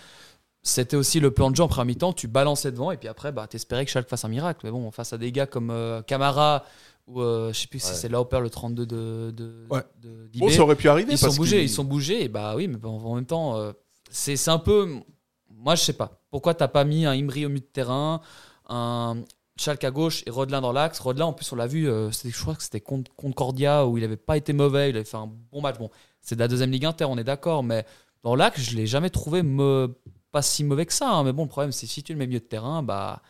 C'était 0.61 0.97
aussi 0.97 1.19
le 1.19 1.31
plan 1.31 1.49
de 1.49 1.55
jeu 1.55 1.63
en 1.63 1.67
première 1.67 1.85
mi-temps, 1.85 2.13
tu 2.13 2.27
balançais 2.27 2.71
devant 2.71 2.91
et 2.91 2.97
puis 2.97 3.07
après, 3.07 3.31
bah, 3.31 3.47
t'espérais 3.47 3.85
que 3.85 3.89
Schalke 3.91 4.09
fasse 4.09 4.25
un 4.25 4.29
miracle. 4.29 4.59
Mais 4.63 4.71
bon, 4.71 4.91
face 4.91 5.13
à 5.13 5.17
des 5.17 5.31
gars 5.31 5.47
comme 5.47 6.03
Camara, 6.05 6.65
ou 7.09 7.21
euh, 7.21 7.51
je 7.51 7.59
sais 7.61 7.67
plus 7.67 7.79
si 7.79 7.95
c'est 7.95 8.07
Lauper 8.07 8.39
le 8.39 8.49
32 8.49 8.85
de, 8.85 9.31
de, 9.31 9.65
ouais. 9.71 9.81
bon, 10.35 10.49
ça 10.49 10.61
aurait 10.61 10.75
pu 10.75 10.87
arriver 10.87 11.13
ils 11.13 11.17
sont 11.17 11.33
bougés 11.33 11.63
ils 11.63 11.69
sont 11.69 11.83
bougés 11.83 12.23
et 12.23 12.29
bah 12.29 12.53
oui 12.55 12.67
mais 12.67 12.77
en 12.83 13.15
même 13.15 13.25
temps 13.25 13.57
euh, 13.57 13.71
c'est 14.11 14.47
un 14.47 14.59
peu 14.59 15.01
moi 15.51 15.75
je 15.75 15.83
sais 15.83 15.93
pas. 15.93 16.21
Pourquoi 16.29 16.53
t'as 16.53 16.67
pas 16.67 16.83
mis 16.83 17.05
un 17.05 17.11
Imri 17.13 17.45
au 17.45 17.49
milieu 17.49 17.61
de 17.61 17.65
terrain 17.65 18.21
un 18.67 19.17
Schalke 19.57 19.83
à 19.83 19.91
gauche 19.91 20.23
et 20.25 20.29
Rodelin 20.29 20.61
dans 20.61 20.71
l'axe? 20.71 20.99
Rodelin 20.99 21.25
en 21.25 21.33
plus 21.33 21.51
on 21.51 21.55
l'a 21.55 21.67
vu 21.67 21.89
euh, 21.89 22.11
je 22.11 22.41
crois 22.41 22.55
que 22.55 22.63
c'était 22.63 22.79
contre 22.79 23.13
Concordia 23.15 23.85
où 23.87 23.97
il 23.97 24.03
avait 24.03 24.15
pas 24.15 24.37
été 24.37 24.53
mauvais 24.53 24.91
il 24.91 24.95
avait 24.95 25.05
fait 25.05 25.17
un 25.17 25.29
bon 25.51 25.61
match. 25.61 25.79
Bon 25.79 25.89
c'est 26.21 26.35
de 26.35 26.39
la 26.39 26.47
deuxième 26.47 26.71
ligue 26.71 26.85
inter 26.85 27.05
on 27.05 27.17
est 27.17 27.23
d'accord 27.23 27.63
mais 27.63 27.85
dans 28.23 28.35
l'axe 28.35 28.61
je 28.61 28.75
l'ai 28.75 28.85
jamais 28.85 29.09
trouvé 29.09 29.41
me, 29.41 29.97
pas 30.31 30.43
si 30.43 30.63
mauvais 30.63 30.85
que 30.85 30.93
ça 30.93 31.09
hein. 31.09 31.23
mais 31.23 31.33
bon 31.33 31.43
le 31.43 31.49
problème 31.49 31.71
c'est 31.71 31.87
si 31.87 32.03
tu 32.03 32.13
le 32.13 32.19
mets 32.19 32.27
milieu 32.27 32.39
de 32.39 32.45
terrain 32.45 32.83
bah 32.83 33.21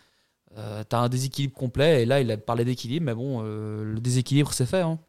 euh, 0.57 0.83
t'as 0.87 0.99
un 0.99 1.09
déséquilibre 1.09 1.53
complet. 1.53 2.03
Et 2.03 2.05
là, 2.05 2.21
il 2.21 2.31
a 2.31 2.37
parlé 2.37 2.65
d'équilibre, 2.65 3.05
mais 3.05 3.13
bon, 3.13 3.41
euh, 3.43 3.83
le 3.83 3.99
déséquilibre, 3.99 4.53
c'est 4.53 4.65
fait. 4.65 4.81
Hein. 4.81 4.99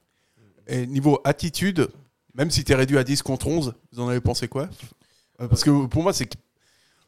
Et 0.66 0.86
niveau 0.86 1.20
attitude, 1.24 1.88
même 2.34 2.50
si 2.50 2.64
t'es 2.64 2.74
réduit 2.74 2.98
à 2.98 3.04
10 3.04 3.22
contre 3.22 3.48
11, 3.48 3.74
vous 3.92 4.00
en 4.00 4.08
avez 4.08 4.20
pensé 4.20 4.48
quoi? 4.48 4.68
Euh, 5.40 5.48
Parce 5.48 5.64
que 5.64 5.86
pour 5.86 6.02
moi, 6.02 6.12
c'est 6.12 6.28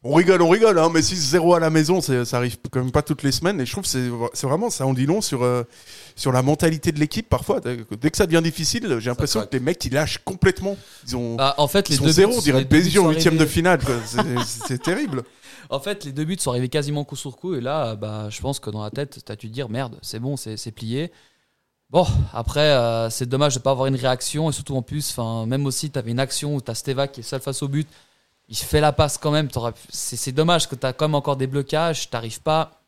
on 0.04 0.14
rigole, 0.14 0.42
on 0.42 0.48
rigole, 0.48 0.80
hein, 0.80 0.90
mais 0.92 0.98
6-0 0.98 1.54
à 1.54 1.60
la 1.60 1.70
maison, 1.70 2.00
ça 2.00 2.24
arrive 2.36 2.56
quand 2.72 2.80
même 2.80 2.90
pas 2.90 3.02
toutes 3.02 3.22
les 3.22 3.30
semaines. 3.30 3.60
Et 3.60 3.66
je 3.66 3.70
trouve 3.70 3.84
que 3.84 4.30
c'est 4.34 4.46
vraiment, 4.48 4.68
ça 4.68 4.84
en 4.84 4.94
dit 4.94 5.06
long 5.06 5.20
sur, 5.20 5.46
sur 6.16 6.32
la 6.32 6.42
mentalité 6.42 6.90
de 6.90 6.98
l'équipe 6.98 7.28
parfois. 7.28 7.61
Dès 7.61 8.11
que 8.11 8.16
ça 8.16 8.26
devient 8.26 8.42
difficile, 8.42 8.96
j'ai 8.98 9.11
l'impression 9.11 9.42
que 9.42 9.52
les 9.52 9.61
mecs, 9.61 9.85
ils 9.85 9.92
lâchent 9.92 10.18
complètement. 10.24 10.76
Ils 11.07 11.14
ont, 11.14 11.37
bah, 11.37 11.54
en 11.57 11.68
fait, 11.68 11.88
les 11.88 11.94
ils 11.94 11.98
sont 11.98 12.09
zéro, 12.09 12.33
on 12.37 12.40
dirait 12.40 12.64
PSG 12.64 12.98
en 12.98 13.11
huitième 13.11 13.37
de 13.37 13.46
finale. 13.46 13.78
C'est 14.44 14.83
terrible. 14.83 15.22
En 15.72 15.80
fait, 15.80 16.04
les 16.04 16.12
deux 16.12 16.26
buts 16.26 16.37
sont 16.38 16.50
arrivés 16.50 16.68
quasiment 16.68 17.02
coup 17.02 17.16
sur 17.16 17.35
coup. 17.35 17.54
Et 17.54 17.62
là, 17.62 17.96
bah, 17.96 18.28
je 18.28 18.40
pense 18.42 18.61
que 18.61 18.68
dans 18.68 18.82
la 18.82 18.90
tête, 18.90 19.24
tu 19.24 19.32
as 19.32 19.37
dû 19.37 19.48
dire 19.48 19.70
merde, 19.70 19.98
c'est 20.02 20.18
bon, 20.18 20.37
c'est 20.37 20.70
plié. 20.70 21.11
Bon, 21.88 22.06
après, 22.35 22.61
euh, 22.61 23.08
c'est 23.08 23.24
dommage 23.24 23.54
de 23.54 23.58
ne 23.58 23.62
pas 23.62 23.70
avoir 23.70 23.87
une 23.87 23.96
réaction. 23.96 24.50
Et 24.50 24.52
surtout 24.52 24.76
en 24.76 24.82
plus, 24.82 25.16
même 25.46 25.64
aussi, 25.64 25.90
tu 25.90 25.98
avais 25.98 26.11
une 26.11 26.20
action 26.20 26.56
où 26.56 26.61
tu 26.61 26.70
as 26.70 26.74
Steva 26.74 27.08
qui 27.08 27.20
est 27.20 27.22
seul 27.22 27.40
face 27.40 27.62
au 27.62 27.68
but. 27.68 27.88
Il 28.48 28.56
fait 28.56 28.80
la 28.80 28.92
passe 28.92 29.16
quand 29.16 29.30
même. 29.30 29.48
C'est 29.88 30.32
dommage 30.32 30.68
que 30.68 30.74
tu 30.74 30.87
as 30.87 30.92
quand 30.92 31.06
même 31.06 31.14
encore 31.14 31.38
des 31.38 31.46
blocages. 31.46 32.11
Tu 32.11 32.14
n'arrives 32.14 32.42
pas, 32.42 32.82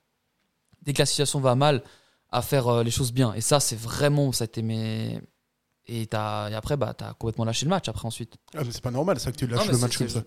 dès 0.83 0.93
que 0.93 0.99
la 0.99 1.07
situation 1.07 1.41
va 1.41 1.55
mal, 1.55 1.83
à 2.31 2.43
faire 2.43 2.69
euh, 2.69 2.83
les 2.83 2.91
choses 2.91 3.13
bien. 3.13 3.33
Et 3.33 3.41
ça, 3.41 3.61
c'est 3.61 3.79
vraiment. 3.81 4.31
Ça 4.33 4.45
a 4.45 4.61
Et, 4.61 6.09
as, 6.13 6.49
et 6.51 6.55
après, 6.55 6.77
bah, 6.77 6.93
tu 6.93 7.03
as 7.03 7.15
complètement 7.15 7.47
lâché 7.47 7.65
le 7.65 7.71
match 7.71 7.89
après 7.89 8.07
ensuite. 8.07 8.37
Ah, 8.55 8.61
c'est 8.71 8.83
pas 8.83 8.91
normal 8.91 9.19
ça 9.21 9.33
que 9.33 9.37
tu 9.37 9.47
lâches 9.47 9.69
le 9.69 9.79
match 9.79 9.97
comme 9.97 10.09
ça. 10.11 10.23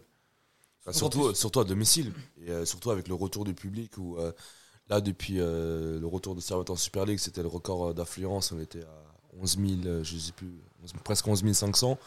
Bah, 0.87 0.93
surtout, 0.93 1.35
surtout 1.35 1.59
à 1.59 1.65
domicile, 1.65 2.13
et 2.41 2.49
euh, 2.49 2.65
surtout 2.65 2.91
avec 2.91 3.09
le 3.09 3.13
retour 3.13 3.43
du 3.43 3.53
public, 3.53 3.97
où 3.97 4.15
euh, 4.15 4.31
là, 4.89 5.01
depuis 5.01 5.35
euh, 5.37 5.99
le 5.99 6.07
retour 6.07 6.33
de 6.33 6.39
Servette 6.39 6.69
en 6.69 6.77
Super 6.77 7.05
League, 7.05 7.19
c'était 7.19 7.41
le 7.41 7.49
record 7.49 7.93
d'affluence, 7.93 8.53
on 8.53 8.59
était 8.61 8.83
à 8.83 9.41
11 9.41 9.57
000, 9.83 10.03
je 10.03 10.17
sais 10.17 10.31
plus, 10.31 10.53
presque 11.03 11.27
11 11.27 11.43
500. 11.51 11.97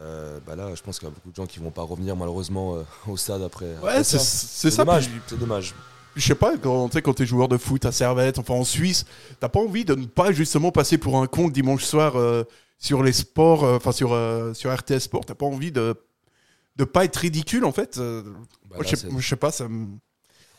bah 0.00 0.56
là, 0.56 0.74
je 0.74 0.80
pense 0.80 0.98
qu'il 0.98 1.08
y 1.08 1.10
a 1.10 1.14
beaucoup 1.14 1.30
de 1.30 1.36
gens 1.36 1.44
qui 1.44 1.58
vont 1.58 1.70
pas 1.70 1.82
revenir 1.82 2.16
malheureusement 2.16 2.82
au 3.06 3.18
stade 3.18 3.42
après. 3.42 3.76
Ouais, 3.82 4.02
c'est 4.02 4.18
ça. 4.18 4.82
Dommage, 4.82 5.10
c'est 5.26 5.38
dommage. 5.38 5.74
Je 6.16 6.26
sais 6.26 6.34
pas, 6.34 6.56
quand 6.56 6.88
tu 6.88 7.22
es 7.22 7.26
joueur 7.26 7.48
de 7.48 7.58
foot 7.58 7.84
à 7.84 7.92
Servette, 7.92 8.38
enfin 8.38 8.54
en 8.54 8.64
Suisse, 8.64 9.04
t'as 9.40 9.50
pas 9.50 9.60
envie 9.60 9.84
de 9.84 9.94
ne 9.94 10.06
pas 10.06 10.32
justement 10.32 10.72
passer 10.72 10.96
pour 10.96 11.20
un 11.20 11.26
con 11.26 11.48
dimanche 11.48 11.84
soir 11.84 12.14
sur 12.78 13.02
les 13.02 13.12
sports, 13.12 13.62
enfin 13.62 13.92
sur, 13.92 14.18
sur 14.54 14.74
RTS 14.74 15.00
Sport, 15.00 15.26
t'as 15.26 15.34
pas 15.34 15.46
envie 15.46 15.70
de 15.70 15.94
de 16.76 16.84
pas 16.84 17.04
être 17.04 17.16
ridicule 17.16 17.64
en 17.64 17.72
fait. 17.72 17.98
Euh, 17.98 18.22
bah 18.68 18.76
je, 18.80 18.96
sais, 19.20 19.36
pas, 19.36 19.52
ça 19.52 19.68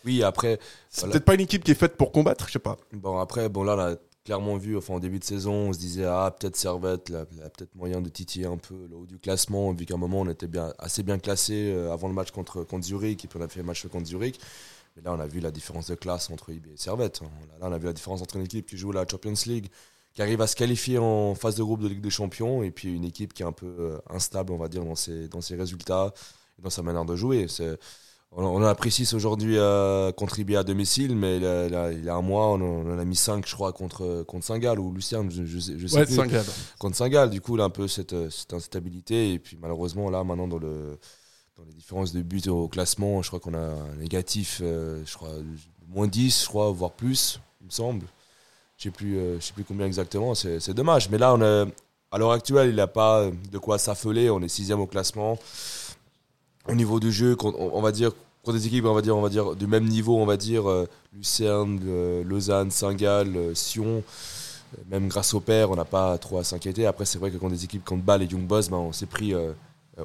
Oui, 0.05 0.23
après. 0.23 0.59
C'est 0.89 1.09
peut-être 1.09 1.25
pas 1.25 1.35
une 1.35 1.41
équipe 1.41 1.63
qui 1.63 1.71
est 1.71 1.75
faite 1.75 1.97
pour 1.97 2.11
combattre, 2.11 2.47
je 2.47 2.53
sais 2.53 2.59
pas. 2.59 2.77
Bon, 2.93 3.19
après, 3.19 3.49
bon, 3.49 3.63
là, 3.63 3.75
on 3.75 3.79
a 3.79 3.95
clairement 4.25 4.57
vu, 4.57 4.75
enfin, 4.75 4.95
en 4.95 4.99
début 4.99 5.19
de 5.19 5.23
saison, 5.23 5.53
on 5.53 5.73
se 5.73 5.77
disait, 5.77 6.05
ah, 6.05 6.35
peut-être 6.37 6.55
Servette, 6.55 7.09
là, 7.09 7.25
peut-être 7.25 7.75
moyen 7.75 8.01
de 8.01 8.09
titiller 8.09 8.47
un 8.47 8.57
peu 8.57 8.87
le 8.89 8.95
haut 8.95 9.05
du 9.05 9.19
classement, 9.19 9.71
vu 9.71 9.85
qu'à 9.85 9.93
un 9.93 9.97
moment, 9.97 10.21
on 10.21 10.29
était 10.29 10.47
bien, 10.47 10.73
assez 10.79 11.03
bien 11.03 11.19
classé 11.19 11.71
euh, 11.71 11.93
avant 11.93 12.07
le 12.07 12.13
match 12.15 12.31
contre, 12.31 12.63
contre 12.63 12.85
Zurich, 12.85 13.23
et 13.23 13.27
puis 13.27 13.39
on 13.39 13.43
a 13.43 13.47
fait 13.47 13.59
le 13.59 13.65
match 13.65 13.85
contre 13.87 14.05
Zurich. 14.05 14.39
Mais 14.95 15.03
là, 15.03 15.13
on 15.13 15.19
a 15.19 15.27
vu 15.27 15.41
la 15.41 15.51
différence 15.51 15.87
de 15.87 15.95
classe 15.95 16.29
entre 16.29 16.51
IB 16.51 16.67
et 16.73 16.77
Servette. 16.77 17.21
Là, 17.59 17.67
on 17.67 17.71
a 17.71 17.77
vu 17.77 17.85
la 17.85 17.93
différence 17.93 18.21
entre 18.21 18.37
une 18.37 18.43
équipe 18.43 18.67
qui 18.67 18.77
joue 18.77 18.91
la 18.91 19.05
Champions 19.09 19.33
League, 19.45 19.67
qui 20.15 20.21
arrive 20.21 20.41
à 20.41 20.47
se 20.47 20.55
qualifier 20.55 20.97
en 20.97 21.35
phase 21.35 21.55
de 21.55 21.63
groupe 21.63 21.81
de 21.81 21.87
Ligue 21.87 22.01
des 22.01 22.09
Champions 22.09 22.63
et 22.63 22.71
puis 22.71 22.93
une 22.93 23.03
équipe 23.03 23.33
qui 23.33 23.43
est 23.43 23.45
un 23.45 23.51
peu 23.51 23.67
euh, 23.67 23.97
instable, 24.09 24.53
on 24.53 24.57
va 24.57 24.69
dire, 24.69 24.83
dans 24.83 24.95
ses, 24.95 25.27
dans 25.27 25.41
ses 25.41 25.55
résultats 25.55 26.13
et 26.57 26.61
dans 26.61 26.69
sa 26.69 26.81
manière 26.81 27.05
de 27.05 27.15
jouer. 27.15 27.47
On, 28.31 28.43
on 28.43 28.63
a 28.63 28.69
apprécié 28.69 29.05
aujourd'hui 29.13 29.59
à 29.59 30.11
contribuer 30.15 30.55
à 30.55 30.63
domicile, 30.63 31.15
mais 31.15 31.37
il, 31.37 31.43
y 32.05 32.09
a 32.09 32.15
un 32.15 32.21
mois, 32.21 32.47
on, 32.47 32.93
en 32.93 32.97
a 32.97 33.05
mis 33.05 33.15
5, 33.15 33.45
je 33.47 33.53
crois, 33.53 33.73
contre, 33.73 34.23
contre 34.23 34.45
Saint-Gall 34.45 34.79
ou 34.79 34.93
Lucien, 34.93 35.27
je, 35.29 35.45
je, 35.45 35.59
sais 35.59 35.97
ouais, 35.97 36.05
plus. 36.05 36.17
Contre 36.79 36.95
Saint-Gall, 36.95 37.29
du 37.29 37.41
coup, 37.41 37.57
là, 37.57 37.65
un 37.65 37.69
peu 37.69 37.87
cette, 37.87 38.29
cette 38.29 38.53
instabilité. 38.53 39.33
Et 39.33 39.39
puis 39.39 39.57
malheureusement, 39.61 40.09
là, 40.09 40.23
maintenant, 40.23 40.47
dans 40.47 40.59
le 40.59 40.97
dans 41.57 41.63
les 41.63 41.73
différences 41.73 42.11
de 42.11 42.21
buts 42.21 42.47
au 42.47 42.67
classement, 42.67 43.21
je 43.21 43.29
crois 43.29 43.39
qu'on 43.39 43.53
a 43.53 43.59
un 43.59 43.95
négatif, 43.95 44.59
euh, 44.61 45.01
je 45.05 45.13
crois, 45.15 45.31
moins 45.87 46.07
10, 46.07 46.43
je 46.43 46.47
crois, 46.47 46.71
voire 46.71 46.91
plus, 46.91 47.39
il 47.61 47.67
me 47.67 47.71
semble. 47.71 48.05
Je 48.77 48.83
sais 48.83 48.91
euh, 49.03 49.37
je 49.39 49.45
sais 49.45 49.53
plus 49.53 49.63
combien 49.63 49.85
exactement. 49.85 50.35
C'est 50.35 50.73
dommage. 50.73 51.09
Mais 51.09 51.17
là, 51.17 51.33
on 51.33 51.71
à 52.11 52.17
l'heure 52.17 52.31
actuelle, 52.31 52.69
il 52.69 52.75
n'a 52.75 52.87
pas 52.87 53.29
de 53.51 53.57
quoi 53.57 53.77
s'affoler. 53.77 54.29
On 54.29 54.41
est 54.41 54.47
sixième 54.47 54.79
au 54.79 54.85
classement. 54.85 55.37
Au 56.67 56.73
niveau 56.73 56.99
du 56.99 57.11
jeu, 57.11 57.35
on, 57.43 57.81
va 57.81 57.91
dire 57.91 58.11
contre 58.43 58.57
des 58.57 58.67
équipes, 58.67 58.85
on 58.85 58.93
va 58.93 59.01
dire, 59.01 59.15
on 59.15 59.21
va 59.21 59.29
dire 59.29 59.55
du 59.55 59.67
même 59.67 59.85
niveau, 59.85 60.17
on 60.17 60.25
va 60.25 60.37
dire 60.37 60.69
euh, 60.69 60.87
Lucerne, 61.13 61.79
euh, 61.85 62.23
Lausanne, 62.23 62.71
Saint-Gall, 62.71 63.55
Sion. 63.55 64.03
Même 64.89 65.07
grâce 65.07 65.33
au 65.33 65.39
père, 65.39 65.71
on 65.71 65.75
n'a 65.75 65.85
pas 65.85 66.17
trop 66.17 66.37
à 66.39 66.43
s'inquiéter. 66.43 66.85
Après, 66.85 67.05
c'est 67.05 67.17
vrai 67.19 67.31
que 67.31 67.37
contre 67.37 67.53
des 67.53 67.63
équipes 67.63 67.83
comme 67.83 68.01
Bâle 68.01 68.23
et 68.23 68.25
Young 68.25 68.45
Boss, 68.45 68.69
ben, 68.69 68.77
on 68.77 68.91
s'est 68.91 69.05
pris 69.05 69.33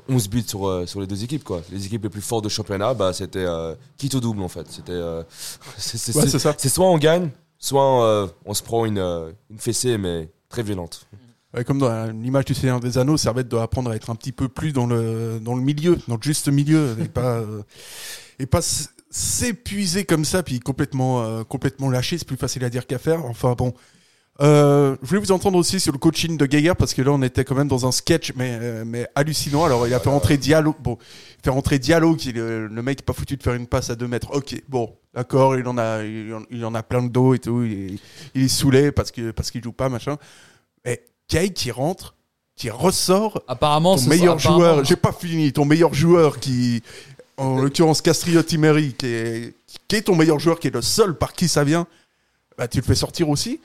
11 0.08 0.28
buts 0.28 0.44
sur, 0.46 0.88
sur 0.88 1.00
les 1.00 1.06
deux 1.06 1.24
équipes. 1.24 1.42
Quoi. 1.42 1.62
Les 1.72 1.86
équipes 1.86 2.04
les 2.04 2.08
plus 2.08 2.20
fortes 2.20 2.44
de 2.44 2.48
championnat, 2.48 2.94
bah, 2.94 3.12
c'était 3.12 3.46
quitte 3.96 4.14
au 4.14 4.20
double 4.20 4.42
en 4.42 4.48
fait. 4.48 4.66
C'était, 4.70 5.00
c'est 5.76 6.68
soit 6.68 6.86
on 6.86 6.98
gagne, 6.98 7.30
soit 7.60 8.04
euh, 8.04 8.26
on 8.46 8.54
se 8.54 8.62
prend 8.62 8.86
une, 8.86 8.98
euh, 8.98 9.30
une 9.50 9.58
fessée, 9.58 9.98
mais 9.98 10.28
très 10.48 10.62
violente. 10.64 11.06
comme 11.66 11.78
dans 11.78 12.10
l'image 12.10 12.46
du 12.46 12.54
Seigneur 12.54 12.80
des 12.80 12.98
Anneaux, 12.98 13.16
Servette 13.16 13.48
doit 13.48 13.62
apprendre 13.62 13.90
à 13.90 13.96
être 13.96 14.10
un 14.10 14.16
petit 14.16 14.32
peu 14.32 14.48
plus 14.48 14.72
dans 14.72 14.86
le, 14.86 15.38
dans 15.40 15.54
le 15.54 15.62
milieu, 15.62 15.96
dans 16.08 16.16
le 16.16 16.22
juste 16.22 16.48
milieu, 16.48 16.96
et 16.98 17.08
pas, 17.08 17.36
euh, 17.36 17.62
et 18.38 18.46
pas 18.46 18.62
s'épuiser 19.10 20.04
comme 20.04 20.24
ça, 20.24 20.42
puis 20.42 20.58
complètement, 20.58 21.44
complètement 21.44 21.90
lâcher. 21.90 22.16
C'est 22.16 22.26
plus 22.26 22.36
facile 22.36 22.64
à 22.64 22.70
dire 22.70 22.86
qu'à 22.86 22.98
faire. 22.98 23.24
Enfin 23.26 23.54
bon, 23.54 23.74
Euh, 24.42 24.96
je 25.02 25.08
voulais 25.08 25.20
vous 25.20 25.32
entendre 25.32 25.58
aussi 25.58 25.80
sur 25.80 25.92
le 25.92 25.98
coaching 25.98 26.38
de 26.38 26.46
Geiger 26.46 26.72
parce 26.78 26.94
que 26.94 27.02
là 27.02 27.10
on 27.12 27.20
était 27.20 27.44
quand 27.44 27.54
même 27.54 27.68
dans 27.68 27.84
un 27.86 27.92
sketch 27.92 28.32
mais, 28.36 28.56
euh, 28.60 28.84
mais 28.86 29.06
hallucinant. 29.14 29.64
Alors 29.64 29.86
il 29.86 29.92
a 29.92 30.00
fait 30.00 30.08
rentrer 30.08 30.38
Diallo, 30.38 30.74
bon, 30.80 30.96
il 31.38 31.44
fait 31.44 31.50
rentrer 31.50 31.78
Diallo 31.78 32.14
qui 32.16 32.30
est 32.30 32.32
le, 32.32 32.66
le 32.66 32.82
mec 32.82 33.02
pas 33.02 33.12
foutu 33.12 33.36
de 33.36 33.42
faire 33.42 33.52
une 33.54 33.66
passe 33.66 33.90
à 33.90 33.96
2 33.96 34.08
mètres. 34.08 34.28
Ok, 34.34 34.54
bon, 34.68 34.94
d'accord, 35.14 35.56
il 35.56 35.66
en 35.68 35.76
a, 35.76 36.02
il 36.04 36.32
en, 36.32 36.42
il 36.50 36.64
en 36.64 36.74
a 36.74 36.82
plein 36.82 37.02
de 37.02 37.08
dos 37.08 37.34
et 37.34 37.38
tout. 37.38 37.62
Il 37.64 37.72
est, 37.94 37.98
il 38.34 38.42
est 38.44 38.48
saoulé 38.48 38.92
parce 38.92 39.10
que 39.10 39.30
parce 39.30 39.50
qu'il 39.50 39.62
joue 39.62 39.72
pas 39.72 39.90
machin. 39.90 40.16
Mais 40.86 41.02
Kay 41.28 41.50
qui 41.52 41.70
rentre, 41.70 42.14
qui 42.56 42.70
ressort, 42.70 43.42
Apparemment, 43.46 43.96
ton 43.96 44.06
meilleur 44.06 44.36
apparemment- 44.36 44.58
joueur. 44.58 44.84
J'ai 44.86 44.96
pas 44.96 45.12
fini. 45.12 45.52
Ton 45.52 45.66
meilleur 45.66 45.92
joueur 45.92 46.40
qui, 46.40 46.82
en 47.36 47.60
l'occurrence 47.60 48.00
Castriotti 48.00 48.56
Meri, 48.56 48.94
qui 48.94 49.06
est, 49.06 49.54
qui 49.86 49.96
est 49.96 50.02
ton 50.02 50.16
meilleur 50.16 50.38
joueur, 50.38 50.58
qui 50.58 50.68
est 50.68 50.74
le 50.74 50.80
seul 50.80 51.14
par 51.18 51.34
qui 51.34 51.46
ça 51.46 51.62
vient. 51.62 51.86
Bah, 52.56 52.68
tu 52.68 52.78
le 52.78 52.84
fais 52.84 52.94
sortir 52.94 53.28
aussi. 53.28 53.60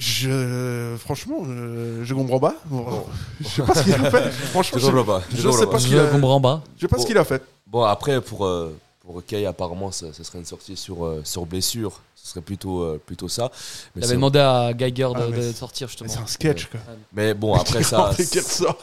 Je, 0.00 0.96
franchement, 0.98 1.44
je, 1.44 2.00
je 2.04 2.14
comprends 2.14 2.40
pas. 2.40 2.54
Je 3.40 3.46
sais 3.48 3.62
pas 3.62 3.74
ce 3.74 3.82
qu'il 3.84 3.92
a 3.94 4.10
fait. 4.10 4.30
Franchement, 4.50 4.78
Je 4.80 4.86
comprends 4.86 5.04
pas. 5.04 5.22
je 5.30 5.36
Je 5.36 5.50
sais 5.50 5.66
pas. 5.66 5.78
ce 5.78 5.84
Je 5.84 5.88
qu'il 5.90 5.98
a, 5.98 6.06
comprends 6.06 6.40
pas. 6.40 6.62
je 6.76 6.80
sais 6.80 6.88
pas 6.88 6.98
ce 6.98 7.06
qu'il 7.06 7.18
a 7.18 7.24
fait. 7.24 7.42
Bon, 7.66 7.82
après, 7.82 8.18
pour, 8.22 8.46
euh, 8.46 8.74
pour 9.00 9.22
Kay, 9.26 9.44
apparemment, 9.44 9.90
ce, 9.92 10.10
serait 10.12 10.38
une 10.38 10.46
sortie 10.46 10.74
sur, 10.74 11.04
euh, 11.04 11.20
sur 11.24 11.44
blessure. 11.44 12.00
Ce 12.14 12.28
serait 12.28 12.40
plutôt, 12.40 12.80
euh, 12.82 12.98
plutôt 13.04 13.28
ça. 13.28 13.50
Mais, 13.94 14.00
Il 14.00 14.04
avait 14.06 14.14
demandé 14.14 14.38
à 14.38 14.72
Geiger 14.72 15.08
de, 15.14 15.20
Ah, 15.20 15.26
mais 15.30 15.36
de 15.36 15.42
c'est- 15.42 15.52
sortir 15.52 15.88
justement. 15.88 16.08
C'est 16.10 16.18
un 16.18 16.26
sketch, 16.26 16.66
quoi. 16.70 16.80
mais 17.12 17.34
bon, 17.34 17.54
après, 17.60 17.82
ça, 17.82 18.10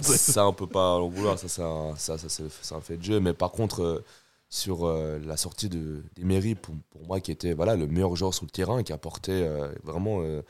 ça, 0.02 0.48
on 0.48 0.54
peut 0.54 0.68
pas 0.68 0.92
en 0.98 1.08
vouloir. 1.08 1.40
Ça, 1.40 1.48
c'est 1.48 1.64
un, 1.64 1.96
ça, 1.98 2.20
ça, 2.20 2.28
c'est 2.30 2.76
un 2.76 2.82
fait 2.82 2.98
de 2.98 3.04
jeu. 3.04 3.20
Mais 3.20 3.34
par 3.34 3.52
contre, 3.52 3.82
euh, 3.82 4.04
sur 4.50 4.86
euh, 4.88 5.20
la 5.26 5.36
sortie 5.36 5.68
de, 5.68 6.04
d'Emery, 6.16 6.54
pour, 6.54 6.76
pour 6.92 7.08
moi, 7.08 7.20
qui 7.20 7.32
était 7.32 7.54
voilà, 7.54 7.76
le 7.76 7.88
meilleur 7.88 8.16
joueur 8.16 8.34
sur 8.36 8.46
le 8.46 8.52
terrain, 8.52 8.84
qui 8.84 8.94
apportait 8.94 9.32
euh, 9.32 9.68
vraiment 9.84 10.20
euh, 10.22 10.24
euh, 10.24 10.42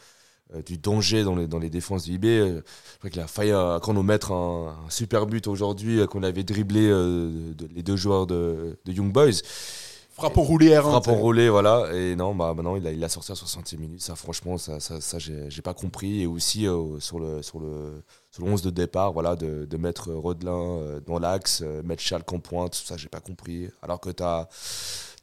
du 0.66 0.78
danger 0.78 1.24
dans 1.24 1.36
les, 1.36 1.48
dans 1.48 1.60
les 1.60 1.70
défenses 1.70 2.04
du 2.04 2.14
IB. 2.14 2.26
euh, 2.26 2.62
je 2.94 2.98
crois 3.00 3.10
qu'il 3.10 3.22
a 3.22 3.28
failli 3.28 3.52
euh, 3.52 3.80
quand 3.80 3.94
nous 3.94 4.04
mettre 4.04 4.32
un, 4.32 4.76
un 4.86 4.90
super 4.90 5.26
but 5.26 5.48
aujourd'hui, 5.48 6.00
euh, 6.00 6.08
qu'on 6.08 6.24
avait 6.24 6.44
dribblé 6.44 6.88
euh, 6.90 7.54
de- 7.54 7.68
les 7.76 7.84
deux 7.84 7.96
joueurs 7.98 8.28
de, 8.28 8.78
de 8.86 8.92
Young 8.94 9.12
Boys. 9.12 9.42
Frappe 10.12 10.38
en 10.38 10.42
roulé 10.42 10.70
R1. 10.72 10.82
Frappe 10.82 11.08
enroulée, 11.10 11.48
voilà. 11.48 11.92
Et 11.94 12.16
non, 12.16 12.34
bah, 12.34 12.52
maintenant, 12.56 12.76
il 12.76 12.88
a, 12.88 12.92
il 12.92 13.04
a 13.04 13.10
sorti 13.10 13.32
à 13.32 13.36
60 13.36 13.74
minutes. 13.74 14.02
Ça, 14.02 14.16
franchement, 14.16 14.58
ça, 14.58 14.80
ça, 14.80 15.00
ça 15.00 15.20
j'ai 15.20 15.62
pas 15.62 15.76
compris. 15.76 16.22
Et 16.24 16.26
aussi, 16.26 16.66
euh, 16.66 17.00
sur, 17.00 17.20
le, 17.20 17.44
sur, 17.44 17.60
le, 17.60 18.02
sur 18.32 18.44
le 18.44 18.52
11 18.52 18.64
de 18.64 18.72
départ, 18.72 19.14
voilà, 19.14 19.36
de, 19.36 19.66
de 19.66 19.78
mettre 19.78 20.12
Rodelin 20.12 20.52
euh, 20.80 21.00
dans 21.06 21.20
l'axe, 21.20 21.62
euh, 21.64 21.84
mettre 21.84 22.02
Schalke 22.02 22.34
en 22.34 22.40
pointe, 22.40 22.74
ça, 22.74 22.98
j'ai 22.98 23.10
pas 23.10 23.20
compris. 23.20 23.70
Alors 23.84 24.00
que 24.00 24.10
tu 24.10 24.24
as, 24.24 24.50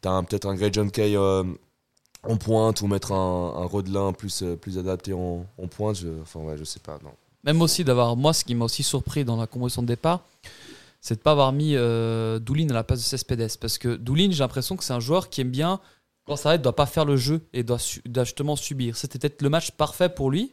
peut-être 0.00 0.46
un 0.46 0.54
Grey 0.54 0.70
John 0.72 0.88
Kay 0.92 1.16
euh, 1.16 1.42
en 2.26 2.36
pointe 2.36 2.80
ou 2.80 2.86
mettre 2.86 3.12
un, 3.12 3.54
un 3.56 3.64
Rodelin 3.66 4.12
plus, 4.12 4.42
euh, 4.42 4.56
plus 4.56 4.78
adapté 4.78 5.12
en, 5.12 5.44
en 5.58 5.66
pointe, 5.66 5.96
je, 5.96 6.08
enfin, 6.22 6.40
ouais, 6.40 6.56
je 6.56 6.64
sais 6.64 6.80
pas, 6.80 6.98
non. 7.02 7.10
Même 7.44 7.60
aussi 7.60 7.84
d'avoir, 7.84 8.16
moi, 8.16 8.32
ce 8.32 8.44
qui 8.44 8.54
m'a 8.54 8.64
aussi 8.64 8.82
surpris 8.82 9.24
dans 9.24 9.36
la 9.36 9.46
composition 9.46 9.82
de 9.82 9.88
départ, 9.88 10.20
c'est 11.00 11.16
de 11.16 11.20
pas 11.20 11.32
avoir 11.32 11.52
mis 11.52 11.76
euh, 11.76 12.38
Doulin 12.38 12.70
à 12.70 12.72
la 12.72 12.84
place 12.84 13.00
de 13.00 13.04
Cespedes. 13.04 13.58
Parce 13.60 13.76
que 13.76 13.96
Doulin, 13.96 14.30
j'ai 14.30 14.38
l'impression 14.38 14.76
que 14.76 14.84
c'est 14.84 14.94
un 14.94 15.00
joueur 15.00 15.28
qui 15.28 15.42
aime 15.42 15.50
bien, 15.50 15.78
quand 16.24 16.36
ça 16.36 16.48
va, 16.48 16.58
doit 16.58 16.74
pas 16.74 16.86
faire 16.86 17.04
le 17.04 17.18
jeu 17.18 17.42
et 17.52 17.62
doit, 17.62 17.78
su- 17.78 18.00
doit 18.06 18.24
justement 18.24 18.56
subir. 18.56 18.96
C'était 18.96 19.18
peut-être 19.18 19.42
le 19.42 19.50
match 19.50 19.72
parfait 19.72 20.08
pour 20.08 20.30
lui, 20.30 20.52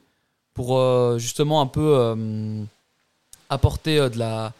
pour 0.53 0.77
euh, 0.77 1.17
justement 1.17 1.61
un 1.61 1.67
peu 1.67 1.95
euh, 1.97 2.63
apporter 3.49 3.97
euh, 3.97 4.09
de, 4.09 4.19
la, 4.19 4.51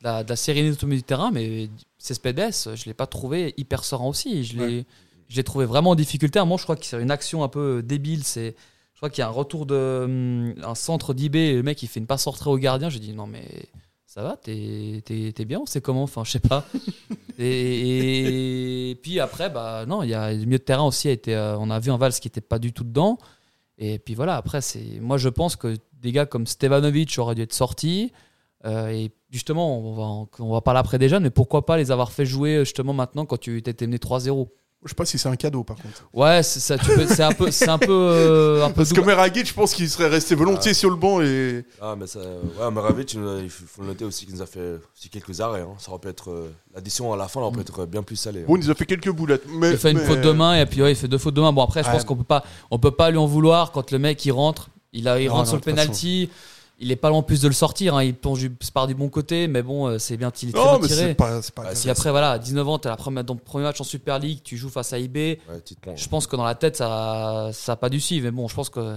de, 0.00 0.04
la, 0.04 0.24
de 0.24 0.28
la 0.28 0.36
sérénité 0.36 0.84
au 0.84 0.86
milieu 0.86 1.00
du 1.00 1.04
terrain. 1.04 1.30
Mais 1.30 1.70
Cespedes, 1.96 2.52
je 2.74 2.84
l'ai 2.84 2.92
pas 2.92 3.06
trouvé 3.06 3.54
hyper 3.56 3.82
serein 3.84 4.04
aussi. 4.04 4.44
Je 4.44 4.58
l'ai 4.58 4.84
je 5.28 5.36
l'ai 5.36 5.44
trouvé 5.44 5.64
vraiment 5.66 5.90
en 5.90 5.94
difficulté. 5.94 6.38
À 6.38 6.42
un 6.42 6.44
moment, 6.44 6.56
je 6.56 6.64
crois 6.64 6.76
que 6.76 6.84
c'est 6.86 7.00
une 7.00 7.10
action 7.10 7.42
un 7.44 7.48
peu 7.48 7.82
débile. 7.82 8.24
C'est 8.24 8.54
je 8.94 8.98
crois 8.98 9.10
qu'il 9.10 9.22
y 9.22 9.24
a 9.24 9.28
un 9.28 9.32
retour 9.32 9.66
de 9.66 10.02
hum, 10.04 10.54
un 10.64 10.74
centre 10.74 11.14
d'IB 11.14 11.36
et 11.36 11.54
le 11.54 11.62
mec 11.62 11.82
il 11.82 11.86
fait 11.86 12.00
une 12.00 12.06
passe 12.06 12.24
rentrée 12.26 12.50
au 12.50 12.58
gardien. 12.58 12.88
J'ai 12.90 12.98
dit 12.98 13.12
non 13.12 13.26
mais 13.26 13.46
ça 14.06 14.22
va, 14.22 14.36
t'es 14.36 15.02
t'es- 15.04 15.32
t'es 15.32 15.44
bien, 15.44 15.62
c'est 15.66 15.80
comment 15.80 16.02
Enfin, 16.02 16.24
je 16.24 16.30
sais 16.32 16.40
pas. 16.40 16.64
et, 17.38 18.90
et 18.90 18.94
puis 18.96 19.20
après, 19.20 19.50
bah 19.50 19.84
non, 19.86 20.02
il 20.02 20.10
y 20.10 20.14
a 20.14 20.32
le 20.32 20.38
milieu 20.44 20.58
de 20.58 20.62
terrain 20.64 20.84
aussi 20.84 21.08
a 21.08 21.12
été. 21.12 21.34
euh, 21.34 21.56
on 21.58 21.70
a 21.70 21.78
vu 21.78 21.90
un 21.90 21.96
Valls 21.98 22.12
qui 22.14 22.28
était 22.28 22.40
pas 22.40 22.58
du 22.58 22.72
tout 22.72 22.84
dedans. 22.84 23.18
Et 23.78 23.98
puis 23.98 24.14
voilà, 24.14 24.36
après 24.36 24.60
c'est. 24.60 24.98
Moi 25.00 25.18
je 25.18 25.28
pense 25.28 25.56
que 25.56 25.76
des 26.00 26.12
gars 26.12 26.26
comme 26.26 26.46
Stevanovic 26.46 27.16
auraient 27.18 27.34
dû 27.34 27.42
être 27.42 27.52
sortis. 27.54 28.12
Euh, 28.64 28.88
et 28.88 29.12
justement, 29.30 29.78
on 29.78 29.94
va, 29.94 30.44
on 30.44 30.52
va 30.52 30.60
parler 30.62 30.80
après 30.80 30.98
jeunes, 31.08 31.22
mais 31.22 31.30
pourquoi 31.30 31.64
pas 31.64 31.76
les 31.76 31.92
avoir 31.92 32.10
fait 32.10 32.26
jouer 32.26 32.64
justement 32.64 32.92
maintenant 32.92 33.24
quand 33.24 33.36
tu 33.38 33.62
t'étais 33.62 33.86
mené 33.86 33.98
3-0 33.98 34.48
Je 34.84 34.90
sais 34.90 34.94
pas 34.94 35.04
si 35.04 35.18
c'est 35.18 35.28
un 35.28 35.34
cadeau 35.34 35.64
par 35.64 35.76
contre. 35.76 36.08
Ouais, 36.12 36.40
c'est 36.44 36.60
ça, 36.60 36.78
tu 36.78 36.86
peux- 36.94 37.06
c'est 37.08 37.22
un 37.24 37.32
peu, 37.32 37.50
c'est 37.50 37.68
un 37.68 37.78
peu, 37.78 37.88
euh, 37.90 38.64
un 38.64 38.68
peu 38.68 38.74
Parce 38.76 38.90
que 38.90 38.94
double- 39.00 39.10
je 39.44 39.52
pense 39.52 39.74
qu'il 39.74 39.90
serait 39.90 40.06
resté 40.06 40.36
volontiers 40.36 40.72
sur 40.72 40.88
le 40.88 40.94
banc 40.94 41.20
et. 41.20 41.64
Ah, 41.82 41.96
mais 41.98 42.06
ça, 42.06 42.20
ouais, 42.20 42.70
Maravic, 42.70 43.12
il 43.14 43.20
nous 43.20 43.28
a- 43.28 43.40
il 43.40 43.50
faut 43.50 43.82
le 43.82 43.88
noter 43.88 44.04
aussi 44.04 44.24
qu'il 44.24 44.36
nous 44.36 44.42
a 44.42 44.46
fait 44.46 44.76
aussi 44.96 45.08
quelques 45.10 45.40
arrêts. 45.40 45.62
hein. 45.62 45.74
Ça 45.78 45.90
aurait 45.90 46.00
pu 46.00 46.08
être. 46.08 46.30
euh, 46.30 46.48
L'addition 46.74 47.12
à 47.12 47.16
la 47.16 47.26
fin, 47.26 47.40
elle 47.40 47.46
aurait 47.46 47.56
pu 47.56 47.60
être 47.62 47.86
bien 47.86 48.04
plus 48.04 48.14
salée. 48.14 48.42
hein. 48.42 48.44
Bon, 48.46 48.54
il 48.56 48.60
nous 48.64 48.70
a 48.70 48.74
fait 48.76 48.86
quelques 48.86 49.10
boulettes. 49.10 49.42
Mais, 49.48 49.72
Il 49.72 49.78
fait 49.78 49.90
une 49.90 49.98
mais- 49.98 50.04
faute 50.04 50.20
de 50.20 50.30
main 50.30 50.54
et 50.60 50.64
puis 50.64 50.80
ouais, 50.80 50.92
il 50.92 50.96
fait 50.96 51.08
deux 51.08 51.18
fautes 51.18 51.34
de 51.34 51.40
main. 51.40 51.52
Bon 51.52 51.64
après, 51.64 51.82
je 51.82 51.88
Ouais. 51.88 51.94
pense 51.94 52.04
qu'on 52.04 52.14
peut 52.16 52.22
pas, 52.22 52.44
on 52.70 52.78
peut 52.78 52.92
pas 52.92 53.10
lui 53.10 53.18
en 53.18 53.26
vouloir 53.26 53.72
quand 53.72 53.90
le 53.90 53.98
mec 53.98 54.24
il 54.24 54.30
rentre, 54.30 54.68
il 54.92 55.08
a, 55.08 55.18
il 55.20 55.26
Non, 55.26 55.32
rentre 55.34 55.44
non, 55.46 55.48
sur 55.48 55.56
le 55.56 55.60
de 55.60 55.64
toute 55.64 55.74
penalty. 55.74 56.30
Il 56.80 56.92
est 56.92 56.96
pas 56.96 57.08
loin 57.08 57.18
en 57.18 57.22
plus 57.24 57.40
de 57.40 57.48
le 57.48 57.54
sortir. 57.54 57.96
hein. 57.96 58.04
Il 58.04 58.14
plonge 58.14 58.38
du, 58.38 58.50
part 58.72 58.86
du 58.86 58.94
bon 58.94 59.08
côté, 59.08 59.48
mais 59.48 59.62
bon, 59.62 59.88
euh, 59.88 59.98
c'est 59.98 60.16
bien, 60.16 60.30
il 60.42 60.50
est 60.50 60.52
très 60.52 60.78
bien 60.78 60.88
tiré. 60.88 61.14
pas. 61.14 61.40
pas 61.54 61.62
grave. 61.64 61.74
Si 61.74 61.90
après 61.90 62.10
voilà, 62.10 62.30
à 62.32 62.38
19 62.38 62.68
ans, 62.68 62.78
t'as 62.78 62.90
la 62.90 62.96
première, 62.96 63.26
ton 63.26 63.34
premier 63.34 63.64
match 63.64 63.80
en 63.80 63.84
Super 63.84 64.20
League, 64.20 64.40
tu 64.44 64.56
joues 64.56 64.68
face 64.68 64.92
à 64.92 64.98
IB. 65.00 65.16
Ouais. 65.16 65.96
Je 65.96 66.08
pense 66.08 66.28
que 66.28 66.36
dans 66.36 66.44
la 66.44 66.54
tête, 66.54 66.76
ça, 66.76 67.50
ça 67.52 67.72
a 67.72 67.76
pas 67.76 67.88
dû 67.88 67.98
suivre. 67.98 68.26
Mais 68.26 68.30
bon, 68.30 68.46
je 68.46 68.54
pense 68.54 68.70
que 68.70 68.94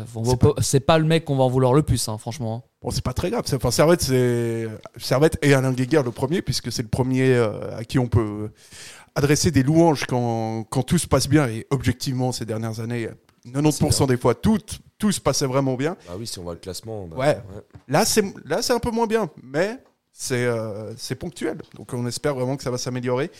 C'est 0.62 0.80
pas- 0.82 0.94
pas 0.94 1.00
le 1.00 1.06
mec 1.06 1.26
qu'on 1.26 1.36
va 1.38 1.44
en 1.44 1.50
vouloir 1.50 1.74
le 1.74 1.82
plus, 1.82 2.08
hein, 2.08 2.18
franchement. 2.20 2.64
Bon, 2.84 2.92
c'est 2.92 3.04
pas 3.04 3.14
très 3.14 3.32
grave. 3.32 3.44
Enfin, 3.52 3.72
Servette, 3.72 4.02
c'est 4.04 4.68
Servette 4.98 5.40
et 5.42 5.54
Alain 5.56 5.72
Guéguer 5.74 6.02
le 6.06 6.12
premier, 6.12 6.42
puisque 6.44 6.72
c'est 6.72 6.84
le 6.84 6.88
premier 6.88 7.34
euh, 7.34 7.76
à 7.78 7.84
qui 7.84 7.98
on 7.98 8.08
peut 8.08 8.52
adresser 9.16 9.50
des 9.52 9.64
louanges 9.64 10.06
quand, 10.06 10.66
quand 10.70 10.84
tout 10.84 10.98
se 11.00 11.08
passe 11.08 11.28
bien. 11.28 11.48
Et 11.48 11.66
objectivement, 11.72 12.32
ces 12.32 12.46
dernières 12.46 12.80
années, 12.80 13.10
90% 13.46 14.08
des 14.08 14.18
fois, 14.18 14.36
tout, 14.36 14.60
tout 14.98 15.12
se 15.12 15.20
passait 15.20 15.46
vraiment 15.48 15.76
bien. 15.76 15.98
Bah 16.08 16.14
oui, 16.18 16.28
si 16.28 16.38
on 16.40 16.44
voit 16.44 16.54
le 16.54 16.60
classement. 16.60 17.08
bah, 17.08 17.16
Ouais. 17.18 17.38
Là, 17.88 18.06
c'est 18.06 18.24
là, 18.46 18.62
c'est 18.62 18.74
un 18.74 18.80
peu 18.80 18.92
moins 18.92 19.08
bien, 19.08 19.30
mais 19.44 19.78
c'est 20.14 20.46
euh, 20.46 20.94
c'est 20.98 21.16
ponctuel. 21.16 21.58
Donc, 21.76 21.94
on 21.94 22.06
espère 22.08 22.36
vraiment 22.36 22.56
que 22.58 22.64
ça 22.64 22.72
va 22.72 22.78
s'améliorer. 22.78 23.32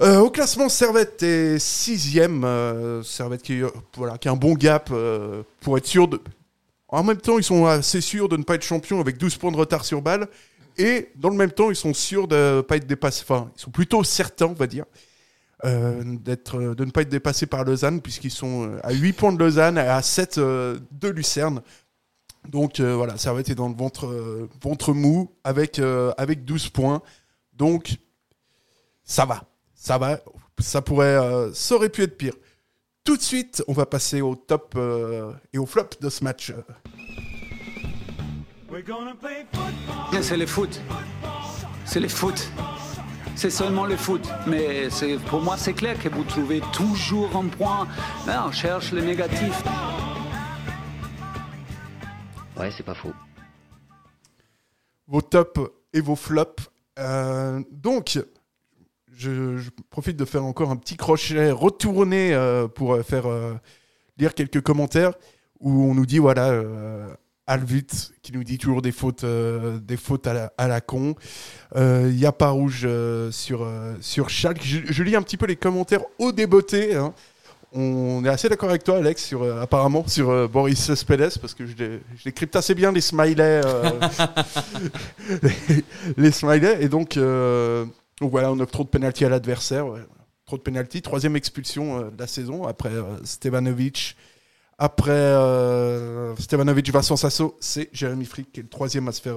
Euh, 0.00 0.18
au 0.18 0.30
classement, 0.30 0.68
Servette 0.68 1.22
est 1.22 1.58
sixième. 1.58 2.44
euh, 2.44 3.02
Servette 3.02 3.42
qui, 3.42 3.60
voilà, 3.96 4.18
qui 4.18 4.28
a 4.28 4.32
un 4.32 4.36
bon 4.36 4.54
gap 4.54 4.92
pour 5.60 5.78
être 5.78 5.86
sûr 5.86 6.08
de. 6.08 6.20
En 6.88 7.02
même 7.04 7.16
temps, 7.18 7.38
ils 7.38 7.44
sont 7.44 7.64
assez 7.64 8.02
sûrs 8.02 8.28
de 8.28 8.36
ne 8.36 8.42
pas 8.42 8.56
être 8.56 8.64
champions 8.64 9.00
avec 9.00 9.16
12 9.16 9.36
points 9.36 9.52
de 9.52 9.56
retard 9.56 9.84
sur 9.84 10.02
balle. 10.02 10.28
Et 10.76 11.10
dans 11.16 11.28
le 11.30 11.36
même 11.36 11.50
temps, 11.52 11.70
ils 11.70 11.76
sont 11.76 11.94
sûrs 11.94 12.28
de 12.28 12.56
ne 12.56 12.60
pas 12.62 12.76
être 12.76 12.86
dépassés. 12.86 13.24
Enfin, 13.26 13.50
ils 13.56 13.60
sont 13.60 13.70
plutôt 13.70 14.02
certains, 14.04 14.46
on 14.46 14.52
va 14.54 14.66
dire, 14.66 14.84
euh, 15.64 16.02
d'être, 16.04 16.58
euh, 16.58 16.74
de 16.74 16.84
ne 16.84 16.90
pas 16.90 17.02
être 17.02 17.08
dépassés 17.08 17.46
par 17.46 17.64
Lausanne, 17.64 18.00
puisqu'ils 18.00 18.30
sont 18.30 18.68
euh, 18.68 18.80
à 18.82 18.92
8 18.92 19.12
points 19.12 19.32
de 19.32 19.38
Lausanne 19.38 19.78
et 19.78 19.80
à 19.80 20.02
7 20.02 20.38
euh, 20.38 20.78
de 20.90 21.08
Lucerne. 21.08 21.62
Donc 22.48 22.80
euh, 22.80 22.96
voilà, 22.96 23.16
Servette 23.16 23.50
est 23.50 23.54
dans 23.54 23.68
le 23.68 23.74
ventre, 23.74 24.06
euh, 24.06 24.48
ventre 24.60 24.92
mou 24.92 25.30
avec, 25.44 25.78
euh, 25.78 26.12
avec 26.18 26.44
12 26.44 26.70
points. 26.70 27.00
Donc 27.52 27.96
ça 29.04 29.24
va, 29.24 29.44
ça 29.74 29.98
va. 29.98 30.18
Ça 30.58 30.82
pourrait, 30.82 31.06
euh, 31.16 31.52
ça 31.54 31.76
aurait 31.76 31.88
pu 31.88 32.02
être 32.02 32.16
pire. 32.16 32.34
Tout 33.04 33.16
de 33.16 33.22
suite, 33.22 33.64
on 33.66 33.72
va 33.72 33.86
passer 33.86 34.20
au 34.20 34.36
top 34.36 34.74
euh, 34.76 35.32
et 35.52 35.58
au 35.58 35.66
flop 35.66 35.88
de 36.00 36.08
ce 36.08 36.22
match. 36.22 36.52
C'est 40.22 40.36
le 40.36 40.46
foot. 40.46 40.80
C'est 41.84 42.00
le 42.00 42.08
foot. 42.08 42.50
C'est 43.36 43.50
seulement 43.50 43.86
le 43.86 43.96
foot. 43.96 44.28
Mais 44.46 44.88
pour 45.28 45.40
moi, 45.40 45.56
c'est 45.56 45.72
clair 45.72 45.98
que 45.98 46.08
vous 46.08 46.24
trouvez 46.24 46.60
toujours 46.72 47.34
un 47.36 47.48
point. 47.48 47.86
Non, 48.26 48.44
on 48.46 48.52
cherche 48.52 48.92
le 48.92 49.02
négatif. 49.02 49.62
Ouais, 52.58 52.70
c'est 52.70 52.82
pas 52.82 52.94
faux. 52.94 53.12
Vos 55.08 55.22
tops 55.22 55.60
et 55.92 56.00
vos 56.00 56.16
flops. 56.16 56.70
Euh, 56.98 57.62
donc, 57.70 58.18
je, 59.22 59.56
je 59.56 59.70
profite 59.90 60.16
de 60.16 60.24
faire 60.24 60.44
encore 60.44 60.70
un 60.70 60.76
petit 60.76 60.96
crochet 60.96 61.50
retourné 61.50 62.34
euh, 62.34 62.68
pour 62.68 62.94
euh, 62.94 63.02
faire 63.02 63.26
euh, 63.26 63.54
lire 64.18 64.34
quelques 64.34 64.60
commentaires 64.60 65.12
où 65.60 65.84
on 65.84 65.94
nous 65.94 66.06
dit 66.06 66.18
voilà. 66.18 66.60
Euh, 67.52 67.54
Alvut 67.54 67.86
qui 68.22 68.32
nous 68.32 68.44
dit 68.44 68.58
toujours 68.58 68.82
des 68.82 68.92
fautes, 68.92 69.24
euh, 69.24 69.78
des 69.78 69.96
fautes 69.96 70.26
à 70.26 70.68
la, 70.68 70.80
con. 70.80 71.14
Euh, 71.76 72.08
Il 72.10 72.18
y 72.18 72.26
a 72.26 72.32
pas 72.32 72.50
rouge 72.50 72.82
euh, 72.84 73.30
sur, 73.30 73.62
euh, 73.62 73.94
sur 74.00 74.30
Schalke. 74.30 74.62
Je, 74.62 75.02
lis 75.02 75.16
un 75.16 75.22
petit 75.22 75.36
peu 75.36 75.46
les 75.46 75.56
commentaires 75.56 76.02
au 76.18 76.32
débeauté. 76.32 76.94
hein. 76.94 77.14
On 77.74 78.22
est 78.24 78.28
assez 78.28 78.50
d'accord 78.50 78.68
avec 78.68 78.84
toi, 78.84 78.98
Alex, 78.98 79.24
sur, 79.24 79.42
euh, 79.42 79.62
apparemment, 79.62 80.06
sur 80.06 80.28
euh, 80.28 80.46
Boris 80.46 80.92
Spedes, 80.94 81.38
parce 81.40 81.54
que 81.54 81.64
je, 81.66 81.72
décrypte 82.24 82.54
assez 82.54 82.74
bien 82.74 82.92
les 82.92 83.00
smileys. 83.00 83.62
euh, 83.64 83.90
les, 86.18 86.30
smileys. 86.30 86.76
Et 86.82 86.88
donc, 86.88 87.16
euh, 87.16 87.86
voilà, 88.20 88.52
on 88.52 88.60
offre 88.60 88.72
trop 88.72 88.84
de 88.84 88.88
pénalty 88.90 89.24
à 89.24 89.30
l'adversaire. 89.30 89.86
Trop 90.44 90.58
de 90.58 90.62
pénalty. 90.62 91.00
Troisième 91.00 91.34
expulsion 91.34 91.98
euh, 91.98 92.10
de 92.10 92.18
la 92.18 92.26
saison 92.26 92.66
après 92.66 92.90
euh, 92.90 93.16
Stevanovic, 93.24 94.16
Après 94.84 95.12
euh, 95.12 96.34
Stevanovic, 96.40 96.90
Vincent 96.90 97.16
Sasso, 97.16 97.56
c'est 97.60 97.88
Jérémy 97.92 98.24
Frick 98.24 98.50
qui 98.50 98.58
est 98.58 98.62
le 98.64 98.68
troisième 98.68 99.06
à 99.06 99.12
se 99.12 99.20
faire, 99.20 99.36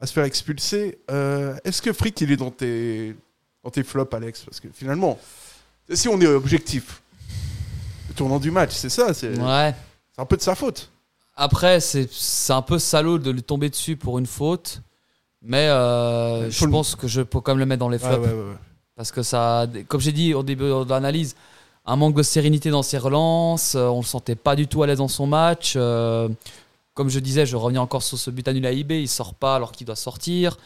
à 0.00 0.06
se 0.06 0.12
faire 0.14 0.24
expulser. 0.24 0.98
Euh, 1.10 1.54
Est-ce 1.62 1.82
que 1.82 1.92
Frick, 1.92 2.18
il 2.22 2.32
est 2.32 2.38
dans 2.38 2.50
tes, 2.50 3.14
dans 3.62 3.68
tes 3.68 3.82
flops, 3.82 4.14
Alex? 4.14 4.44
Parce 4.46 4.60
que 4.60 4.68
finalement, 4.72 5.18
si 5.92 6.08
on 6.08 6.18
est 6.22 6.26
objectif, 6.26 7.02
le 8.08 8.14
tournant 8.14 8.38
du 8.38 8.50
match, 8.50 8.70
c'est 8.72 8.88
ça, 8.88 9.12
c'est 9.12 9.38
Ouais. 9.38 9.74
un 10.16 10.24
peu 10.24 10.38
de 10.38 10.42
sa 10.42 10.54
faute. 10.54 10.90
Après, 11.36 11.80
c'est 11.80 12.08
un 12.48 12.62
peu 12.62 12.78
salaud 12.78 13.18
de 13.18 13.30
lui 13.30 13.42
tomber 13.42 13.68
dessus 13.68 13.96
pour 13.96 14.18
une 14.18 14.26
faute. 14.26 14.80
Mais 15.42 15.68
euh, 15.68 16.50
je 16.50 16.64
pense 16.64 16.96
que 16.96 17.06
je 17.08 17.20
peux 17.20 17.42
quand 17.42 17.52
même 17.52 17.58
le 17.60 17.66
mettre 17.66 17.80
dans 17.80 17.90
les 17.90 17.98
flops. 17.98 18.16
ouais, 18.26 18.32
ouais, 18.32 18.32
ouais. 18.32 18.56
Parce 18.96 19.12
que 19.12 19.22
ça, 19.22 19.66
comme 19.86 20.00
j'ai 20.00 20.12
dit 20.12 20.32
au 20.32 20.42
début 20.42 20.64
de 20.64 20.88
l'analyse, 20.88 21.36
un 21.88 21.96
manque 21.96 22.14
de 22.14 22.22
sérénité 22.22 22.70
dans 22.70 22.82
ses 22.82 22.98
relances. 22.98 23.74
euh, 23.74 23.88
on 23.88 24.00
le 24.00 24.04
sentait 24.06 24.34
pas 24.36 24.54
du 24.54 24.68
tout 24.68 24.82
à 24.82 24.86
l'aise 24.86 24.98
dans 24.98 25.08
son 25.08 25.26
match. 25.26 25.72
euh, 25.76 26.28
comme 26.94 27.08
je 27.08 27.18
disais, 27.18 27.46
je 27.46 27.56
reviens 27.56 27.80
encore 27.80 28.02
sur 28.02 28.18
ce 28.18 28.30
but 28.30 28.46
annulé 28.46 28.68
à 28.68 28.72
IB. 28.72 28.92
Il 28.92 29.08
sort 29.08 29.34
pas 29.34 29.56
alors 29.56 29.72
qu'il 29.72 29.86
doit 29.86 29.96
sortir. 29.96 30.58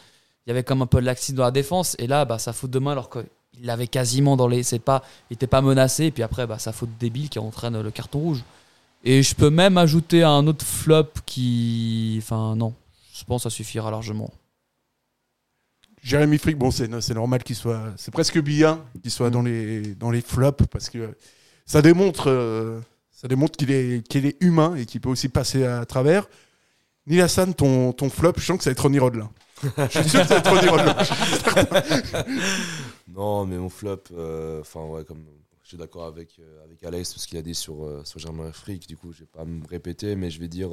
Il 0.45 0.49
y 0.49 0.51
avait 0.51 0.63
comme 0.63 0.81
un 0.81 0.85
peu 0.85 0.99
de 0.99 1.05
laxisme 1.05 1.37
dans 1.37 1.43
la 1.43 1.51
défense. 1.51 1.95
Et 1.99 2.07
là, 2.07 2.25
bah, 2.25 2.39
ça 2.39 2.51
faute 2.51 2.71
de 2.71 2.79
main 2.79 2.91
alors 2.91 3.09
qu'il 3.09 3.25
l'avait 3.61 3.87
quasiment 3.87 4.35
dans 4.35 4.47
les. 4.47 4.63
Pas, 4.79 5.03
il 5.29 5.35
était 5.35 5.47
pas 5.47 5.61
menacé. 5.61 6.05
Et 6.05 6.11
puis 6.11 6.23
après, 6.23 6.45
bah, 6.45 6.59
ça 6.59 6.73
faute 6.73 6.89
débile 6.99 7.29
qui 7.29 7.39
entraîne 7.39 7.81
le 7.81 7.91
carton 7.91 8.19
rouge. 8.19 8.43
Et 9.05 9.23
je 9.23 9.35
peux 9.35 9.49
même 9.49 9.77
ajouter 9.77 10.23
un 10.23 10.45
autre 10.47 10.65
flop 10.65 11.09
qui. 11.25 12.19
Enfin, 12.21 12.55
non. 12.55 12.73
Je 13.13 13.23
pense 13.23 13.43
que 13.43 13.49
ça 13.49 13.55
suffira 13.55 13.91
largement. 13.91 14.31
Jérémy 16.03 16.37
Frick, 16.37 16.57
bon, 16.57 16.69
c'est 16.69 16.89
normal 17.13 17.43
qu'il 17.43 17.55
soit. 17.55 17.81
C'est 17.95 18.11
presque 18.11 18.39
bien 18.39 18.83
qu'il 19.01 19.09
soit 19.09 19.29
dans 19.29 19.41
les, 19.41 19.95
dans 19.95 20.11
les 20.11 20.19
flops 20.19 20.67
parce 20.69 20.89
que 20.89 21.15
ça 21.65 21.81
démontre, 21.81 22.29
euh, 22.29 22.81
ça 23.09 23.29
démontre 23.29 23.57
qu'il 23.57 23.71
est, 23.71 24.05
qu'il 24.05 24.25
est 24.25 24.35
humain 24.41 24.75
et 24.75 24.85
qu'il 24.85 24.99
peut 24.99 25.09
aussi 25.09 25.29
passer 25.29 25.63
à 25.63 25.85
travers. 25.85 26.27
Neil 27.07 27.21
Hassan, 27.21 27.53
ton, 27.53 27.93
ton 27.93 28.09
flop, 28.09 28.33
je 28.37 28.43
sens 28.43 28.57
que 28.57 28.63
ça 28.65 28.69
va 28.69 28.73
être 28.73 28.81
Ronnie 28.81 28.99
Rodelin. 28.99 29.29
je 29.63 29.99
suis 30.01 30.09
sûr 30.09 30.21
que 30.21 30.27
ça 30.27 30.39
va 30.39 30.39
être 30.39 30.49
Ronnie 30.49 30.67
Rodelin. 30.67 30.95
Non, 33.07 33.45
mais 33.45 33.57
mon 33.57 33.69
flop, 33.69 34.03
euh, 34.11 34.59
enfin 34.61 34.81
ouais, 34.85 35.05
comme 35.05 35.23
je 35.61 35.67
suis 35.69 35.77
d'accord 35.77 36.05
avec 36.05 36.29
euh, 36.39 36.63
avec 36.65 36.83
Alex 36.83 37.13
tout 37.13 37.19
ce 37.19 37.27
qu'il 37.27 37.37
a 37.37 37.41
dit 37.43 37.55
sur 37.55 38.01
sur 38.03 38.19
Germain 38.19 38.51
Frick, 38.51 38.87
du 38.87 38.97
coup 38.97 39.13
je 39.13 39.19
vais 39.19 39.29
pas 39.31 39.45
me 39.45 39.65
répéter, 39.67 40.15
mais 40.15 40.31
je 40.31 40.39
vais 40.39 40.47
dire 40.47 40.71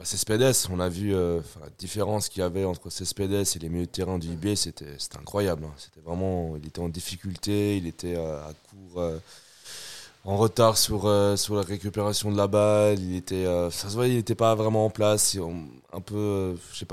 bah, 0.00 0.06
Cespedes. 0.06 0.66
On 0.72 0.80
a 0.80 0.88
vu 0.88 1.14
euh, 1.14 1.40
la 1.60 1.68
différence 1.78 2.30
qu'il 2.30 2.40
y 2.40 2.42
avait 2.42 2.64
entre 2.64 2.88
Cespedes 2.88 3.44
et 3.54 3.58
les 3.58 3.68
milieux 3.68 3.84
de 3.84 3.90
terrain 3.90 4.18
du 4.18 4.28
IB, 4.28 4.54
c'était 4.54 4.96
incroyable. 5.18 5.64
hein. 5.64 6.56
Il 6.56 6.66
était 6.66 6.80
en 6.80 6.88
difficulté, 6.88 7.76
il 7.76 7.86
était 7.86 8.14
euh, 8.16 8.40
euh, 8.96 9.18
en 10.24 10.38
retard 10.38 10.78
sur, 10.78 11.06
la 11.06 11.62
récupération 11.62 12.32
de 12.32 12.36
la 12.38 12.46
balle, 12.46 12.98
il 12.98 13.10
n'était 13.10 14.34
pas 14.34 14.54
vraiment 14.54 14.86
en 14.86 14.90
place, 14.90 15.36
je 15.36 16.78
sais 16.78 16.86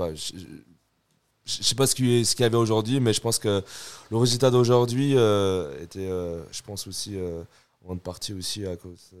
sais 1.46 1.74
pas 1.74 1.86
ce 1.86 1.94
qu'il 1.94 2.40
y 2.40 2.44
avait 2.44 2.56
aujourd'hui, 2.58 3.00
mais 3.00 3.14
je 3.14 3.22
pense 3.22 3.38
que 3.38 3.64
le 4.10 4.16
résultat 4.18 4.50
d'aujourd'hui 4.50 5.12
était, 5.12 6.08
je 6.08 6.62
pense 6.62 6.86
aussi, 6.86 7.16
en 7.16 7.86
grande 7.86 8.02
partie 8.02 8.34
aussi 8.34 8.66
à 8.66 8.76
cause 8.76 9.12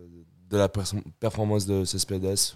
de 0.50 0.56
la 0.58 0.68
performance 0.68 1.64
de 1.64 1.86
Cespedes. 1.86 2.54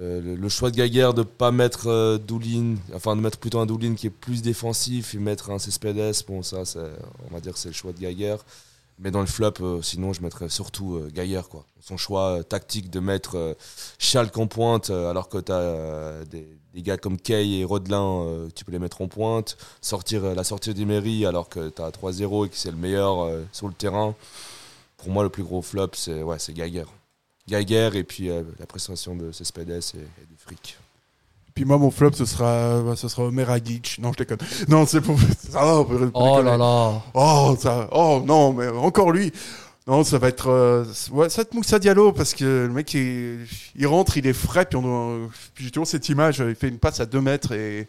Euh, 0.00 0.36
le, 0.36 0.48
choix 0.48 0.70
de 0.70 0.76
Gaguerre 0.76 1.12
de 1.12 1.22
pas 1.22 1.50
mettre 1.50 1.88
euh, 1.88 2.16
Doulin, 2.16 2.76
enfin 2.94 3.16
de 3.16 3.20
mettre 3.20 3.38
plutôt 3.38 3.58
un 3.58 3.66
Doulin 3.66 3.94
qui 3.94 4.06
est 4.06 4.10
plus 4.10 4.40
défensif 4.40 5.14
et 5.14 5.18
mettre 5.18 5.50
un 5.50 5.58
Cespedes, 5.58 6.24
bon 6.28 6.42
ça, 6.42 6.62
on 7.28 7.34
va 7.34 7.40
dire 7.40 7.56
c'est 7.56 7.68
le 7.68 7.74
choix 7.74 7.92
de 7.92 7.98
Gaguerre. 7.98 8.44
Mais 8.98 9.10
dans 9.10 9.20
le 9.20 9.26
flop, 9.26 9.54
euh, 9.60 9.82
sinon, 9.82 10.12
je 10.12 10.22
mettrais 10.22 10.48
surtout 10.48 10.94
euh, 10.94 11.10
Gaillard. 11.12 11.48
Quoi. 11.48 11.64
Son 11.80 11.96
choix 11.96 12.44
tactique 12.44 12.90
de 12.90 13.00
mettre 13.00 13.56
Schalke 13.98 14.36
en 14.38 14.46
pointe, 14.46 14.90
alors 14.90 15.28
que 15.28 15.38
tu 15.38 16.30
des, 16.30 16.46
des 16.74 16.82
gars 16.82 16.98
comme 16.98 17.18
Kay 17.18 17.60
et 17.60 17.64
Rodelin, 17.64 18.48
tu 18.54 18.64
peux 18.64 18.70
les 18.70 18.78
mettre 18.78 19.00
en 19.02 19.08
pointe. 19.08 19.56
Sortir, 19.80 20.22
la 20.22 20.44
sortie 20.44 20.74
d'Emery, 20.74 21.26
alors 21.26 21.48
que 21.48 21.70
tu 21.70 21.82
as 21.82 21.90
3-0 21.90 22.46
et 22.46 22.48
que 22.50 22.56
c'est 22.56 22.70
le 22.70 22.76
meilleur 22.76 23.28
sur 23.50 23.66
le 23.66 23.74
terrain. 23.74 24.14
Pour 24.98 25.08
moi, 25.08 25.24
le 25.24 25.30
plus 25.30 25.42
gros 25.42 25.62
flop, 25.62 25.90
c'est 25.94 26.22
ouais, 26.22 26.36
Gaillard. 26.50 26.92
Gaillard 27.48 27.96
et 27.96 28.04
puis 28.04 28.30
euh, 28.30 28.42
la 28.58 28.66
prestation 28.66 29.16
de 29.16 29.32
Cespedes 29.32 29.70
et, 29.70 29.98
et 29.98 30.26
du 30.28 30.36
fric. 30.38 30.78
Puis 31.54 31.64
moi, 31.66 31.76
mon 31.76 31.90
flop, 31.90 32.12
ce 32.12 32.24
sera, 32.24 32.80
bah, 32.82 32.94
ce 32.96 33.08
sera 33.08 33.24
Omer 33.24 33.50
Agic. 33.50 33.98
Non, 34.00 34.12
je 34.12 34.18
déconne. 34.24 34.38
Non, 34.68 34.86
c'est 34.86 35.00
pour. 35.02 35.18
Ça 35.20 35.60
va, 35.64 35.78
on 35.80 35.84
peut- 35.84 35.94
on 35.96 35.98
peut 35.98 36.10
Oh 36.14 36.28
déconner. 36.36 36.44
là 36.50 36.56
là. 36.56 37.02
Oh, 37.14 37.56
ça, 37.60 37.88
oh 37.92 38.22
non, 38.24 38.52
mais 38.54 38.68
encore 38.68 39.10
lui. 39.12 39.32
Non, 39.86 40.04
ça 40.04 40.16
va 40.18 40.28
être, 40.28 40.48
euh, 40.48 40.84
ouais, 41.10 41.28
ça 41.28 41.38
va 41.38 41.42
être 41.42 41.54
Moussa 41.54 41.78
Diallo 41.80 42.12
parce 42.12 42.34
que 42.34 42.66
le 42.68 42.72
mec, 42.72 42.94
il, 42.94 43.44
il 43.74 43.86
rentre, 43.88 44.16
il 44.16 44.26
est 44.28 44.32
frais, 44.32 44.64
puis, 44.64 44.76
on, 44.76 45.28
puis 45.54 45.64
j'ai 45.64 45.70
toujours 45.72 45.88
cette 45.88 46.08
image, 46.08 46.38
il 46.38 46.54
fait 46.54 46.68
une 46.68 46.78
passe 46.78 47.00
à 47.00 47.06
2 47.06 47.20
mètres 47.20 47.50
et 47.52 47.88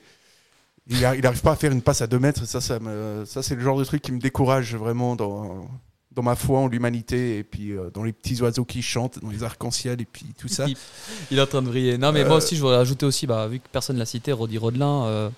il, 0.87 1.05
a- 1.05 1.15
il 1.15 1.25
arrive 1.25 1.41
pas 1.41 1.51
à 1.51 1.55
faire 1.55 1.71
une 1.71 1.83
passe 1.83 2.01
à 2.01 2.07
2 2.07 2.17
mètres. 2.19 2.45
Ça, 2.47 2.59
ça, 2.61 2.79
me, 2.79 3.23
ça 3.27 3.43
c'est 3.43 3.53
le 3.55 3.61
genre 3.61 3.77
de 3.77 3.83
truc 3.85 4.01
qui 4.01 4.11
me 4.11 4.19
décourage 4.19 4.75
vraiment 4.75 5.15
dans, 5.15 5.67
dans 6.15 6.21
ma 6.23 6.35
foi 6.35 6.59
en 6.59 6.67
l'humanité 6.67 7.39
et 7.39 7.43
puis 7.43 7.71
euh, 7.71 7.89
dans 7.93 8.03
les 8.03 8.13
petits 8.13 8.41
oiseaux 8.41 8.65
qui 8.65 8.81
chantent, 8.81 9.19
dans 9.19 9.29
les 9.29 9.43
arcs-en-ciel 9.43 9.99
et 10.01 10.05
puis 10.05 10.25
tout 10.37 10.47
ça. 10.47 10.65
Il, 10.67 10.75
il 11.31 11.39
est 11.39 11.41
en 11.41 11.47
train 11.47 11.61
de 11.61 11.67
briller. 11.67 11.97
Non, 11.97 12.11
mais 12.11 12.21
Euh, 12.23 12.27
moi 12.27 12.37
aussi, 12.37 12.55
je 12.55 12.61
voudrais 12.61 12.77
ajouter 12.77 13.05
aussi, 13.05 13.25
bah, 13.27 13.47
vu 13.47 13.59
que 13.59 13.67
personne 13.71 13.97
l'a 13.97 14.05
cité, 14.05 14.31
Roddy 14.31 14.57
Rodelin. 14.57 15.05
euh, 15.05 15.29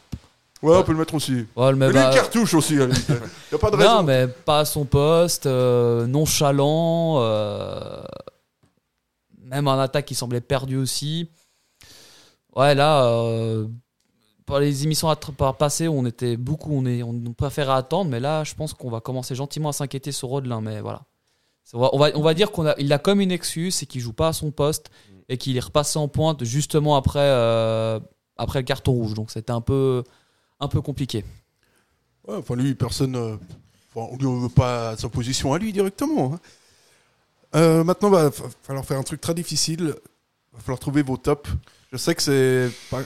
Ouais, 0.62 0.76
on 0.78 0.84
peut 0.84 0.94
le 0.94 0.98
mettre 0.98 1.14
aussi. 1.14 1.46
ouais, 1.56 1.70
le 1.72 1.76
met- 1.76 1.88
lui, 1.88 1.94
bah, 1.94 2.08
une 2.10 2.16
cartouche 2.16 2.54
aussi. 2.56 2.74
Il 2.74 2.80
n'y 2.88 2.94
a 3.54 3.58
pas 3.58 3.70
de 3.72 3.76
raison. 3.78 3.96
non, 3.98 4.04
mais 4.04 4.28
pas 4.28 4.60
à 4.60 4.66
son 4.66 4.86
poste, 4.86 5.46
euh, 5.46 6.08
nonchalant, 6.08 7.18
euh, 7.20 8.02
même 9.44 9.68
en 9.68 9.80
attaque 9.80 10.06
qui 10.06 10.16
semblait 10.16 10.42
perdu 10.42 10.78
aussi. 10.78 11.30
Ouais, 12.56 12.74
là, 12.74 13.06
pour 14.46 14.60
les 14.60 14.84
émissions 14.84 15.14
par 15.38 15.58
passées, 15.58 15.88
on 15.88 16.06
était 16.06 16.38
beaucoup, 16.38 16.72
on, 16.72 16.86
est, 16.86 17.02
on 17.04 17.34
préférait 17.34 17.74
attendre, 17.74 18.10
mais 18.12 18.20
là, 18.20 18.44
je 18.44 18.54
pense 18.54 18.74
qu'on 18.74 18.90
va 18.92 19.00
commencer 19.02 19.34
gentiment 19.36 19.70
à 19.70 19.74
s'inquiéter 19.74 20.12
sur 20.12 20.30
Rodelin, 20.30 20.62
mais 20.62 20.82
voilà. 20.82 21.02
On 21.74 21.80
va, 21.80 21.90
on 21.94 21.98
va, 21.98 22.10
on 22.16 22.22
va 22.22 22.34
dire 22.36 22.52
qu'il 22.52 22.68
a, 22.68 22.76
il 22.78 22.94
a 22.94 23.00
comme 23.00 23.22
une 23.22 23.32
excuse, 23.32 23.74
c'est 23.76 23.88
qu'il 23.88 24.00
joue 24.02 24.14
pas 24.14 24.28
à 24.28 24.34
son 24.34 24.52
poste 24.52 24.92
et 25.30 25.38
qu'il 25.40 25.58
est 25.58 25.62
repassé 25.62 25.98
en 25.98 26.08
pointe 26.08 26.44
justement 26.44 26.96
après, 26.96 27.20
euh, 27.20 28.00
après 28.38 28.60
le 28.60 28.66
carton 28.66 28.92
rouge. 28.92 29.16
Donc 29.16 29.32
c'était 29.32 29.52
un 29.52 29.62
peu, 29.62 30.04
un 30.60 30.68
peu 30.68 30.80
compliqué. 30.82 31.26
Ouais, 32.28 32.36
enfin, 32.36 32.56
lui, 32.56 32.76
personne. 32.76 33.16
euh, 33.16 33.36
on 33.96 34.16
ne 34.16 34.44
veut 34.44 34.50
pas 34.50 34.96
sa 34.98 35.10
position 35.10 35.54
à 35.54 35.58
lui 35.58 35.74
directement. 35.74 36.36
hein. 36.36 36.40
Euh, 37.56 37.84
maintenant, 37.84 38.10
va 38.12 38.30
fa- 38.30 38.44
falloir 38.62 38.86
faire 38.86 39.00
un 39.00 39.04
truc 39.04 39.22
très 39.22 39.34
difficile. 39.34 39.96
va 40.54 40.60
falloir 40.60 40.80
trouver 40.80 41.02
vos 41.02 41.18
tops. 41.18 41.50
Je 41.92 41.98
sais 41.98 42.14
que 42.14 42.22
c'est 42.22 42.70
pas, 42.92 43.02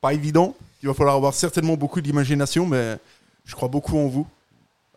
pas 0.00 0.14
évident. 0.14 0.54
Il 0.82 0.88
va 0.88 0.94
falloir 0.94 1.16
avoir 1.16 1.34
certainement 1.34 1.76
beaucoup 1.76 2.00
d'imagination, 2.00 2.66
mais 2.66 2.96
je 3.44 3.54
crois 3.54 3.68
beaucoup 3.68 3.98
en 3.98 4.06
vous. 4.08 4.26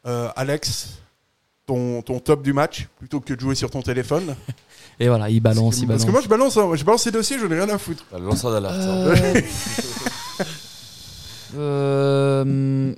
Euh, 0.05 0.29
Alex, 0.35 0.99
ton, 1.65 2.01
ton 2.01 2.19
top 2.19 2.41
du 2.43 2.53
match, 2.53 2.87
plutôt 2.99 3.19
que 3.19 3.33
de 3.33 3.39
jouer 3.39 3.55
sur 3.55 3.69
ton 3.69 3.81
téléphone. 3.81 4.35
Et 4.99 5.07
voilà, 5.07 5.29
il 5.29 5.39
balance, 5.39 5.79
il 5.79 5.87
Parce 5.87 6.03
balance. 6.03 6.05
que 6.05 6.11
moi, 6.11 6.21
je 6.21 6.27
balance, 6.27 6.57
hein, 6.57 6.69
je 6.75 6.83
balance 6.83 7.01
ces 7.03 7.11
dossiers, 7.11 7.39
je 7.39 7.45
n'ai 7.47 7.55
rien 7.55 7.69
à 7.69 7.77
foutre. 7.77 8.05
Le 8.13 8.19
lanceur 8.25 8.51
d'alerte. 8.51 8.75
Euh, 8.75 9.41
Euh, 11.55 12.93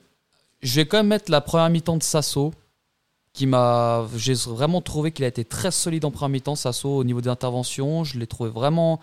je 0.61 0.75
vais 0.75 0.85
quand 0.85 0.97
même 0.97 1.07
mettre 1.07 1.31
la 1.31 1.41
première 1.41 1.69
mi-temps 1.69 1.97
de 1.97 2.03
Sasso, 2.03 2.53
qui 3.33 3.47
m'a. 3.47 4.05
J'ai 4.15 4.33
vraiment 4.33 4.81
trouvé 4.81 5.11
qu'il 5.11 5.25
a 5.25 5.27
été 5.27 5.43
très 5.43 5.71
solide 5.71 6.05
en 6.05 6.11
première 6.11 6.29
mi-temps, 6.29 6.55
Sasso, 6.55 6.89
au 6.89 7.03
niveau 7.03 7.21
des 7.21 7.29
interventions. 7.29 8.03
Je 8.03 8.17
l'ai 8.17 8.27
trouvé 8.27 8.49
vraiment 8.49 8.99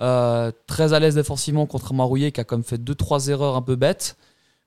euh, 0.00 0.50
très 0.66 0.92
à 0.92 1.00
l'aise 1.00 1.14
défensivement 1.14 1.66
contre 1.66 1.94
Marouillet, 1.94 2.32
qui 2.32 2.40
a 2.40 2.44
comme 2.44 2.64
fait 2.64 2.78
2-3 2.82 3.30
erreurs 3.30 3.56
un 3.56 3.62
peu 3.62 3.76
bêtes. 3.76 4.16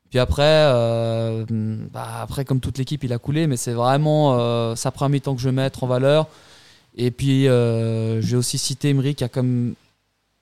Puis 0.10 0.20
après, 0.20 0.44
euh, 0.46 1.46
bah, 1.92 2.22
après 2.22 2.46
comme 2.46 2.60
toute 2.62 2.78
l'équipe, 2.78 3.04
il 3.04 3.12
a 3.12 3.18
coulé, 3.18 3.46
mais 3.48 3.58
c'est 3.58 3.74
vraiment 3.74 4.38
euh, 4.40 4.76
sa 4.76 4.92
première 4.92 5.10
mi-temps 5.10 5.36
que 5.36 5.42
je 5.42 5.50
vais 5.50 5.56
mettre 5.56 5.84
en 5.84 5.88
valeur. 5.88 6.28
Et 6.96 7.12
puis, 7.12 7.48
euh, 7.48 8.22
j'ai 8.22 8.38
aussi 8.38 8.58
cité 8.58 8.90
Emery 8.90 9.16
qui 9.16 9.24
a 9.24 9.30
comme 9.30 9.76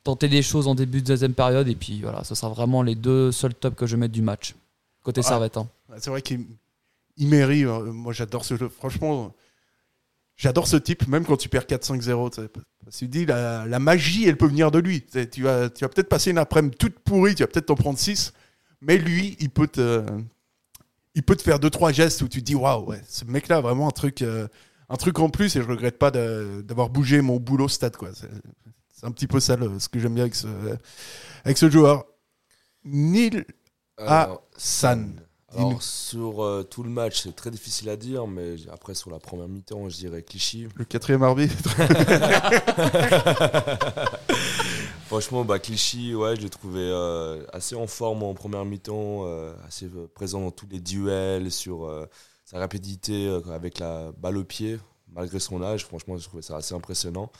tenter 0.04 0.28
des 0.30 0.43
choses 0.43 0.67
en 0.67 0.76
début 0.76 1.02
de 1.02 1.08
deuxième 1.08 1.34
période. 1.34 1.67
Et 1.67 1.76
puis 1.76 2.02
voilà, 2.02 2.24
ce 2.24 2.36
sera 2.36 2.50
vraiment 2.50 2.84
les 2.84 2.93
deux 2.95 3.32
seuls 3.32 3.56
tops 3.56 3.76
que 3.76 3.88
je 3.88 3.95
vais 3.95 4.02
mettre 4.02 4.13
du 4.13 4.21
match. 4.21 4.56
Côté. 5.04 5.21
Servette. 5.24 5.58
hein. 5.58 5.67
C'est 5.98 6.10
vrai 6.12 6.21
qu'il 6.21 6.45
il 7.17 7.28
mérite. 7.28 7.65
euh, 7.65 7.91
Moi, 7.91 8.13
j'adore 8.13 8.45
ce 8.45 8.56
jeu. 8.56 8.69
Franchement, 8.69 9.34
j'adore 10.38 10.67
ce 10.67 10.78
type, 10.78 11.08
même 11.08 11.26
quand 11.26 11.38
tu 11.38 11.50
perds 11.50 11.65
4-5-0. 11.65 12.48
tu 12.98 13.08
dis, 13.08 13.26
la, 13.26 13.65
la 13.65 13.80
magie, 13.80 14.28
elle 14.28 14.38
peut 14.38 14.48
venir 14.48 14.71
de 14.71 14.80
lui. 14.80 15.02
Tu 15.32 15.43
vas, 15.43 15.69
tu 15.69 15.84
vas 15.84 15.89
peut-être 15.89 16.10
passer 16.10 16.32
une 16.32 16.38
après-midi 16.38 16.76
toute 16.78 17.00
pourrie, 17.00 17.36
tu 17.36 17.43
vas 17.43 17.48
peut-être 17.48 17.67
t'en 17.67 17.76
prendre 17.76 17.98
6, 18.00 18.34
mais 18.82 18.98
lui, 18.98 19.36
il 19.39 19.50
peut 19.50 19.67
te, 19.67 20.06
il 21.15 21.24
peut 21.24 21.36
te 21.36 21.41
faire 21.43 21.60
2-3 21.60 21.93
gestes 21.93 22.21
où 22.21 22.28
tu 22.28 22.39
te 22.41 22.45
dis, 22.45 22.56
waouh, 22.56 22.86
ouais, 22.89 23.02
ce 23.08 23.26
mec-là 23.26 23.58
a 23.58 23.62
vraiment 23.62 23.88
un 23.88 23.91
truc, 23.91 24.21
euh, 24.21 24.48
un 24.89 24.95
truc 24.98 25.17
en 25.19 25.30
plus, 25.30 25.56
et 25.56 25.62
je 25.62 25.67
regrette 25.67 25.98
pas 25.98 26.12
d'avoir 26.12 26.89
bougé 26.89 27.21
mon 27.21 27.38
boulot 27.38 27.67
stade. 27.67 27.95
quoi. 27.98 28.10
C'est 28.13 28.30
c'est 28.98 29.06
un 29.06 29.12
petit 29.12 29.28
peu 29.28 29.41
ça 29.41 29.58
le- 29.58 29.78
ce 29.80 29.89
que 29.89 30.00
j'aime 30.00 30.13
bien 30.15 30.24
avec 30.24 30.36
ce, 30.36 30.48
avec 31.43 31.58
ce 31.58 31.69
joueur. 31.69 32.06
Neil 32.86 33.45
Alors, 33.98 34.43
Hassan. 34.56 35.13
Alors, 35.55 35.81
sur 35.81 36.43
euh, 36.43 36.63
tout 36.63 36.83
le 36.83 36.89
match, 36.89 37.21
c'est 37.21 37.35
très 37.35 37.51
difficile 37.51 37.89
à 37.89 37.95
dire, 37.95 38.27
mais 38.27 38.55
après, 38.71 38.93
sur 38.93 39.09
la 39.11 39.19
première 39.19 39.47
mi-temps, 39.47 39.89
je 39.89 39.97
dirais 39.97 40.21
Clichy. 40.21 40.67
Le 40.75 40.85
quatrième 40.85 41.23
arbitre. 41.23 41.69
Franchement, 45.07 45.45
bah, 45.45 45.59
Clichy, 45.59 46.15
ouais, 46.15 46.35
je 46.35 46.41
l'ai 46.41 46.49
trouvé 46.49 46.81
euh, 46.81 47.45
assez 47.53 47.75
en 47.75 47.87
forme 47.87 48.23
en 48.23 48.33
première 48.33 48.65
mi-temps, 48.65 49.21
euh, 49.25 49.53
assez 49.67 49.89
présent 50.13 50.41
dans 50.41 50.51
tous 50.51 50.67
les 50.69 50.79
duels, 50.79 51.51
sur 51.51 51.89
sa 52.43 52.59
rapidité 52.59 53.27
avec 53.53 53.79
la 53.79 54.11
balle 54.17 54.37
au 54.37 54.43
pied, 54.43 54.79
malgré 55.13 55.39
son 55.39 55.61
âge. 55.61 55.85
Franchement, 55.85 56.17
je 56.17 56.25
trouvais 56.25 56.43
ça 56.43 56.57
assez 56.57 56.73
impressionnant. 56.73 57.31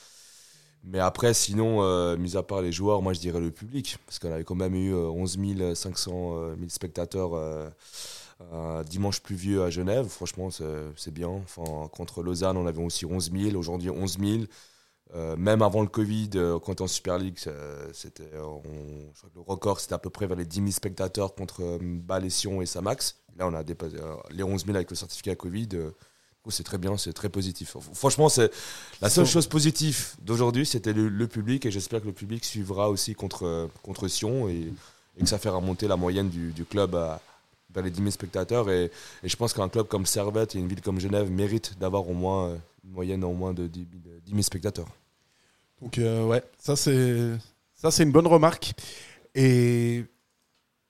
Mais 0.86 1.00
après, 1.00 1.34
sinon, 1.34 2.16
mis 2.16 2.36
à 2.36 2.42
part 2.42 2.62
les 2.62 2.72
joueurs, 2.72 3.02
moi 3.02 3.12
je 3.12 3.20
dirais 3.20 3.40
le 3.40 3.50
public, 3.50 3.98
parce 4.06 4.18
qu'on 4.18 4.30
avait 4.30 4.44
quand 4.44 4.54
même 4.54 4.74
eu 4.74 4.94
11 4.94 5.38
500 5.74 6.56
000 6.56 6.68
spectateurs 6.68 7.32
un 8.52 8.82
dimanche 8.84 9.20
pluvieux 9.20 9.62
à 9.64 9.70
Genève. 9.70 10.06
Franchement, 10.06 10.48
c'est 10.50 11.12
bien. 11.12 11.28
Enfin, 11.28 11.88
contre 11.88 12.22
Lausanne, 12.22 12.56
on 12.56 12.66
avait 12.66 12.82
aussi 12.82 13.06
11 13.06 13.32
000. 13.32 13.56
Aujourd'hui, 13.56 13.90
11 13.90 14.18
000. 14.18 14.44
Euh, 15.14 15.36
même 15.36 15.62
avant 15.62 15.82
le 15.82 15.86
Covid, 15.86 16.30
euh, 16.34 16.58
quand 16.58 16.80
en 16.80 16.86
Super 16.88 17.18
League, 17.18 17.38
c'était, 17.92 18.30
le 18.32 19.40
record 19.40 19.78
c'était 19.78 19.94
à 19.94 19.98
peu 19.98 20.10
près 20.10 20.26
vers 20.26 20.36
les 20.36 20.44
10 20.44 20.56
000 20.56 20.70
spectateurs 20.72 21.34
contre 21.34 21.62
euh, 21.62 21.78
Bâle 21.80 22.24
et 22.24 22.30
Sion 22.30 22.60
et 22.60 22.66
Samax. 22.66 23.16
Là, 23.36 23.46
on 23.46 23.54
a 23.54 23.62
dépassé 23.62 23.96
les 24.30 24.42
11 24.42 24.64
000 24.64 24.76
avec 24.76 24.90
le 24.90 24.96
certificat 24.96 25.36
Covid. 25.36 25.68
C'est 26.50 26.62
très 26.62 26.78
bien, 26.78 26.96
c'est 26.96 27.12
très 27.12 27.28
positif. 27.28 27.76
Franchement, 27.92 28.28
c'est 28.28 28.50
la 29.00 29.10
seule 29.10 29.26
chose 29.26 29.46
positive 29.46 30.14
d'aujourd'hui, 30.22 30.66
c'était 30.66 30.92
le, 30.92 31.26
public 31.26 31.66
et 31.66 31.70
j'espère 31.70 32.00
que 32.00 32.06
le 32.06 32.12
public 32.12 32.44
suivra 32.44 32.88
aussi 32.90 33.14
contre, 33.14 33.68
contre 33.82 34.08
Sion 34.08 34.48
et, 34.48 34.72
que 35.18 35.26
ça 35.26 35.38
fera 35.38 35.60
monter 35.60 35.88
la 35.88 35.96
moyenne 35.96 36.28
du, 36.28 36.52
du 36.52 36.64
club 36.64 36.94
à, 36.94 37.20
les 37.80 37.90
10 37.90 37.98
000 37.98 38.10
spectateurs. 38.10 38.70
Et, 38.70 38.90
je 39.22 39.36
pense 39.36 39.52
qu'un 39.52 39.68
club 39.68 39.86
comme 39.86 40.06
Servette 40.06 40.54
et 40.54 40.58
une 40.58 40.68
ville 40.68 40.80
comme 40.80 41.00
Genève 41.00 41.30
mérite 41.30 41.78
d'avoir 41.78 42.08
au 42.08 42.14
moins 42.14 42.48
euh, 42.48 42.56
une 42.84 42.92
moyenne 42.92 43.24
au 43.24 43.32
moins 43.32 43.52
de 43.52 43.66
10 43.66 43.86
000, 44.30 44.42
spectateurs. 44.42 44.88
Donc, 45.82 45.98
euh, 45.98 46.24
ouais, 46.24 46.42
ça 46.58 46.76
c'est, 46.76 47.36
ça 47.74 47.90
c'est 47.90 48.02
une 48.02 48.12
bonne 48.12 48.26
remarque. 48.26 48.72
Et, 49.34 50.04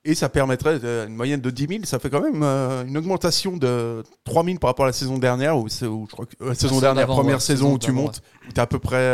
et 0.07 0.14
ça 0.14 0.29
permettrait 0.29 0.77
une 0.77 1.16
moyenne 1.16 1.40
de 1.40 1.51
10 1.51 1.66
000. 1.69 1.81
Ça 1.85 1.99
fait 1.99 2.09
quand 2.11 2.21
même 2.21 2.42
euh, 2.42 2.85
une 2.87 2.97
augmentation 2.97 3.57
de 3.57 4.05
3 4.25 4.45
000 4.45 4.59
par 4.59 4.71
rapport 4.71 4.85
à 4.85 4.88
la 4.88 4.92
saison 4.92 5.19
dernière. 5.19 5.59
Où, 5.59 5.69
je 5.69 6.12
crois 6.12 6.27
que, 6.27 6.45
la 6.45 6.55
saison 6.55 6.81
dernière, 6.81 7.09
première 7.09 7.42
saison, 7.42 7.75
où 7.75 7.79
tu 7.79 7.90
montes, 7.90 8.23
où 8.49 8.53
tu 8.53 8.57
es 8.57 8.61
à 8.61 8.66
peu 8.66 8.79
près, 8.79 9.05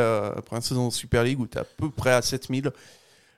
une 0.53 0.61
saison 0.61 0.91
Super 0.91 1.25
League, 1.25 1.41
où 1.41 1.47
tu 1.47 1.57
es 1.57 1.63
à 1.63 1.65
peu 1.65 1.91
près 1.91 2.13
à 2.13 2.21
7 2.21 2.49
000. 2.49 2.69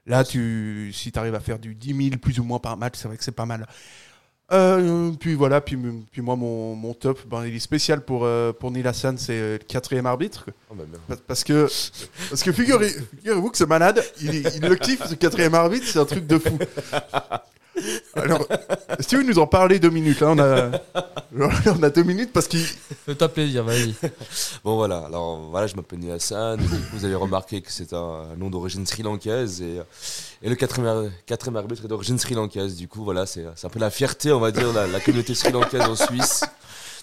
Là, 0.07 0.25
tu, 0.25 0.90
si 0.93 1.12
tu 1.12 1.19
arrives 1.19 1.35
à 1.35 1.40
faire 1.40 1.59
du 1.59 1.75
10 1.75 2.09
000 2.11 2.17
plus 2.21 2.38
ou 2.40 2.45
moins 2.45 2.59
par 2.59 2.77
match, 2.77 2.95
c'est 2.97 3.09
vrai 3.09 3.17
que 3.17 3.25
c'est 3.25 3.33
pas 3.33 3.47
mal. 3.47 3.67
Euh, 4.52 5.11
puis 5.18 5.35
voilà, 5.35 5.61
puis, 5.61 5.76
puis 6.12 6.20
moi, 6.20 6.37
mon, 6.37 6.74
mon 6.74 6.92
top, 6.92 7.18
ben, 7.26 7.46
il 7.46 7.57
est 7.57 7.61
spécial 7.61 8.02
pour, 8.02 8.24
euh, 8.24 8.52
pour 8.52 8.70
Neil 8.70 8.87
Hassan, 8.87 9.16
c'est 9.16 9.38
le 9.38 9.59
quatrième 9.59 10.07
arbitre. 10.07 10.46
Oh, 10.70 10.74
bah, 10.74 11.16
parce 11.26 11.44
que, 11.44 11.66
parce 12.28 12.42
que 12.42 12.52
figurez-vous 12.52 13.50
que 13.50 13.57
ce 13.57 13.64
malade, 13.64 14.04
il, 14.20 14.35
il 14.35 14.61
le 14.61 14.76
kiffe, 14.76 15.07
ce 15.09 15.14
quatrième 15.14 15.54
arbitre, 15.54 15.87
c'est 15.87 15.98
un 15.98 16.04
truc 16.04 16.26
de 16.26 16.38
fou. 16.38 16.59
Alors, 18.14 18.46
si 19.00 19.06
tu 19.08 19.16
veux 19.16 19.22
nous 19.22 19.38
en 19.38 19.46
parler 19.46 19.78
deux 19.78 19.90
minutes, 19.90 20.20
là, 20.20 20.28
on 20.30 20.38
a, 20.38 20.70
on 21.78 21.82
a 21.82 21.90
deux 21.90 22.02
minutes 22.02 22.32
parce 22.32 22.46
qu'il. 22.48 22.64
Fais-toi 23.06 23.28
plaisir, 23.28 23.64
vas-y. 23.64 23.94
Bon, 24.64 24.76
voilà, 24.76 25.04
alors 25.06 25.50
voilà, 25.50 25.66
je 25.66 25.76
m'appelle 25.76 26.10
Hassan. 26.10 26.60
Vous 26.92 27.04
avez 27.04 27.14
remarqué 27.14 27.60
que 27.60 27.70
c'est 27.70 27.92
un 27.92 28.34
nom 28.37 28.50
d'origine 28.50 28.87
sri-lankaise 28.87 29.60
et, 29.62 29.80
et 30.42 30.48
le 30.48 30.54
quatrième, 30.54 31.10
quatrième 31.26 31.56
arbitre 31.56 31.84
est 31.84 31.88
d'origine 31.88 32.18
sri-lankaise. 32.18 32.76
Du 32.76 32.88
coup, 32.88 33.04
voilà, 33.04 33.26
c'est 33.26 33.44
un 33.44 33.68
peu 33.68 33.78
la 33.78 33.90
fierté, 33.90 34.32
on 34.32 34.40
va 34.40 34.50
dire, 34.50 34.70
de 34.70 34.74
la, 34.74 34.87
la 34.87 35.00
communauté 35.00 35.34
sri-lankaise 35.34 35.82
en 35.82 35.96
Suisse. 35.96 36.44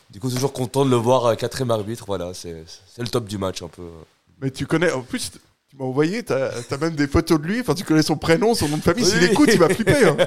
Du 0.10 0.20
coup, 0.20 0.30
toujours 0.30 0.52
content 0.54 0.86
de 0.86 0.90
le 0.90 0.98
voir 0.98 1.26
euh, 1.26 1.36
quatrième 1.36 1.72
arbitre. 1.72 2.04
Voilà, 2.06 2.34
c'est 2.34 2.66
le 2.98 3.08
top 3.08 3.26
du 3.26 3.38
match 3.38 3.62
un 3.62 3.70
peu. 3.70 3.84
Mais 4.42 4.52
tu 4.52 4.66
connais, 4.66 4.92
en 4.92 5.02
plus, 5.02 5.32
tu 5.82 5.86
m'as 5.86 5.90
envoyé, 5.90 6.24
t'as 6.24 6.52
as 6.70 6.78
même 6.78 6.96
des 6.96 7.08
photos 7.08 7.40
de 7.42 7.48
lui. 7.48 7.60
Enfin, 7.62 7.74
tu 7.74 7.84
connais 7.84 8.04
son 8.04 8.18
prénom, 8.18 8.54
son 8.54 8.68
nom 8.68 8.78
de 8.78 8.82
famille. 8.82 9.06
S'il 9.06 9.24
écoute, 9.24 9.50
il 9.52 9.60
va 9.60 9.70
flipper. 9.70 10.06
Hein. 10.06 10.18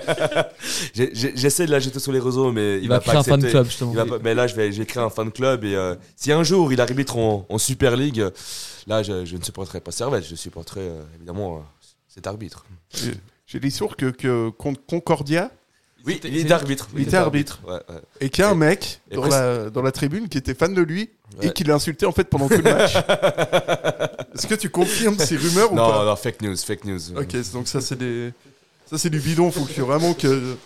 J'essaie 0.95 1.67
de 1.67 1.71
l'ajouter 1.71 1.99
sur 2.01 2.13
les 2.13 2.19
réseaux, 2.19 2.53
mais 2.53 2.79
il, 2.81 2.89
va, 2.89 3.01
créer 3.01 3.17
un 3.17 3.23
fan 3.23 3.43
club 3.43 3.67
justement. 3.67 3.95
mais 4.23 4.35
là, 4.35 4.47
je 4.47 4.55
vais, 4.55 4.71
créer 4.87 5.03
un 5.03 5.11
fan 5.11 5.31
club 5.31 5.65
et 5.65 5.75
euh, 5.75 5.95
si 6.17 6.33
un 6.33 6.43
jour 6.43 6.73
il 6.73 6.81
arbitre 6.81 7.17
en, 7.17 7.47
en 7.49 7.59
Super 7.59 7.97
League, 7.97 8.25
là, 8.87 9.03
je, 9.03 9.25
je, 9.25 9.37
ne 9.37 9.43
supporterai 9.43 9.81
pas 9.81 9.93
Servette, 9.93 10.25
je 10.27 10.35
supporterai 10.35 10.81
euh, 10.83 11.03
évidemment 11.17 11.57
euh, 11.57 11.61
cet 12.09 12.27
arbitre. 12.27 12.65
J'ai 13.47 13.61
des 13.61 13.71
sources 13.71 13.97
que, 13.97 14.07
que 14.07 14.51
Concordia 14.51 15.51
oui, 16.07 16.21
il 16.25 16.37
était 16.37 16.53
arbitre. 16.53 16.89
Il 16.95 17.03
était 17.03 17.17
arbitre. 17.17 17.61
Et 18.21 18.29
qu'il 18.29 18.43
y 18.43 18.47
a 18.47 18.51
un 18.51 18.55
mec 18.55 19.01
dans, 19.13 19.27
la, 19.27 19.71
dans 19.71 19.83
la 19.83 19.93
tribune 19.93 20.29
qui 20.29 20.39
était 20.39 20.55
fan 20.55 20.75
de 20.75 20.83
lui 20.83 21.11
et 21.43 21.51
qui 21.51 21.65
l'a 21.65 21.75
insulté 21.75 22.07
en 22.07 22.13
fait 22.13 22.25
pendant 22.25 22.49
tout 22.49 22.57
le 22.57 22.63
match. 22.63 22.95
Est-ce 24.35 24.47
que 24.47 24.55
tu 24.55 24.71
confirmes 24.71 25.19
ces 25.19 25.37
rumeurs 25.37 25.73
ou 25.73 25.77
pas 25.77 25.99
Non, 25.99 26.05
non, 26.05 26.17
fake 26.17 26.43
news, 26.43 26.57
fake 26.57 26.85
news. 26.85 27.17
Ok, 27.17 27.53
donc 27.53 27.69
ça 27.69 27.81
c'est 27.81 27.97
des, 27.97 28.33
ça 28.87 28.99
c'est 28.99 29.11
du 29.11 29.21
bidon. 29.21 29.51
Faut 29.51 29.65
que 29.65 29.81
vraiment 29.81 30.15
que 30.15 30.57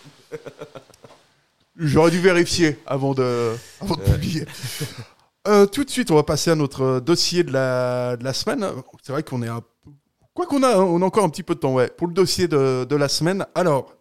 j'aurais 1.77 2.11
dû 2.11 2.19
vérifier 2.19 2.77
avant 2.85 3.13
de, 3.13 3.53
avant 3.81 3.95
de 3.95 4.01
publier. 4.01 4.45
Euh, 5.47 5.65
tout 5.65 5.83
de 5.85 5.89
suite, 5.89 6.11
on 6.11 6.15
va 6.15 6.23
passer 6.23 6.51
à 6.51 6.55
notre 6.55 6.99
dossier 6.99 7.43
de 7.43 7.51
la, 7.53 8.17
de 8.17 8.23
la 8.23 8.33
semaine. 8.33 8.65
C'est 9.01 9.13
vrai 9.13 9.23
qu'on 9.23 9.41
est 9.41 9.47
un 9.47 9.61
Quoi 10.39 10.45
qu'on 10.45 10.63
a, 10.63 10.77
on 10.77 11.01
a 11.01 11.05
encore 11.05 11.25
un 11.25 11.29
petit 11.29 11.43
peu 11.43 11.53
de 11.55 11.59
temps, 11.59 11.73
ouais. 11.73 11.89
Pour 11.89 12.07
le 12.07 12.13
dossier 12.13 12.47
de, 12.47 12.85
de 12.85 12.95
la 12.95 13.09
semaine. 13.09 13.45
Alors, 13.55 13.93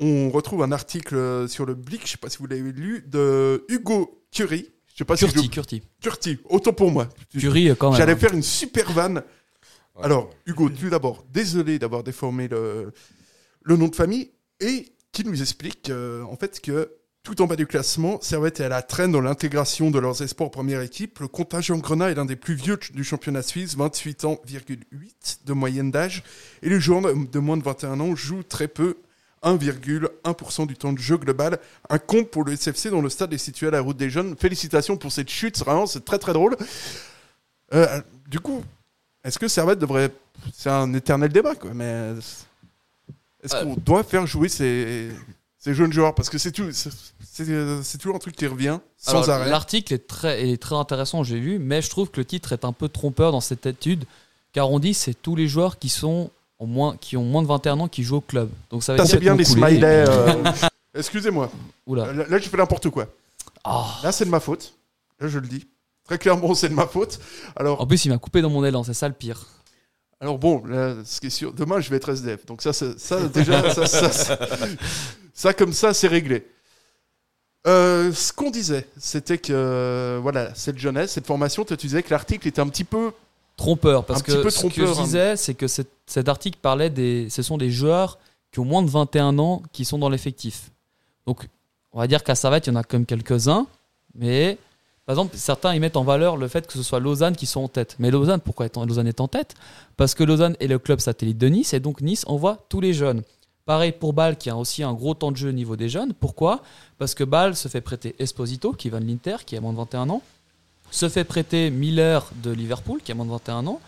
on 0.00 0.30
retrouve 0.30 0.62
un 0.62 0.72
article 0.72 1.48
sur 1.48 1.66
le 1.66 1.74
Blick, 1.74 2.00
je 2.00 2.06
ne 2.06 2.10
sais 2.10 2.18
pas 2.18 2.28
si 2.28 2.38
vous 2.38 2.46
l'avez 2.46 2.72
lu, 2.72 3.04
de 3.06 3.64
Hugo 3.68 4.24
Curie. 4.30 4.70
Je 4.86 4.98
sais 4.98 5.04
pas 5.04 5.16
Curti, 5.16 5.40
si 5.40 5.48
Curti. 5.48 5.82
Curti, 6.00 6.38
autant 6.48 6.72
pour 6.72 6.90
moi. 6.90 7.08
Curie 7.36 7.74
quand 7.76 7.90
même. 7.90 7.98
J'allais 7.98 8.16
faire 8.16 8.32
une 8.32 8.42
super 8.42 8.92
vanne. 8.92 9.22
Alors, 10.00 10.30
Hugo, 10.46 10.68
tout 10.68 10.90
d'abord, 10.90 11.24
désolé 11.32 11.78
d'avoir 11.78 12.02
déformé 12.02 12.48
le, 12.48 12.92
le 13.62 13.76
nom 13.76 13.88
de 13.88 13.94
famille 13.94 14.30
et 14.60 14.92
qui 15.12 15.24
nous 15.24 15.40
explique 15.40 15.90
euh, 15.90 16.22
en 16.24 16.36
fait 16.36 16.60
que 16.60 16.90
tout 17.22 17.40
en 17.40 17.46
bas 17.46 17.56
du 17.56 17.66
classement, 17.66 18.20
Servette 18.20 18.60
est 18.60 18.64
à 18.64 18.68
la 18.68 18.82
traîne 18.82 19.10
dans 19.10 19.22
l'intégration 19.22 19.90
de 19.90 19.98
leurs 19.98 20.20
espoirs 20.20 20.48
en 20.48 20.50
première 20.50 20.82
équipe. 20.82 21.20
Le 21.20 21.28
contingent 21.28 21.78
Grenat 21.78 22.10
est 22.10 22.14
l'un 22.14 22.26
des 22.26 22.36
plus 22.36 22.54
vieux 22.54 22.78
du 22.92 23.02
championnat 23.02 23.42
suisse, 23.42 23.76
28 23.76 24.24
ans, 24.26 24.38
8 24.46 25.40
de 25.46 25.52
moyenne 25.54 25.90
d'âge. 25.90 26.22
Et 26.62 26.68
les 26.68 26.78
joueurs 26.78 27.00
de 27.00 27.38
moins 27.38 27.56
de 27.56 27.62
21 27.62 27.98
ans 28.00 28.14
jouent 28.14 28.42
très 28.42 28.68
peu 28.68 28.98
1,1% 29.44 30.66
du 30.66 30.76
temps 30.76 30.92
de 30.92 30.98
jeu 30.98 31.16
global. 31.16 31.58
Un 31.88 31.98
compte 31.98 32.30
pour 32.30 32.44
le 32.44 32.56
SFC 32.56 32.90
dont 32.90 33.02
le 33.02 33.10
stade 33.10 33.32
est 33.32 33.38
situé 33.38 33.68
à 33.68 33.70
la 33.70 33.80
route 33.80 33.96
des 33.96 34.10
jeunes. 34.10 34.36
Félicitations 34.36 34.96
pour 34.96 35.12
cette 35.12 35.30
chute, 35.30 35.58
vraiment, 35.58 35.86
c'est 35.86 36.04
très 36.04 36.18
très 36.18 36.32
drôle. 36.32 36.56
Euh, 37.72 38.00
du 38.28 38.40
coup, 38.40 38.62
est-ce 39.24 39.38
que 39.38 39.48
Servette 39.48 39.78
devrait. 39.78 40.10
C'est 40.52 40.70
un 40.70 40.92
éternel 40.94 41.32
débat, 41.32 41.54
quoi, 41.54 41.72
mais. 41.74 42.12
Est-ce 43.42 43.62
qu'on 43.62 43.74
doit 43.74 44.02
faire 44.02 44.26
jouer 44.26 44.48
ces, 44.48 45.10
ces 45.58 45.74
jeunes 45.74 45.92
joueurs? 45.92 46.14
Parce 46.14 46.30
que 46.30 46.38
c'est 46.38 46.52
tout, 46.52 46.70
c'est 46.72 47.98
toujours 47.98 48.16
un 48.16 48.18
truc 48.18 48.36
qui 48.36 48.46
revient 48.46 48.78
sans 48.96 49.28
arrêt. 49.28 49.50
L'article 49.50 49.92
est 49.92 50.06
très, 50.06 50.48
est 50.48 50.56
très 50.56 50.76
intéressant, 50.76 51.24
j'ai 51.24 51.38
vu, 51.38 51.58
mais 51.58 51.82
je 51.82 51.90
trouve 51.90 52.10
que 52.10 52.20
le 52.20 52.24
titre 52.24 52.52
est 52.52 52.64
un 52.64 52.72
peu 52.72 52.88
trompeur 52.88 53.32
dans 53.32 53.42
cette 53.42 53.66
étude, 53.66 54.04
car 54.52 54.70
on 54.70 54.78
dit 54.78 54.94
c'est 54.94 55.14
tous 55.14 55.36
les 55.36 55.46
joueurs 55.46 55.78
qui 55.78 55.90
sont 55.90 56.30
moins, 56.60 56.96
qui 56.96 57.16
ont 57.16 57.24
moins 57.24 57.42
de 57.42 57.48
21 57.48 57.80
ans 57.80 57.88
qui 57.88 58.02
jouent 58.02 58.16
au 58.16 58.20
club. 58.20 58.50
Donc 58.70 58.82
ça 58.82 59.04
c'est 59.04 59.18
bien 59.18 59.36
les 59.36 59.44
smileys. 59.44 60.04
Euh, 60.08 60.42
excusez-moi. 60.94 61.50
Là, 61.86 62.12
là, 62.12 62.38
je 62.38 62.48
fais 62.48 62.56
n'importe 62.56 62.88
quoi. 62.90 63.06
Ah. 63.64 63.98
Là, 64.02 64.12
c'est 64.12 64.24
de 64.24 64.30
ma 64.30 64.40
faute. 64.40 64.74
Là, 65.20 65.28
je 65.28 65.38
le 65.38 65.46
dis. 65.46 65.66
Très 66.04 66.18
clairement, 66.18 66.54
c'est 66.54 66.68
de 66.68 66.74
ma 66.74 66.86
faute. 66.86 67.18
Alors... 67.56 67.80
En 67.80 67.86
plus, 67.86 68.04
il 68.04 68.10
m'a 68.10 68.18
coupé 68.18 68.42
dans 68.42 68.50
mon 68.50 68.64
élan, 68.64 68.84
c'est 68.84 68.94
ça 68.94 69.08
le 69.08 69.14
pire. 69.14 69.46
Alors 70.20 70.38
bon, 70.38 70.64
là, 70.64 70.96
ce 71.04 71.20
qui 71.20 71.26
est 71.26 71.30
sûr, 71.30 71.52
demain, 71.52 71.80
je 71.80 71.90
vais 71.90 71.96
être 71.96 72.10
SDF. 72.10 72.46
Donc 72.46 72.62
ça, 72.62 72.72
ça, 72.72 73.28
déjà, 73.28 73.74
ça, 73.74 74.10
ça, 75.34 75.54
comme 75.54 75.72
ça, 75.72 75.92
c'est 75.92 76.08
réglé. 76.08 76.46
Euh, 77.66 78.12
ce 78.12 78.32
qu'on 78.32 78.50
disait, 78.50 78.86
c'était 78.98 79.38
que 79.38 80.18
voilà, 80.22 80.54
cette 80.54 80.78
jeunesse, 80.78 81.12
cette 81.12 81.26
formation, 81.26 81.64
tu 81.64 81.74
disais 81.76 82.02
que 82.02 82.10
l'article 82.10 82.46
était 82.46 82.60
un 82.60 82.68
petit 82.68 82.84
peu 82.84 83.12
trompeur. 83.56 84.04
Parce 84.04 84.22
que 84.22 84.50
ce 84.50 84.66
que 84.66 84.86
je 84.86 84.92
hein. 84.92 85.02
disais 85.02 85.36
c'est 85.36 85.54
que 85.54 85.66
cet, 85.66 85.88
article 86.28 86.58
parlait 86.60 86.90
des 86.90 87.28
ce 87.30 87.42
sont 87.42 87.56
des 87.56 87.70
joueurs 87.70 88.18
qui 88.52 88.60
ont 88.60 88.64
moins 88.64 88.82
de 88.82 88.90
21 88.90 89.38
ans 89.38 89.62
qui 89.72 89.84
sont 89.84 89.98
dans 89.98 90.08
l'effectif. 90.08 90.70
Donc 91.26 91.48
on 91.92 91.98
va 91.98 92.06
dire 92.06 92.24
qu'à 92.24 92.34
Servette 92.34 92.66
il 92.66 92.70
y 92.70 92.76
en 92.76 92.80
a 92.80 92.84
même 92.92 93.06
quelques-uns 93.06 93.66
mais 94.14 94.58
par 95.06 95.14
exemple 95.14 95.36
certains 95.36 95.74
ils 95.74 95.80
mettent 95.80 95.96
en 95.96 96.04
valeur 96.04 96.36
le 96.36 96.48
fait 96.48 96.66
que 96.66 96.74
ce 96.74 96.82
soit 96.82 97.00
Lausanne 97.00 97.36
qui 97.36 97.46
sont 97.46 97.62
en 97.62 97.68
tête. 97.68 97.96
Mais 97.98 98.10
Lausanne 98.10 98.40
pourquoi 98.40 98.66
Lausanne 98.86 99.08
est 99.08 99.20
en 99.20 99.28
tête? 99.28 99.54
Parce 99.96 100.14
que 100.14 100.24
Lausanne 100.24 100.56
est 100.60 100.66
le 100.66 100.78
club 100.78 101.00
satellite 101.00 101.38
de 101.38 101.48
Nice 101.48 101.74
et 101.74 101.80
donc 101.80 102.00
Nice 102.00 102.24
envoie 102.26 102.64
tous 102.68 102.80
les 102.80 102.92
jeunes. 102.92 103.22
Pareil 103.66 103.92
pour 103.92 104.12
Bâle 104.12 104.36
qui 104.36 104.50
a 104.50 104.56
aussi 104.56 104.82
un 104.82 104.92
gros 104.92 105.14
temps 105.14 105.32
de 105.32 105.38
jeu 105.38 105.48
au 105.48 105.52
niveau 105.52 105.74
des 105.74 105.88
jeunes. 105.88 106.12
Pourquoi? 106.12 106.62
Parce 106.98 107.14
que 107.14 107.24
Bâle 107.24 107.56
se 107.56 107.68
fait 107.68 107.80
prêter 107.80 108.14
Esposito 108.18 108.72
qui 108.72 108.90
va 108.90 109.00
de 109.00 109.06
l'Inter 109.06 109.36
qui 109.46 109.56
a 109.56 109.60
moins 109.60 109.72
de 109.72 109.78
21 109.78 110.10
ans 110.10 110.22
se 110.94 111.08
fait 111.08 111.24
prêter 111.24 111.70
Miller 111.70 112.30
de 112.42 112.50
Liverpool, 112.52 113.00
qui 113.02 113.10
a 113.10 113.14
moins 113.14 113.26
de 113.26 113.30
21 113.30 113.66
ans, 113.66 113.80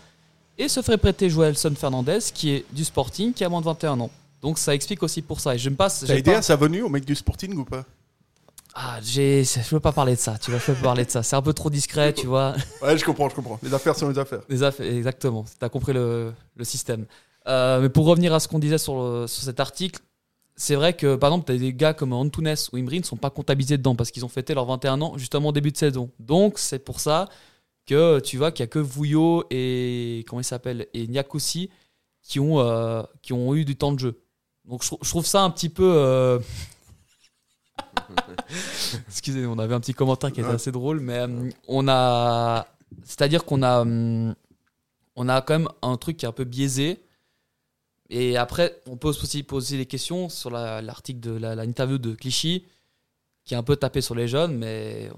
et 0.57 0.67
se 0.67 0.81
fait 0.81 0.97
prêter 0.97 1.29
Joelson 1.29 1.73
Fernandez, 1.77 2.19
qui 2.33 2.51
est 2.51 2.65
du 2.71 2.83
Sporting, 2.83 3.33
qui 3.33 3.43
a 3.45 3.49
moins 3.49 3.61
de 3.61 3.65
21 3.65 3.99
ans. 4.01 4.09
Donc 4.41 4.57
ça 4.57 4.75
explique 4.75 5.01
aussi 5.03 5.21
pour 5.21 5.39
ça. 5.39 5.55
Et 5.55 5.57
je 5.57 5.69
me 5.69 5.75
passe. 5.75 6.03
T'as 6.05 6.15
aidé 6.15 6.33
à 6.33 6.41
sa 6.41 6.55
venue 6.55 6.81
au 6.81 6.89
mec 6.89 7.05
du 7.05 7.15
Sporting 7.15 7.55
ou 7.55 7.63
pas? 7.63 7.85
Ah, 8.75 8.99
j'ai, 9.01 9.43
je 9.43 9.59
veux 9.73 9.79
pas 9.79 9.91
parler 9.91 10.15
de 10.15 10.19
ça. 10.19 10.37
Tu 10.37 10.51
vois, 10.51 10.59
je 10.59 10.65
peux 10.65 10.73
pas 10.73 10.81
parler 10.83 11.05
de 11.05 11.09
ça. 11.09 11.23
C'est 11.23 11.35
un 11.35 11.41
peu 11.41 11.53
trop 11.53 11.69
discret, 11.69 12.13
tu 12.13 12.27
vois. 12.27 12.53
Ouais, 12.81 12.95
je 12.97 13.03
comprends, 13.05 13.27
je 13.29 13.35
comprends. 13.35 13.59
Les 13.63 13.73
affaires 13.73 13.95
sont 13.95 14.09
les 14.09 14.19
affaires. 14.19 14.41
Les 14.49 14.61
affaires, 14.61 14.85
exactement. 14.85 15.45
T'as 15.59 15.69
compris 15.69 15.93
le, 15.93 16.31
le 16.55 16.63
système. 16.63 17.05
Euh, 17.47 17.79
mais 17.81 17.89
pour 17.89 18.05
revenir 18.05 18.33
à 18.33 18.39
ce 18.39 18.47
qu'on 18.47 18.59
disait 18.59 18.77
sur, 18.77 19.01
le- 19.01 19.27
sur 19.27 19.43
cet 19.43 19.59
article, 19.59 20.01
c'est 20.57 20.75
vrai 20.75 20.93
que 20.93 21.15
par 21.15 21.29
exemple, 21.29 21.45
tu 21.45 21.51
as 21.53 21.57
des 21.57 21.73
gars 21.73 21.93
comme 21.93 22.11
Antunes 22.13 22.55
ou 22.73 22.77
Imri 22.77 22.99
ne 22.99 23.05
sont 23.05 23.15
pas 23.15 23.29
comptabilisés 23.29 23.77
dedans 23.77 23.95
parce 23.95 24.11
qu'ils 24.11 24.25
ont 24.25 24.29
fêté 24.29 24.53
leurs 24.53 24.65
21 24.65 24.99
ans 25.01 25.17
justement 25.17 25.49
au 25.49 25.51
début 25.53 25.71
de 25.71 25.77
saison. 25.77 26.09
Donc 26.19 26.57
c'est 26.59 26.79
pour 26.79 26.99
ça 26.99 27.29
que 27.85 28.19
tu 28.19 28.37
vois 28.37 28.51
qu'il 28.51 28.63
n'y 28.63 28.67
a 28.67 28.71
que 28.71 28.79
Vouillot 28.79 29.45
et 29.51 30.25
comment 30.27 30.41
il 30.41 30.43
s'appelle 30.43 30.87
et 30.93 31.07
Niakoussi 31.07 31.69
qui 32.23 32.39
ont 32.39 32.59
euh, 32.59 33.03
qui 33.21 33.31
ont 33.33 33.53
eu 33.55 33.63
du 33.65 33.75
temps 33.77 33.91
de 33.93 33.99
jeu. 33.99 34.19
Donc 34.65 34.81
je, 34.83 34.87
trou- 34.89 34.99
je 35.01 35.09
trouve 35.09 35.25
ça 35.25 35.43
un 35.43 35.49
petit 35.51 35.69
peu. 35.69 35.83
euh, 35.95 36.39
Excusez, 39.07 39.45
on 39.45 39.57
avait 39.59 39.73
un 39.75 39.79
petit 39.79 39.93
commentaire 39.93 40.31
qui 40.31 40.39
était 40.41 40.49
assez 40.55 40.71
drôle, 40.71 40.99
mais 40.99 41.19
euh, 41.19 41.49
on 41.67 41.87
a, 41.87 42.67
c'est-à-dire 43.03 43.45
qu'on 43.45 43.61
a, 43.63 43.81
hum, 43.81 44.35
on 45.15 45.29
a 45.29 45.41
quand 45.41 45.59
même 45.59 45.69
un 45.81 45.97
truc 45.97 46.17
qui 46.17 46.25
est 46.25 46.29
un 46.29 46.33
peu 46.33 46.43
biaisé. 46.43 46.99
Et 48.09 48.37
après, 48.37 48.79
on 48.87 48.95
peut 48.97 49.09
aussi 49.09 49.43
poser 49.43 49.77
des 49.77 49.85
questions 49.85 50.29
sur 50.29 50.49
la- 50.49 50.81
l'article 50.81 51.19
de 51.19 51.31
la, 51.31 51.55
la 51.55 51.63
interview 51.63 51.97
de 51.97 52.13
Clichy, 52.15 52.63
qui 53.45 53.53
est 53.53 53.57
un 53.57 53.63
peu 53.63 53.75
tapé 53.75 54.01
sur 54.01 54.15
les 54.15 54.27
jeunes, 54.27 54.55
mais 54.57 55.09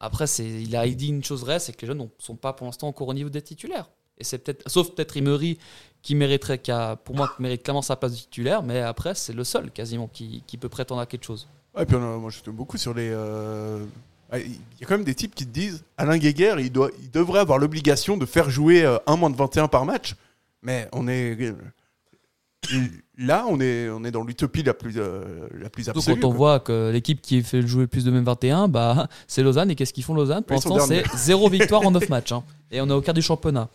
après, 0.00 0.24
il 0.40 0.74
a 0.76 0.88
dit 0.88 1.08
une 1.08 1.22
chose 1.24 1.40
vraie, 1.40 1.60
c'est 1.60 1.72
que 1.72 1.82
les 1.82 1.86
jeunes 1.88 1.98
ne 1.98 2.06
sont 2.18 2.36
pas 2.36 2.52
pour 2.52 2.66
l'instant 2.66 2.88
encore 2.88 3.08
au 3.08 3.14
niveau 3.14 3.28
des 3.30 3.42
titulaires. 3.42 3.88
Et 4.18 4.24
c'est 4.24 4.38
peut-être, 4.38 4.68
sauf 4.68 4.90
peut-être 4.90 5.16
Imery, 5.16 5.58
qui 6.02 6.14
mériterait, 6.14 6.58
qui 6.58 6.70
a, 6.70 6.96
pour 6.96 7.14
moi, 7.16 7.32
qui 7.36 7.42
mérite 7.42 7.62
clairement 7.62 7.82
sa 7.82 7.96
place 7.96 8.12
de 8.12 8.16
titulaire, 8.16 8.62
mais 8.62 8.80
après, 8.80 9.14
c'est 9.14 9.32
le 9.32 9.44
seul 9.44 9.70
quasiment 9.70 10.08
qui, 10.08 10.42
qui 10.46 10.56
peut 10.56 10.68
prétendre 10.68 11.00
à 11.00 11.06
quelque 11.06 11.24
chose. 11.24 11.46
Ouais, 11.76 11.86
puis 11.86 11.94
on 11.96 12.14
a- 12.14 12.16
moi 12.18 12.30
je 12.30 12.40
te 12.40 12.50
beaucoup 12.50 12.76
sur 12.78 12.92
les. 12.94 13.10
euh, 13.12 13.84
Il 14.34 14.50
y 14.80 14.84
a 14.84 14.86
quand 14.86 14.94
même 14.96 15.04
des 15.04 15.14
types 15.14 15.34
qui 15.34 15.46
te 15.46 15.50
disent 15.52 15.84
Alain 15.96 16.18
Guéguer, 16.18 16.54
il, 16.58 16.72
doit, 16.72 16.90
il 17.00 17.10
devrait 17.10 17.40
avoir 17.40 17.58
l'obligation 17.58 18.16
de 18.16 18.26
faire 18.26 18.50
jouer 18.50 18.84
euh, 18.84 18.98
un 19.06 19.16
moins 19.16 19.30
de 19.30 19.36
21 19.36 19.68
par 19.68 19.84
match. 19.84 20.14
Mais 20.62 20.88
on 20.92 21.06
est. 21.08 21.54
Là, 23.18 23.46
on 23.48 23.60
est, 23.60 23.88
on 23.88 24.04
est 24.04 24.10
dans 24.10 24.22
l'utopie 24.22 24.62
la 24.62 24.74
plus, 24.74 24.94
euh, 24.96 25.48
la 25.58 25.70
plus 25.70 25.88
absolue. 25.88 26.20
quand 26.20 26.28
on 26.28 26.32
voit 26.32 26.60
que 26.60 26.90
l'équipe 26.90 27.20
qui 27.20 27.42
fait 27.42 27.62
jouer 27.62 27.82
le 27.82 27.86
plus 27.88 28.04
de 28.04 28.10
même 28.10 28.24
21, 28.24 28.68
bah, 28.68 29.08
c'est 29.26 29.42
Lausanne. 29.42 29.70
Et 29.70 29.74
qu'est-ce 29.74 29.92
qu'ils 29.92 30.04
font 30.04 30.14
Lausanne? 30.14 30.44
Pour 30.44 30.54
l'instant, 30.54 30.78
c'est 30.80 31.04
zéro 31.16 31.48
victoire 31.50 31.86
en 31.86 31.90
9 31.90 32.08
matchs. 32.08 32.32
hein. 32.32 32.44
Et 32.70 32.80
on 32.80 32.88
est 32.88 32.92
au 32.92 33.00
quart 33.00 33.14
du 33.14 33.22
championnat. 33.22 33.68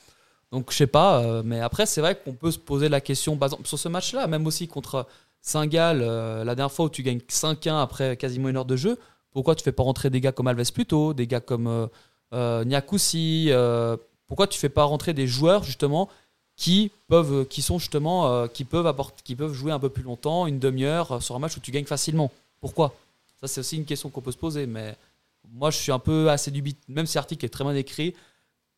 Donc 0.52 0.72
je 0.72 0.78
sais 0.78 0.88
pas, 0.88 1.22
euh, 1.22 1.42
mais 1.44 1.60
après 1.60 1.86
c'est 1.86 2.02
vrai 2.02 2.16
qu'on 2.16 2.34
peut 2.34 2.52
se 2.52 2.60
poser 2.60 2.88
la 2.88 3.02
question, 3.02 3.38
sur 3.64 3.80
ce 3.80 3.90
match-là, 3.90 4.28
même 4.28 4.46
aussi 4.46 4.68
contre 4.68 5.08
Saint-Gall, 5.42 6.00
euh, 6.02 6.44
la 6.44 6.56
dernière 6.56 6.72
fois 6.72 6.86
où 6.86 6.90
tu 6.90 7.02
gagnes 7.04 7.20
5-1 7.28 7.82
après 7.82 8.16
quasiment 8.16 8.48
une 8.48 8.56
heure 8.56 8.64
de 8.64 8.76
jeu, 8.76 8.98
pourquoi 9.32 9.56
tu 9.56 9.64
fais 9.64 9.74
pas 9.74 9.84
rentrer 9.84 10.10
des 10.10 10.22
gars 10.22 10.32
comme 10.32 10.48
Alves 10.48 10.72
plus 10.72 10.86
tôt, 10.86 11.14
des 11.14 11.28
gars 11.28 11.42
comme 11.42 11.68
euh, 11.68 11.88
euh, 12.34 12.64
Niakoussi, 12.64 13.48
euh, 13.50 13.98
pourquoi 14.28 14.48
tu 14.48 14.58
fais 14.58 14.70
pas 14.70 14.84
rentrer 14.86 15.14
des 15.14 15.28
joueurs 15.28 15.64
justement 15.64 16.10
qui 16.56 16.92
peuvent, 17.08 17.46
qui 17.48 17.62
sont 17.62 17.78
justement, 17.80 18.28
euh, 18.32 18.48
qui 18.48 18.64
peuvent 18.64 18.88
apporter, 18.88 19.22
qui 19.24 19.36
peuvent 19.36 19.54
jouer 19.54 19.72
un 19.72 19.80
peu 19.80 19.90
plus 19.90 20.04
longtemps, 20.04 20.48
une 20.48 20.60
demi-heure 20.60 21.12
euh, 21.14 21.20
sur 21.20 21.36
un 21.36 21.40
match 21.40 21.58
où 21.58 21.60
tu 21.60 21.72
gagnes 21.72 21.86
facilement. 21.86 22.32
Pourquoi? 22.62 22.94
Ça 23.42 23.48
c'est 23.48 23.60
aussi 23.60 23.76
une 23.78 23.86
question 23.86 24.10
qu'on 24.10 24.22
peut 24.22 24.32
se 24.32 24.38
poser, 24.38 24.66
mais 24.66 24.96
moi 25.52 25.70
je 25.72 25.78
suis 25.78 25.92
un 25.92 26.00
peu 26.00 26.30
assez 26.30 26.52
dubitatif, 26.52 26.88
même 26.90 27.06
si 27.06 27.16
l'article 27.16 27.46
est 27.46 27.50
très 27.50 27.64
bien 27.66 27.76
écrit, 27.76 28.16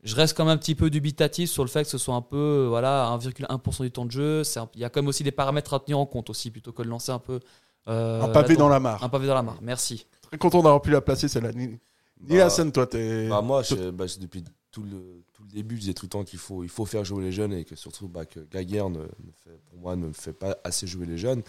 je 0.04 0.16
reste 0.16 0.36
quand 0.36 0.46
même 0.46 0.54
un 0.56 0.58
petit 0.58 0.76
peu 0.76 0.90
dubitatif 0.90 1.50
sur 1.50 1.64
le 1.64 1.70
fait 1.70 1.84
que 1.84 1.90
ce 1.90 1.98
soit 1.98 2.16
un 2.16 2.22
peu 2.22 2.36
euh, 2.38 2.68
voilà 2.70 3.16
1,1% 3.20 3.82
du 3.84 3.92
temps 3.92 4.06
de 4.06 4.12
jeu. 4.12 4.42
Un- 4.56 4.70
Il 4.76 4.80
y 4.82 4.84
a 4.84 4.90
quand 4.90 5.02
même 5.02 5.08
aussi 5.08 5.24
des 5.24 5.32
paramètres 5.32 5.74
à 5.74 5.80
tenir 5.80 6.00
en 6.00 6.06
compte 6.06 6.30
aussi, 6.30 6.50
plutôt 6.52 6.72
que 6.72 6.82
de 6.84 6.88
lancer 6.88 7.12
un 7.12 7.20
peu. 7.20 7.40
euh, 7.88 8.22
Un 8.22 8.28
pavé 8.30 8.56
dans 8.58 8.70
la 8.70 8.80
mare. 8.80 9.04
Un 9.04 9.10
pavé 9.10 9.28
dans 9.28 9.34
la 9.36 9.42
mare, 9.44 9.58
merci. 9.62 10.06
Très 10.22 10.38
content 10.38 10.62
d'avoir 10.64 10.82
pu 10.82 10.92
la 10.92 11.02
placer 11.02 11.28
celle-là. 11.28 11.52
Ni, 11.54 11.68
ni 11.68 12.38
Bah, 12.38 12.46
Hassan, 12.46 12.72
toi, 12.72 12.86
t'es. 12.88 13.28
Bah, 13.30 13.42
moi, 13.42 13.64
je- 13.64 13.90
bah, 13.92 14.06
depuis 14.20 14.44
tout 14.72 14.84
le, 14.84 15.24
le 15.48 15.54
début, 15.54 15.76
je 15.76 15.82
disais 15.82 15.94
tout 15.94 16.06
le 16.06 16.10
temps 16.10 16.24
qu'il 16.24 16.40
faut, 16.40 16.64
il 16.64 16.70
faut 16.70 16.86
faire 16.86 17.06
jouer 17.06 17.24
les 17.24 17.32
jeunes 17.32 17.54
et 17.54 17.64
que 17.64 17.76
surtout 17.76 18.08
bah, 18.08 18.26
que 18.26 18.40
Gaguerre, 18.52 18.90
ne, 18.90 19.00
ne 19.00 19.32
fait, 19.44 19.60
pour 19.70 19.80
moi, 19.80 19.96
ne 19.96 20.12
fait 20.12 20.34
pas 20.34 20.58
assez 20.64 20.88
jouer 20.88 21.06
les 21.06 21.18
jeunes. 21.18 21.42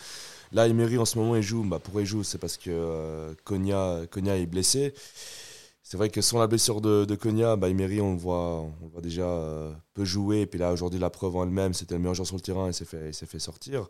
Là, 0.53 0.69
Emery, 0.69 0.99
en 0.99 1.05
ce 1.05 1.19
moment, 1.19 1.37
il 1.37 1.43
joue. 1.43 1.65
Bah, 1.65 1.79
pourquoi 1.83 2.03
il 2.03 2.07
joue? 2.07 2.23
C'est 2.23 2.39
parce 2.39 2.57
que 2.57 2.71
euh, 2.71 3.35
Konya, 3.45 4.07
est 4.15 4.47
blessé. 4.47 4.95
C'est 5.83 5.97
vrai 5.97 6.11
que 6.11 6.21
sans 6.21 6.39
la 6.39 6.47
blessure 6.47 6.81
de, 6.81 7.05
de 7.05 7.15
Konya, 7.15 7.57
bah, 7.57 7.69
Emery, 7.69 8.01
on 8.01 8.13
le 8.13 8.19
voit, 8.19 8.61
on 8.61 8.85
le 8.85 8.91
voit 8.91 9.01
déjà 9.01 9.27
euh, 9.27 9.73
peu 9.95 10.05
jouer. 10.05 10.43
Et 10.43 10.47
puis 10.47 10.59
là, 10.59 10.73
aujourd'hui, 10.73 11.01
la 11.01 11.11
preuve 11.11 11.37
en 11.37 11.45
elle-même, 11.45 11.75
c'était 11.75 11.95
le 11.95 12.01
meilleur 12.01 12.15
joueur 12.15 12.27
sur 12.27 12.37
le 12.37 12.43
terrain 12.43 12.69
et 12.69 12.73
s'est 12.73 12.85
fait, 12.85 13.13
fait 13.13 13.39
sortir. 13.39 13.89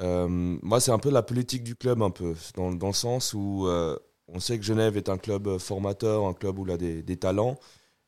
Euh, 0.00 0.28
moi, 0.28 0.78
c'est 0.80 0.92
un 0.92 0.98
peu 0.98 1.10
la 1.10 1.22
politique 1.22 1.64
du 1.64 1.74
club, 1.74 2.02
un 2.02 2.10
peu, 2.10 2.34
dans, 2.54 2.70
le 2.70 2.92
sens 2.92 3.32
où 3.34 3.66
euh, 3.66 3.96
on 4.28 4.40
sait 4.40 4.58
que 4.58 4.64
Genève 4.64 4.96
est 4.96 5.08
un 5.08 5.16
club 5.16 5.58
formateur, 5.58 6.26
un 6.26 6.34
club 6.34 6.58
où 6.58 6.66
il 6.66 6.72
a 6.72 6.76
des 6.76 7.16
talents, 7.16 7.58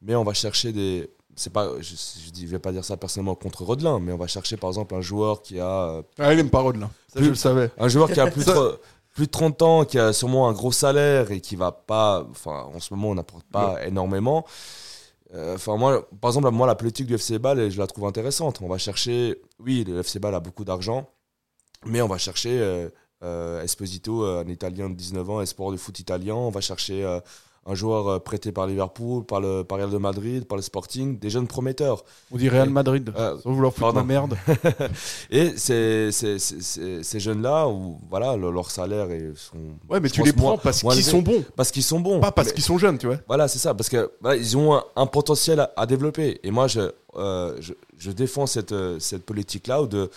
mais 0.03 0.15
on 0.15 0.25
va 0.25 0.33
chercher 0.35 0.73
des. 0.73 1.11
C'est 1.37 1.53
pas, 1.53 1.69
je 1.81 1.95
ne 2.43 2.47
vais 2.49 2.59
pas 2.59 2.73
dire 2.73 2.85
ça 2.85 2.97
personnellement 2.97 3.37
contre 3.37 3.63
Rodelin, 3.65 4.01
mais 4.01 4.13
on 4.13 4.17
va 4.17 4.27
chercher 4.27 4.57
par 4.57 4.71
exemple 4.71 4.95
un 4.97 5.01
joueur 5.01 5.41
qui 5.43 5.61
a. 5.61 5.89
euh, 5.91 6.03
Ah, 6.19 6.33
il 6.35 6.41
aime 6.41 6.51
pas 6.51 6.61
Rodelin. 6.61 6.91
Ça, 7.13 7.23
je 7.23 7.29
le 7.29 7.35
savais. 7.37 7.71
Un 7.79 7.87
joueur 7.89 8.11
qui 8.11 8.19
a 8.19 8.29
plus, 8.29 8.45
de, 8.45 8.81
plus 9.15 9.27
de 9.27 9.31
30 9.31 9.63
ans, 9.63 9.85
qui 9.85 9.99
a 10.01 10.13
sûrement 10.13 10.49
un 10.49 10.53
gros 10.53 10.73
salaire 10.73 11.31
et 11.31 11.41
qui 11.41 11.55
va 11.55 11.71
pas. 11.71 12.27
Enfin, 12.31 12.69
en 12.75 12.81
ce 12.81 12.93
moment, 12.93 13.11
on 13.11 13.15
n'apporte 13.15 13.47
pas 13.53 13.87
énormément. 13.87 14.45
Euh, 15.35 15.55
Enfin, 15.55 15.77
moi, 15.77 16.09
par 16.21 16.31
exemple, 16.31 16.51
moi, 16.51 16.67
la 16.67 16.75
politique 16.75 17.07
du 17.07 17.15
FC 17.15 17.39
Bâle, 17.39 17.71
je 17.71 17.79
la 17.79 17.87
trouve 17.87 18.07
intéressante. 18.07 18.61
On 18.63 18.69
va 18.69 18.79
chercher. 18.79 19.41
Oui, 19.61 19.85
le 19.87 20.01
FC 20.01 20.19
Bâle 20.19 20.35
a 20.35 20.41
beaucoup 20.41 20.65
d'argent, 20.65 21.09
mais 21.87 22.03
on 22.03 22.09
va 22.09 22.19
chercher 22.19 22.59
euh, 22.61 22.89
euh, 23.23 23.63
Esposito, 23.63 24.25
un 24.25 24.49
Italien 24.49 24.89
de 24.91 24.95
19 24.95 25.31
ans, 25.31 25.41
espoir 25.41 25.71
du 25.71 25.79
foot 25.79 25.99
italien. 26.01 26.35
On 26.35 26.51
va 26.51 26.61
chercher 26.63 27.05
un 27.71 27.75
joueur 27.75 28.09
euh, 28.09 28.19
prêté 28.19 28.51
par 28.51 28.67
Liverpool, 28.67 29.25
par 29.25 29.41
le 29.41 29.63
par 29.63 29.77
Real 29.79 29.91
de 29.91 29.99
Madrid, 29.99 30.45
par 30.47 30.57
le 30.57 30.63
Sporting, 30.63 31.19
des 31.19 31.29
jeunes 31.31 31.47
prometteurs. 31.47 32.03
On 32.33 32.37
dit 32.39 32.49
Real 32.49 32.71
Madrid, 32.71 33.13
Euh, 33.17 33.37
sans 33.43 33.53
vouloir 33.53 33.73
foutre 33.75 33.93
ma 33.95 34.03
merde. 34.03 34.37
Et 35.31 35.53
ces, 35.57 36.11
ces, 36.13 36.39
ces- 36.39 37.21
jeunes-là, 37.21 37.67
voilà, 38.09 38.37
le- 38.37 38.51
leur 38.51 38.71
salaire 38.71 39.11
est, 39.11 39.33
sont. 39.37 39.57
Ouais, 39.89 40.01
mais 40.01 40.09
tu 40.09 40.23
les 40.23 40.33
prends 40.33 40.49
moins- 40.51 40.57
parce 40.59 40.81
qu'ils 40.83 41.05
sont 41.05 41.23
bons. 41.23 41.45
Parce 41.57 41.71
qu'ils 41.71 41.83
sont 41.83 42.01
bons. 42.01 42.21
Pas 42.21 42.33
parce 42.33 42.53
qu'ils 42.53 42.63
sont 42.65 42.79
jeunes, 42.79 42.99
tu 42.99 43.07
vois. 43.07 43.19
Voilà, 43.27 43.49
c'est 43.49 43.59
ça, 43.59 43.75
parce 43.75 43.89
que 43.89 44.11
voilà, 44.21 44.37
ils 44.37 44.57
ont 44.57 44.75
un, 44.75 44.85
un 44.97 45.07
potentiel 45.07 45.61
à, 45.61 45.73
à 45.77 45.87
développer. 45.87 46.41
Et 46.43 46.51
moi, 46.51 46.67
je, 46.69 46.81
euh, 47.17 47.57
je, 47.61 47.75
je 47.99 48.11
défends 48.11 48.47
cette, 48.47 48.73
euh, 48.73 48.99
cette 48.99 49.25
politique-là 49.25 49.83
de, 49.87 50.11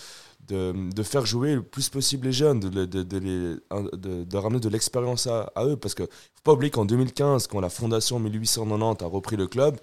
de, 0.52 1.04
faire 1.04 1.26
jouer 1.26 1.56
le 1.56 1.64
plus 1.64 1.89
possible 1.89 2.28
les 2.28 2.34
jeunes, 2.34 2.60
de, 2.60 2.86
de, 2.86 3.04
de, 3.04 4.38
ramener 4.38 4.60
de 4.60 4.70
l'expérience 4.70 5.28
à, 5.28 5.52
eux. 5.66 5.76
Parce 5.76 5.95
qu'il 5.95 6.06
ne 6.06 6.10
faut 6.10 6.43
pas 6.43 6.54
oublier 6.54 6.72
qu'en 6.72 6.86
2015, 6.86 7.47
quand 7.47 7.60
la 7.60 7.70
fondation 7.70 8.20
1890 8.20 9.04
a 9.04 9.08
repris 9.08 9.36
le 9.38 9.47
club, 9.47 9.78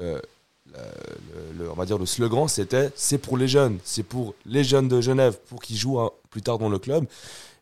euh, 0.00 0.20
le- 1.58 1.70
on 1.70 1.74
va 1.74 1.84
dire 1.86 1.98
le 1.98 2.06
slogan, 2.06 2.48
c'était 2.48 2.90
c'est 2.96 3.18
pour 3.18 3.36
les 3.36 3.48
jeunes, 3.48 3.78
c'est 3.84 4.02
pour 4.02 4.34
les 4.46 4.64
jeunes 4.64 4.88
de 4.88 5.00
Genève, 5.00 5.38
pour 5.48 5.60
qu'ils 5.60 5.76
jouent 5.76 6.00
hein, 6.00 6.10
plus 6.30 6.42
tard 6.42 6.58
dans 6.58 6.68
le 6.68 6.78
club. 6.78 7.06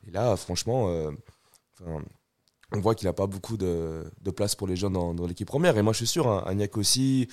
Et 0.08 0.10
là, 0.12 0.36
franchement, 0.36 0.88
euh, 0.88 1.10
on 2.74 2.80
voit 2.80 2.94
qu'il 2.94 3.06
n'a 3.06 3.12
pas 3.12 3.26
beaucoup 3.26 3.56
de, 3.56 4.04
de 4.22 4.30
place 4.30 4.54
pour 4.54 4.66
les 4.66 4.76
jeunes 4.76 4.94
dans, 4.94 5.14
dans 5.14 5.26
l'équipe 5.26 5.46
première. 5.46 5.76
Et 5.76 5.82
moi, 5.82 5.92
je 5.92 5.98
suis 5.98 6.06
sûr, 6.06 6.26
hein, 6.28 6.42
Agnac 6.46 6.76
aussi 6.76 7.28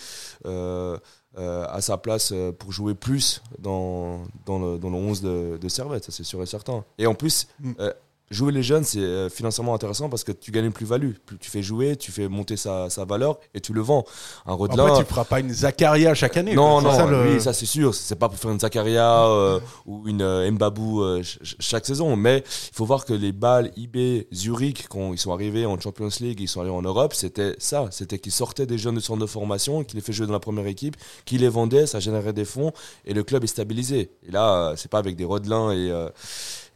euh, 0.45 0.97
euh, 1.38 1.65
a 1.69 1.80
sa 1.82 1.97
place 1.97 2.32
euh, 2.34 2.51
pour 2.51 2.71
jouer 2.71 2.95
plus 2.95 3.41
dans, 3.59 4.23
dans, 4.45 4.57
le, 4.59 4.77
dans 4.80 4.89
le 4.89 4.95
11 4.95 5.21
de, 5.21 5.57
de 5.61 5.69
Servette, 5.69 6.03
ça 6.03 6.11
c'est 6.11 6.23
sûr 6.23 6.41
et 6.41 6.45
certain. 6.45 6.84
Et 6.97 7.05
en 7.07 7.13
plus, 7.15 7.47
Mm. 7.59 7.71
euh, 7.80 7.93
jouer 8.32 8.51
les 8.51 8.63
jeunes, 8.63 8.84
c'est 8.84 8.99
euh, 8.99 9.30
financièrement 9.30 9.73
intéressant 9.73 10.09
parce 10.09 10.23
que 10.23 10.32
tu 10.32 10.51
gagnes 10.51 10.65
une 10.65 10.71
plus-value. 10.73 11.13
Plus 11.25 11.38
tu 11.38 11.49
fais 11.49 11.61
jouer, 11.63 11.95
tu 11.95 12.11
fais 12.11 12.27
monter 12.27 12.57
sa, 12.57 12.89
sa 12.89 13.05
valeur 13.05 13.39
et 13.53 13.61
tu 13.61 13.73
le 13.73 13.82
vends. 13.82 14.03
Un 14.45 14.53
Rodelin, 14.53 14.86
Après, 14.86 14.99
tu 15.03 15.09
feras 15.09 15.25
pas 15.25 15.39
une 15.39 15.51
Zakaria 15.53 16.13
chaque 16.13 16.38
année. 16.38 16.53
non, 16.53 16.82
non, 16.82 16.91
C'est 16.91 16.97
ça, 16.97 17.05
le- 17.07 17.34
oui, 17.34 17.41
ça 17.41 17.53
c'est 17.53 17.65
sûr. 17.65 17.93
C'est 17.95 18.15
pas 18.17 18.30
pour 18.30 18.38
faire 18.38 18.51
une 18.51 18.59
Zakaria 18.59 19.25
euh, 19.27 19.59
ou 19.86 20.07
une 20.07 20.21
euh, 20.21 20.49
Mbabou 20.51 21.01
euh, 21.01 21.15
ch- 21.23 21.39
ch- 21.41 21.55
chaque 21.59 21.86
saison. 21.86 22.15
Mais 22.15 22.43
il 22.45 22.75
faut 22.75 22.86
voir 22.86 23.05
que 23.05 23.13
les 23.13 23.32
balles 23.32 23.71
IB, 23.77 24.27
Zurich, 24.34 24.88
quand 24.89 25.11
ils 25.13 25.17
sont 25.19 25.34
arrivés 25.34 25.65
en 25.65 25.80
Champions 25.80 26.09
League, 26.19 26.39
ils 26.39 26.47
sont 26.47 26.59
arrivés 26.61 26.75
en 26.75 26.82
Europe, 26.82 27.13
c'était 27.13 27.55
ça. 27.57 27.88
C'était 27.91 28.19
qu'ils 28.19 28.32
sortaient 28.32 28.65
des 28.65 28.77
jeunes 28.77 28.95
de 28.95 28.99
centre 28.99 29.19
de 29.21 29.25
formation, 29.25 29.84
qu'ils 29.84 29.95
les 29.97 30.01
fait 30.01 30.13
jouer 30.13 30.27
dans 30.27 30.34
la 30.34 30.39
première 30.39 30.67
équipe, 30.67 30.95
qu'ils 31.25 31.41
les 31.41 31.49
vendaient, 31.49 31.88
ça 31.88 31.99
générait 31.99 32.34
des 32.34 32.45
fonds 32.45 32.71
et 33.05 33.13
le 33.13 33.23
club 33.23 33.43
est 33.43 33.47
stabilisé. 33.47 34.11
Et 34.27 34.32
là, 34.32 34.69
euh, 34.71 34.73
c'est 34.75 34.89
pas 34.91 34.99
avec 34.99 35.15
des 35.15 35.25
Rodelins 35.25 35.71
et, 35.71 35.89
euh, 35.91 36.09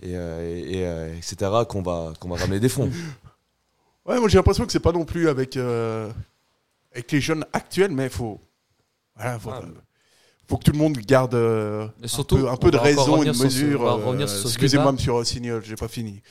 et, 0.02 0.16
euh, 0.18 0.42
et, 0.44 0.78
et, 0.80 0.86
euh, 0.88 1.16
etc. 1.18 1.52
qu'on 1.70 1.82
va, 1.82 2.14
qu'on 2.20 2.30
va 2.30 2.38
ramener 2.38 2.60
des 2.60 2.70
fonds. 2.70 2.90
Ouais, 4.06 4.20
moi 4.20 4.28
j'ai 4.28 4.38
l'impression 4.38 4.66
que 4.66 4.72
c'est 4.74 4.82
pas 4.82 4.92
non 4.92 5.06
plus 5.06 5.30
avec, 5.30 5.56
euh, 5.56 6.12
avec 6.92 7.10
les 7.14 7.22
jeunes 7.22 7.46
actuels, 7.54 7.92
mais 7.92 8.04
il 8.06 8.10
faut, 8.10 8.38
voilà, 9.16 9.40
faut, 9.40 9.50
Ah, 9.50 9.62
euh, 9.64 9.70
faut 10.50 10.58
que 10.58 10.64
tout 10.66 10.74
le 10.74 10.78
monde 10.78 10.98
garde 10.98 11.36
euh, 11.36 11.88
Et 12.04 12.10
surtout, 12.10 12.36
un 12.36 12.42
peu, 12.42 12.50
un 12.50 12.58
peu 12.58 12.68
on 12.68 12.72
de 12.72 12.78
raison, 12.78 13.24
sur 13.24 13.34
ce- 13.36 13.44
mesure. 13.46 13.88
euh, 13.88 14.20
Excusez-moi, 14.20 14.92
monsieur 14.92 15.14
Rossignol, 15.14 15.64
j'ai 15.64 15.76
pas 15.78 15.88
fini. 15.88 16.22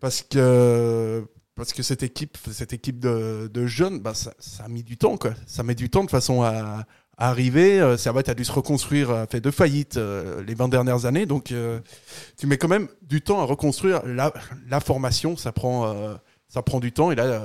Parce 0.00 0.20
que, 0.20 1.24
parce 1.54 1.72
que 1.72 1.82
cette 1.82 2.02
équipe, 2.02 2.36
cette 2.52 2.74
équipe 2.74 2.98
de, 3.00 3.48
de 3.50 3.66
jeunes, 3.66 4.00
bah, 4.00 4.12
ça, 4.12 4.34
ça 4.38 4.64
a 4.64 4.68
mis 4.68 4.82
du 4.82 4.98
temps. 4.98 5.16
Quoi. 5.16 5.32
Ça 5.46 5.62
met 5.62 5.74
du 5.74 5.88
temps 5.88 6.04
de 6.04 6.10
façon 6.10 6.42
à, 6.42 6.84
à 7.22 7.28
arriver. 7.28 7.80
Euh, 7.80 7.96
Servette 7.96 8.28
a 8.28 8.34
dû 8.34 8.44
se 8.44 8.52
reconstruire, 8.52 9.10
a 9.10 9.26
fait 9.26 9.40
deux 9.40 9.50
faillites 9.52 9.96
euh, 9.96 10.42
les 10.44 10.54
20 10.54 10.68
dernières 10.68 11.06
années. 11.06 11.24
Donc, 11.26 11.52
euh, 11.52 11.78
tu 12.36 12.46
mets 12.46 12.58
quand 12.58 12.68
même 12.68 12.88
du 13.02 13.22
temps 13.22 13.40
à 13.40 13.44
reconstruire. 13.44 14.04
La, 14.04 14.32
la 14.68 14.80
formation, 14.80 15.36
ça 15.36 15.52
prend, 15.52 15.94
ça 16.48 16.62
prend 16.62 16.80
du 16.80 16.90
temps. 16.92 17.10
Et 17.12 17.14
là, 17.14 17.40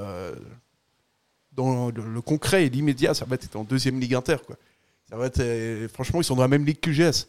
dans 1.53 1.87
le, 1.89 2.03
le 2.13 2.21
concret 2.21 2.65
et 2.65 2.69
l'immédiat, 2.69 3.13
Servette 3.13 3.43
est 3.43 3.55
en 3.55 3.63
deuxième 3.63 3.99
ligue 3.99 4.15
inter. 4.15 4.37
Quoi. 4.45 4.55
Servette, 5.09 5.39
est- 5.39 5.87
franchement, 5.93 6.21
ils 6.21 6.23
sont 6.23 6.35
dans 6.35 6.41
la 6.43 6.47
même 6.47 6.65
ligue 6.65 6.79
que 6.79 6.91
GS. 6.91 7.27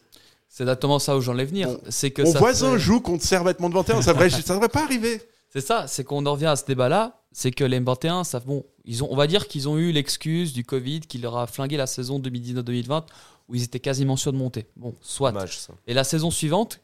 C'est 0.51 0.63
exactement 0.65 0.99
ça 0.99 1.17
où 1.17 1.21
j'en 1.21 1.35
venir. 1.35 1.69
C'est 1.91 2.11
que 2.11 2.23
Mon 2.23 2.33
ça 2.33 2.39
voisin 2.39 2.73
fait- 2.73 2.79
joue 2.79 3.01
contre 3.01 3.25
Servette 3.25 3.61
Monde 3.61 3.75
21, 3.75 4.01
ça 4.03 4.13
devrait, 4.13 4.31
ça 4.31 4.55
devrait 4.55 4.69
pas 4.71 4.83
arriver. 4.85 5.21
C'est 5.51 5.61
ça, 5.61 5.87
c'est 5.87 6.05
qu'on 6.05 6.27
en 6.27 6.33
revient 6.33 6.47
à 6.47 6.57
ce 6.57 6.65
débat-là, 6.67 7.23
c'est 7.33 7.51
que 7.51 7.65
les 7.65 7.81
M21, 7.81 8.25
ça, 8.25 8.41
bon, 8.41 8.65
ils 8.85 9.03
ont, 9.03 9.09
on 9.11 9.17
va 9.17 9.27
dire 9.27 9.49
qu'ils 9.49 9.69
ont 9.69 9.79
eu 9.79 9.93
l'excuse 9.93 10.53
du 10.53 10.65
Covid 10.65 11.01
qui 11.01 11.19
leur 11.19 11.37
a 11.39 11.47
flingué 11.47 11.77
la 11.77 11.87
saison 11.87 12.19
2019-2020 12.21 13.05
où 13.49 13.55
ils 13.55 13.63
étaient 13.63 13.81
quasiment 13.81 14.17
sûrs 14.17 14.33
de 14.33 14.39
monter. 14.39 14.67
Bon, 14.77 14.95
soit. 15.01 15.33
Dommage, 15.33 15.59
ça. 15.59 15.73
Et 15.87 15.95
la 15.95 16.05
saison 16.05 16.31
suivante, 16.31 16.81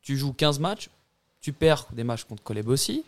tu 0.00 0.16
joues 0.16 0.32
15 0.32 0.60
matchs, 0.60 0.90
tu 1.40 1.52
perds 1.52 1.86
des 1.92 2.04
matchs 2.04 2.24
contre 2.24 2.42
Colebossi, 2.44 3.04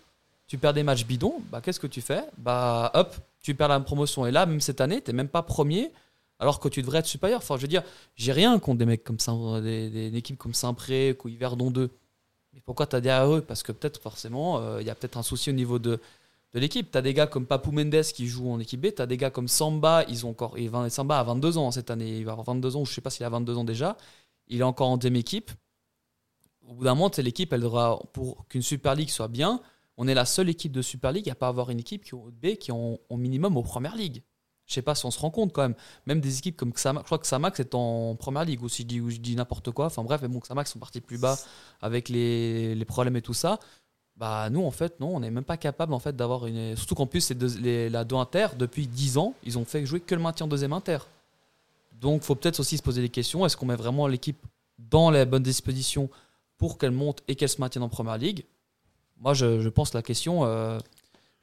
tu 0.48 0.58
perds 0.58 0.74
des 0.74 0.82
matchs 0.82 1.04
bidons, 1.06 1.34
bah 1.50 1.60
qu'est-ce 1.60 1.80
que 1.80 1.86
tu 1.86 2.00
fais? 2.00 2.22
Bah 2.38 2.90
hop, 2.94 3.14
tu 3.42 3.54
perds 3.54 3.68
la 3.68 3.78
promotion. 3.80 4.26
Et 4.26 4.32
là, 4.32 4.44
même 4.46 4.60
cette 4.60 4.80
année, 4.80 5.00
tu 5.02 5.12
même 5.12 5.28
pas 5.28 5.42
premier 5.42 5.92
alors 6.38 6.58
que 6.60 6.68
tu 6.68 6.82
devrais 6.82 6.98
être 6.98 7.06
supérieur. 7.06 7.38
Enfin, 7.38 7.56
je 7.56 7.62
veux 7.62 7.68
dire, 7.68 7.82
j'ai 8.16 8.32
rien 8.32 8.58
contre 8.58 8.78
des 8.78 8.84
mecs 8.86 9.04
comme 9.04 9.18
ça, 9.20 9.32
des, 9.62 9.88
des- 9.88 10.10
des 10.10 10.18
équipes 10.18 10.36
comme 10.38 10.52
Saint-Pré 10.54 11.16
ou 11.24 11.28
Yverdon 11.28 11.70
2. 11.70 11.90
Pourquoi 12.66 12.86
tu 12.86 12.96
as 12.96 13.00
derrière 13.00 13.32
eux 13.32 13.40
Parce 13.40 13.62
que 13.62 13.72
peut-être, 13.72 14.00
forcément, 14.02 14.58
euh, 14.58 14.80
il 14.82 14.86
y 14.86 14.90
a 14.90 14.94
peut-être 14.94 15.16
un 15.16 15.22
souci 15.22 15.50
au 15.50 15.52
niveau 15.54 15.78
de, 15.78 16.00
l'équipe. 16.52 16.90
Tu 16.90 17.00
des 17.02 17.14
gars 17.14 17.26
comme 17.26 17.46
Papou 17.46 17.70
Mendes 17.70 18.02
qui 18.02 18.26
jouent 18.26 18.50
en 18.50 18.58
équipe 18.60 18.80
B, 18.80 18.88
tu 18.94 19.06
des 19.06 19.16
gars 19.16 19.30
comme 19.30 19.48
Samba, 19.48 20.04
ils 20.08 20.26
ont 20.26 20.30
encore, 20.30 20.58
et 20.58 20.68
Vin- 20.68 20.88
Samba 20.88 21.20
a 21.20 21.22
22 21.22 21.58
ans 21.58 21.70
cette 21.70 21.90
année, 21.90 22.18
il 22.18 22.24
va 22.24 22.32
avoir 22.32 22.46
22 22.46 22.76
ans, 22.76 22.84
je 22.84 22.92
sais 22.92 23.00
pas 23.00 23.10
s'il 23.10 23.24
a 23.24 23.30
22 23.30 23.56
ans 23.56 23.64
déjà. 23.64 23.96
Il 24.48 24.60
est 24.60 24.64
encore 24.64 24.88
en 24.88 24.96
deuxième 24.96 25.16
équipe. 25.16 25.50
Au 26.68 26.74
bout 26.74 26.84
d'un 26.84 26.94
moment, 26.94 27.10
l'équipe, 27.18 27.52
elle 27.52 27.60
devra, 27.60 28.00
pour 28.12 28.46
qu'une 28.48 28.62
Super 28.62 28.94
League 28.94 29.10
soit 29.10 29.28
bien, 29.28 29.60
on 29.96 30.08
est 30.08 30.14
la 30.14 30.24
seule 30.24 30.48
équipe 30.48 30.72
de 30.72 30.82
Super 30.82 31.12
League 31.12 31.30
à 31.30 31.34
pas 31.34 31.48
avoir 31.48 31.70
une 31.70 31.78
équipe 31.78 32.04
qui 32.04 32.14
au 32.14 32.30
B 32.32 32.56
qui 32.56 32.70
est 32.70 32.74
en 32.74 32.98
minimum 33.16 33.56
aux 33.56 33.62
Première 33.62 33.94
Ligue. 33.96 34.22
Je 34.66 34.74
sais 34.74 34.82
pas 34.82 34.94
si 34.94 35.06
on 35.06 35.10
se 35.10 35.18
rend 35.18 35.30
compte 35.30 35.52
quand 35.52 35.62
même. 35.62 35.74
Même 36.06 36.20
des 36.20 36.38
équipes 36.38 36.56
comme 36.56 36.72
Xamax, 36.72 37.04
je 37.04 37.06
crois 37.06 37.18
que 37.18 37.24
Xamax 37.26 37.60
est 37.60 37.74
en 37.74 38.16
Première 38.16 38.44
Ligue, 38.44 38.62
ou 38.62 38.68
si 38.68 38.82
je 38.82 38.86
dis, 38.86 39.18
dis 39.20 39.36
n'importe 39.36 39.70
quoi. 39.70 39.86
Enfin 39.86 40.02
bref, 40.02 40.20
mais 40.22 40.28
bon, 40.28 40.40
Xamax 40.40 40.72
sont 40.72 40.78
partis 40.78 41.00
plus 41.00 41.18
bas 41.18 41.38
avec 41.80 42.08
les, 42.08 42.84
problèmes 42.86 43.16
et 43.16 43.22
tout 43.22 43.34
ça. 43.34 43.60
Bah 44.16 44.48
nous, 44.50 44.64
en 44.64 44.70
fait, 44.70 44.98
non, 44.98 45.14
on 45.16 45.20
n'est 45.20 45.30
même 45.30 45.44
pas 45.44 45.56
capable 45.58 45.92
en 45.92 45.98
fait 45.98 46.16
d'avoir 46.16 46.46
une. 46.46 46.74
Surtout 46.74 46.94
qu'en 46.94 47.06
plus, 47.06 47.30
les- 47.30 47.90
la 47.90 48.04
2 48.04 48.16
Inter, 48.16 48.48
depuis 48.58 48.86
10 48.86 49.18
ans, 49.18 49.34
ils 49.44 49.58
ont 49.58 49.64
fait 49.64 49.84
jouer 49.86 50.00
que 50.00 50.14
le 50.14 50.22
maintien 50.22 50.46
en 50.46 50.48
deuxième 50.48 50.72
Inter. 50.72 50.98
Donc, 52.00 52.22
faut 52.22 52.34
peut-être 52.34 52.60
aussi 52.60 52.76
se 52.76 52.82
poser 52.82 53.02
des 53.02 53.08
questions. 53.08 53.46
Est-ce 53.46 53.56
qu'on 53.56 53.66
met 53.66 53.76
vraiment 53.76 54.06
l'équipe 54.06 54.38
dans 54.78 55.10
les 55.10 55.24
bonnes 55.24 55.42
dispositions 55.42 56.10
pour 56.58 56.78
qu'elle 56.78 56.90
monte 56.90 57.22
et 57.28 57.36
qu'elle 57.36 57.48
se 57.48 57.60
maintienne 57.60 57.84
en 57.84 57.88
première 57.88 58.18
ligue? 58.18 58.44
Moi, 59.18 59.32
je, 59.34 59.60
je 59.60 59.68
pense 59.68 59.90
que 59.90 59.96
la 59.98 60.02
question, 60.02 60.44
euh, 60.44 60.78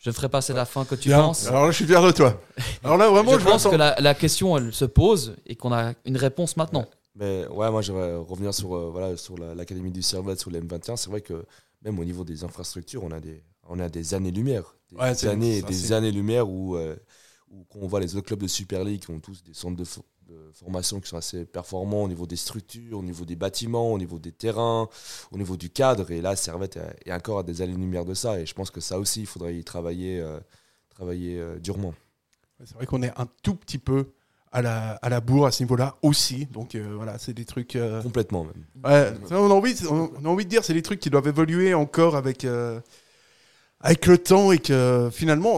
je 0.03 0.09
ne 0.09 0.13
ferai 0.13 0.27
pas 0.27 0.41
c'est 0.41 0.53
la 0.53 0.65
fin 0.65 0.83
que 0.83 0.95
tu 0.95 1.07
Bien. 1.07 1.19
penses. 1.21 1.47
Alors 1.47 1.63
là, 1.65 1.71
je 1.71 1.77
suis 1.77 1.85
fier 1.85 2.01
de 2.03 2.11
toi. 2.11 2.39
Alors 2.83 2.97
là, 2.97 3.09
vraiment, 3.09 3.33
je, 3.35 3.39
je 3.39 3.45
pense 3.45 3.63
que 3.63 3.75
la, 3.75 3.95
la 3.99 4.13
question, 4.13 4.57
elle 4.57 4.73
se 4.73 4.83
pose 4.85 5.35
et 5.45 5.55
qu'on 5.55 5.71
a 5.73 5.93
une 6.03 6.17
réponse 6.17 6.57
maintenant. 6.57 6.85
Mais 7.15 7.47
ouais, 7.47 7.71
moi 7.71 7.81
j'aimerais 7.81 8.15
revenir 8.17 8.53
sur, 8.53 8.75
euh, 8.75 8.89
voilà, 8.91 9.15
sur 9.15 9.37
la- 9.37 9.55
l'académie 9.55 9.91
du 9.91 10.01
Servette, 10.01 10.39
sur 10.41 10.51
les 10.51 10.59
M21. 10.59 10.97
C'est 10.97 11.09
vrai 11.09 11.21
que 11.21 11.45
même 11.83 11.97
au 11.99 12.03
niveau 12.03 12.23
des 12.25 12.43
infrastructures, 12.43 13.03
on 13.03 13.11
a 13.11 13.19
des, 13.21 13.43
on 13.69 13.79
a 13.79 13.87
des 13.87 14.13
années-lumière. 14.13 14.75
Des 14.91 14.97
Ouais, 14.97 15.15
c'est- 15.15 15.29
années 15.29 15.61
ça, 15.61 15.67
des 15.67 15.73
c'est- 15.73 15.93
années-lumière 15.93 16.49
où, 16.49 16.75
euh, 16.75 16.95
où 17.49 17.63
quand 17.71 17.79
on 17.81 17.87
voit 17.87 18.01
les 18.01 18.15
autres 18.17 18.27
clubs 18.27 18.41
de 18.41 18.47
Super 18.47 18.83
League 18.83 19.05
qui 19.05 19.11
ont 19.11 19.19
tous 19.19 19.41
des 19.43 19.53
centres 19.53 19.77
de, 19.77 19.85
de 20.34 20.51
formation 20.53 20.99
qui 20.99 21.09
sont 21.09 21.17
assez 21.17 21.45
performants 21.45 22.03
au 22.03 22.07
niveau 22.07 22.25
des 22.25 22.36
structures, 22.36 22.97
au 22.99 23.03
niveau 23.03 23.25
des 23.25 23.36
bâtiments, 23.36 23.91
au 23.93 23.97
niveau 23.97 24.19
des 24.19 24.31
terrains, 24.31 24.89
au 25.31 25.38
niveau 25.38 25.57
du 25.57 25.69
cadre. 25.69 26.09
Et 26.11 26.21
là, 26.21 26.36
Servette 26.36 26.79
est, 27.05 27.13
encore 27.13 27.39
à 27.39 27.43
des 27.43 27.61
années-lumière 27.61 28.05
de 28.05 28.13
ça. 28.13 28.39
Et 28.39 28.45
je 28.45 28.53
pense 28.53 28.71
que 28.71 28.81
ça 28.81 28.99
aussi, 28.99 29.21
il 29.21 29.27
faudrait 29.27 29.55
y 29.55 29.63
travailler, 29.63 30.19
euh, 30.19 30.39
travailler 30.89 31.39
euh, 31.39 31.59
durement. 31.59 31.93
C'est 32.65 32.75
vrai 32.75 32.86
qu'on 32.86 33.03
est 33.03 33.11
un 33.17 33.27
tout 33.41 33.55
petit 33.55 33.77
peu 33.77 34.13
à 34.53 34.61
la, 34.61 34.91
à 35.01 35.09
la 35.09 35.19
bourre 35.19 35.47
à 35.47 35.51
ce 35.51 35.63
niveau-là 35.63 35.95
aussi. 36.01 36.45
Donc 36.45 36.75
euh, 36.75 36.93
voilà, 36.95 37.17
c'est 37.17 37.34
des 37.34 37.45
trucs. 37.45 37.75
euh, 37.75 38.01
Complètement 38.01 38.45
même. 38.45 38.63
Ouais, 38.86 39.11
on, 39.31 39.49
a 39.49 39.53
envie, 39.53 39.75
on 39.89 40.11
on 40.15 40.25
a 40.25 40.27
envie 40.29 40.45
de 40.45 40.49
dire 40.49 40.63
c'est 40.63 40.75
des 40.75 40.84
trucs 40.84 40.99
qui 40.99 41.09
doivent 41.09 41.27
évoluer 41.27 41.73
encore 41.73 42.15
avec, 42.15 42.45
euh, 42.45 42.79
avec 43.79 44.05
le 44.05 44.17
temps 44.17 44.51
et 44.51 44.59
que 44.59 45.09
finalement, 45.11 45.57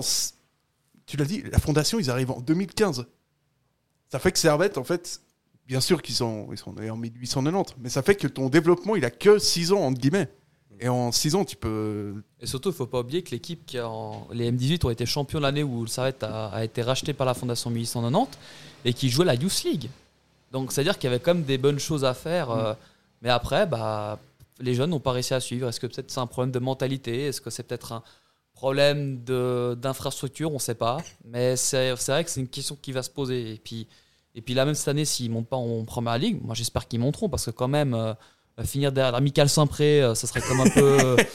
tu 1.06 1.18
l'as 1.18 1.26
dit, 1.26 1.44
la 1.52 1.60
fondation, 1.60 2.00
ils 2.00 2.10
arrivent 2.10 2.32
en 2.32 2.40
2015. 2.40 3.06
Ça 4.10 4.20
fait 4.20 4.32
que 4.32 4.40
Servette, 4.40 4.78
en 4.78 4.84
fait, 4.84 5.22
bien 5.68 5.82
sûr 5.82 6.02
qu'ils 6.02 6.16
sont, 6.16 6.48
ils 6.52 6.58
sont 6.58 6.74
nés 6.74 6.90
en 6.90 6.98
1890, 6.98 7.76
mais 7.80 7.90
ça 7.90 8.02
fait 8.02 8.16
que 8.16 8.28
ton 8.28 8.50
développement, 8.50 8.96
il 8.96 9.04
a 9.06 9.10
que 9.12 9.40
6 9.40 9.72
ans, 9.72 9.82
entre 9.82 10.00
guillemets. 10.00 10.30
Et 10.82 10.90
en 10.90 11.12
6 11.12 11.36
ans, 11.36 11.46
tu 11.46 11.56
peux. 11.56 12.16
Et 12.42 12.46
surtout, 12.46 12.70
il 12.70 12.74
ne 12.74 12.78
faut 12.78 12.86
pas 12.86 13.00
oublier 13.00 13.24
que 13.24 13.32
l'équipe 13.32 13.66
qui 13.66 13.78
a 13.78 13.88
en- 13.90 14.28
les 14.34 14.52
M18 14.52 14.86
ont 14.86 14.90
été 14.90 15.06
champions 15.06 15.40
l'année 15.40 15.64
où 15.64 15.82
le 15.82 15.88
Servette 15.88 16.22
a, 16.24 16.48
a 16.50 16.64
été 16.66 16.82
racheté 16.82 17.14
par 17.14 17.26
la 17.26 17.34
Fondation 17.34 17.70
1890 17.70 18.38
et 18.84 18.94
qui 18.94 19.10
jouait 19.10 19.26
la 19.26 19.36
Youth 19.36 19.64
League. 19.64 19.90
Donc, 20.52 20.72
c'est-à-dire 20.74 20.98
qu'il 21.00 21.10
y 21.10 21.14
avait 21.14 21.22
quand 21.22 21.34
même 21.34 21.44
des 21.46 21.58
bonnes 21.58 21.80
choses 21.80 22.04
à 22.04 22.14
faire. 22.14 22.52
euh, 22.52 22.74
mais 23.22 23.30
après, 23.30 23.66
bah, 23.66 24.20
les 24.60 24.74
jeunes 24.76 24.90
n'ont 24.90 25.00
pas 25.00 25.14
réussi 25.14 25.34
à 25.34 25.40
suivre. 25.40 25.68
Est-ce 25.70 25.80
que 25.80 25.88
peut-être 25.88 26.12
c'est 26.12 26.20
un 26.20 26.28
problème 26.28 26.52
de 26.52 26.60
mentalité? 26.60 27.28
Est-ce 27.28 27.40
que 27.42 27.50
c'est 27.50 27.64
peut-être 27.64 27.94
un 27.94 28.04
problème 28.56 29.24
de- 29.24 29.78
d'infrastructure 29.80 30.50
On 30.52 30.56
ne 30.56 30.60
sait 30.60 30.76
pas. 30.76 30.98
Mais 31.26 31.56
c'est 31.56 31.96
c'est 31.98 32.12
vrai 32.12 32.24
que 32.24 32.30
c'est 32.32 32.40
une 32.42 32.48
question 32.48 32.78
qui 32.82 32.92
va 32.92 33.04
se 33.04 33.10
poser. 33.10 33.54
Et 33.54 33.58
puis, 33.64 33.88
et 34.34 34.42
puis 34.42 34.54
là, 34.54 34.66
même 34.66 34.76
cette 34.76 34.88
année, 34.88 35.06
s'ils 35.06 35.30
ne 35.30 35.34
montent 35.36 35.48
pas 35.50 35.58
en 35.58 35.84
première 35.86 36.18
ligue, 36.18 36.42
moi 36.44 36.56
j'espère 36.56 36.88
qu'ils 36.88 37.00
monteront 37.00 37.30
parce 37.30 37.46
que 37.46 37.52
quand 37.52 37.68
même, 37.68 37.94
euh, 37.94 38.14
finir 38.64 38.92
derrière 38.92 39.12
l'Amical 39.12 39.50
Saint-Pré, 39.50 40.02
euh, 40.02 40.16
ça 40.16 40.28
serait 40.28 40.42
comme 40.42 40.62
un 40.62 40.70
peu. 40.70 41.16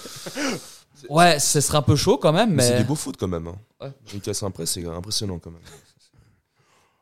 Ouais, 1.08 1.38
ce 1.38 1.62
serait 1.62 1.78
un 1.78 1.82
peu 1.82 1.96
chaud 1.96 2.18
quand 2.18 2.32
même, 2.32 2.52
mais. 2.52 2.62
C'est 2.62 2.76
du 2.78 2.84
beau 2.84 2.94
foot 2.94 3.16
quand 3.18 3.26
même. 3.26 3.46
Hein. 3.46 3.56
Ouais. 3.80 3.90
Michael 4.12 4.34
Saint-Pré, 4.34 4.66
c'est 4.66 4.84
impressionnant 4.84 5.38
quand 5.38 5.50
même. 5.50 5.62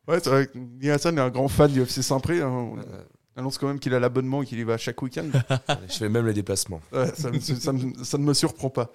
Ouais, 0.07 0.21
c'est 0.23 0.31
vrai 0.31 0.47
que 0.47 0.57
Nia 0.57 0.95
Hassan 0.95 1.19
est 1.19 1.21
un 1.21 1.31
grand 1.31 1.49
fan 1.49 1.71
du 1.73 1.83
FC 1.83 2.03
Saint-Pré. 2.03 2.41
hein. 2.41 2.49
On 2.49 3.41
annonce 3.41 3.59
quand 3.59 3.66
même 3.66 3.81
qu'il 3.81 3.93
a 3.95 3.99
l'abonnement 4.01 4.43
et 4.43 4.47
qu'il 4.47 4.59
y 4.59 4.62
va 4.62 4.79
chaque 4.79 5.03
week-end. 5.03 5.27
Je 5.89 5.95
fais 5.95 6.09
même 6.09 6.27
les 6.27 6.33
déplacements. 6.33 6.81
Ouais, 6.93 7.12
ça, 7.16 7.31
me- 7.33 7.41
ça 7.41 7.73
me- 7.73 8.05
ça 8.05 8.19
ne 8.19 8.23
me 8.23 8.35
surprend 8.35 8.71
pas. 8.71 8.89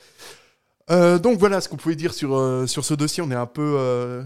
Euh, 0.92 1.18
donc 1.18 1.40
voilà 1.40 1.62
ce 1.62 1.70
qu'on 1.70 1.78
pouvait 1.78 1.96
dire 1.96 2.14
sur, 2.14 2.36
euh, 2.36 2.68
sur 2.68 2.84
ce 2.84 2.94
dossier. 2.94 3.24
On 3.24 3.32
est 3.32 3.36
un 3.36 3.46
peu, 3.46 3.76
euh, 3.78 4.24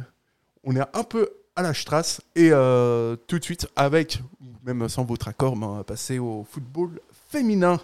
on 0.64 0.76
est 0.76 0.82
un 0.82 1.03
peu 1.03 1.30
à 1.55 1.62
la 1.62 1.74
strasse. 1.74 2.22
Et 2.36 2.49
euh, 2.51 3.16
tout 3.28 3.39
de 3.39 3.43
suite, 3.43 3.68
avec, 3.76 4.22
même 4.66 4.88
sans 4.89 5.03
votre 5.03 5.28
accord, 5.28 5.55
ben, 5.55 5.68
on 5.68 5.76
va 5.78 5.84
passer 5.84 6.20
au 6.20 6.45
football 6.49 6.99
féminin. 7.30 7.80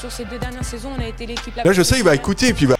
Sur 0.00 0.10
ces 0.10 0.24
deux 0.24 0.38
dernières 0.38 0.64
saisons, 0.64 0.92
on 0.96 1.00
a 1.00 1.06
été 1.06 1.26
l'équipe 1.26 1.54
la 1.54 1.64
Là, 1.64 1.72
je 1.72 1.82
sais, 1.82 1.98
il 1.98 2.04
va 2.04 2.14
écouter 2.14 2.48
et 2.48 2.54
puis 2.54 2.64
il 2.64 2.68
va. 2.68 2.76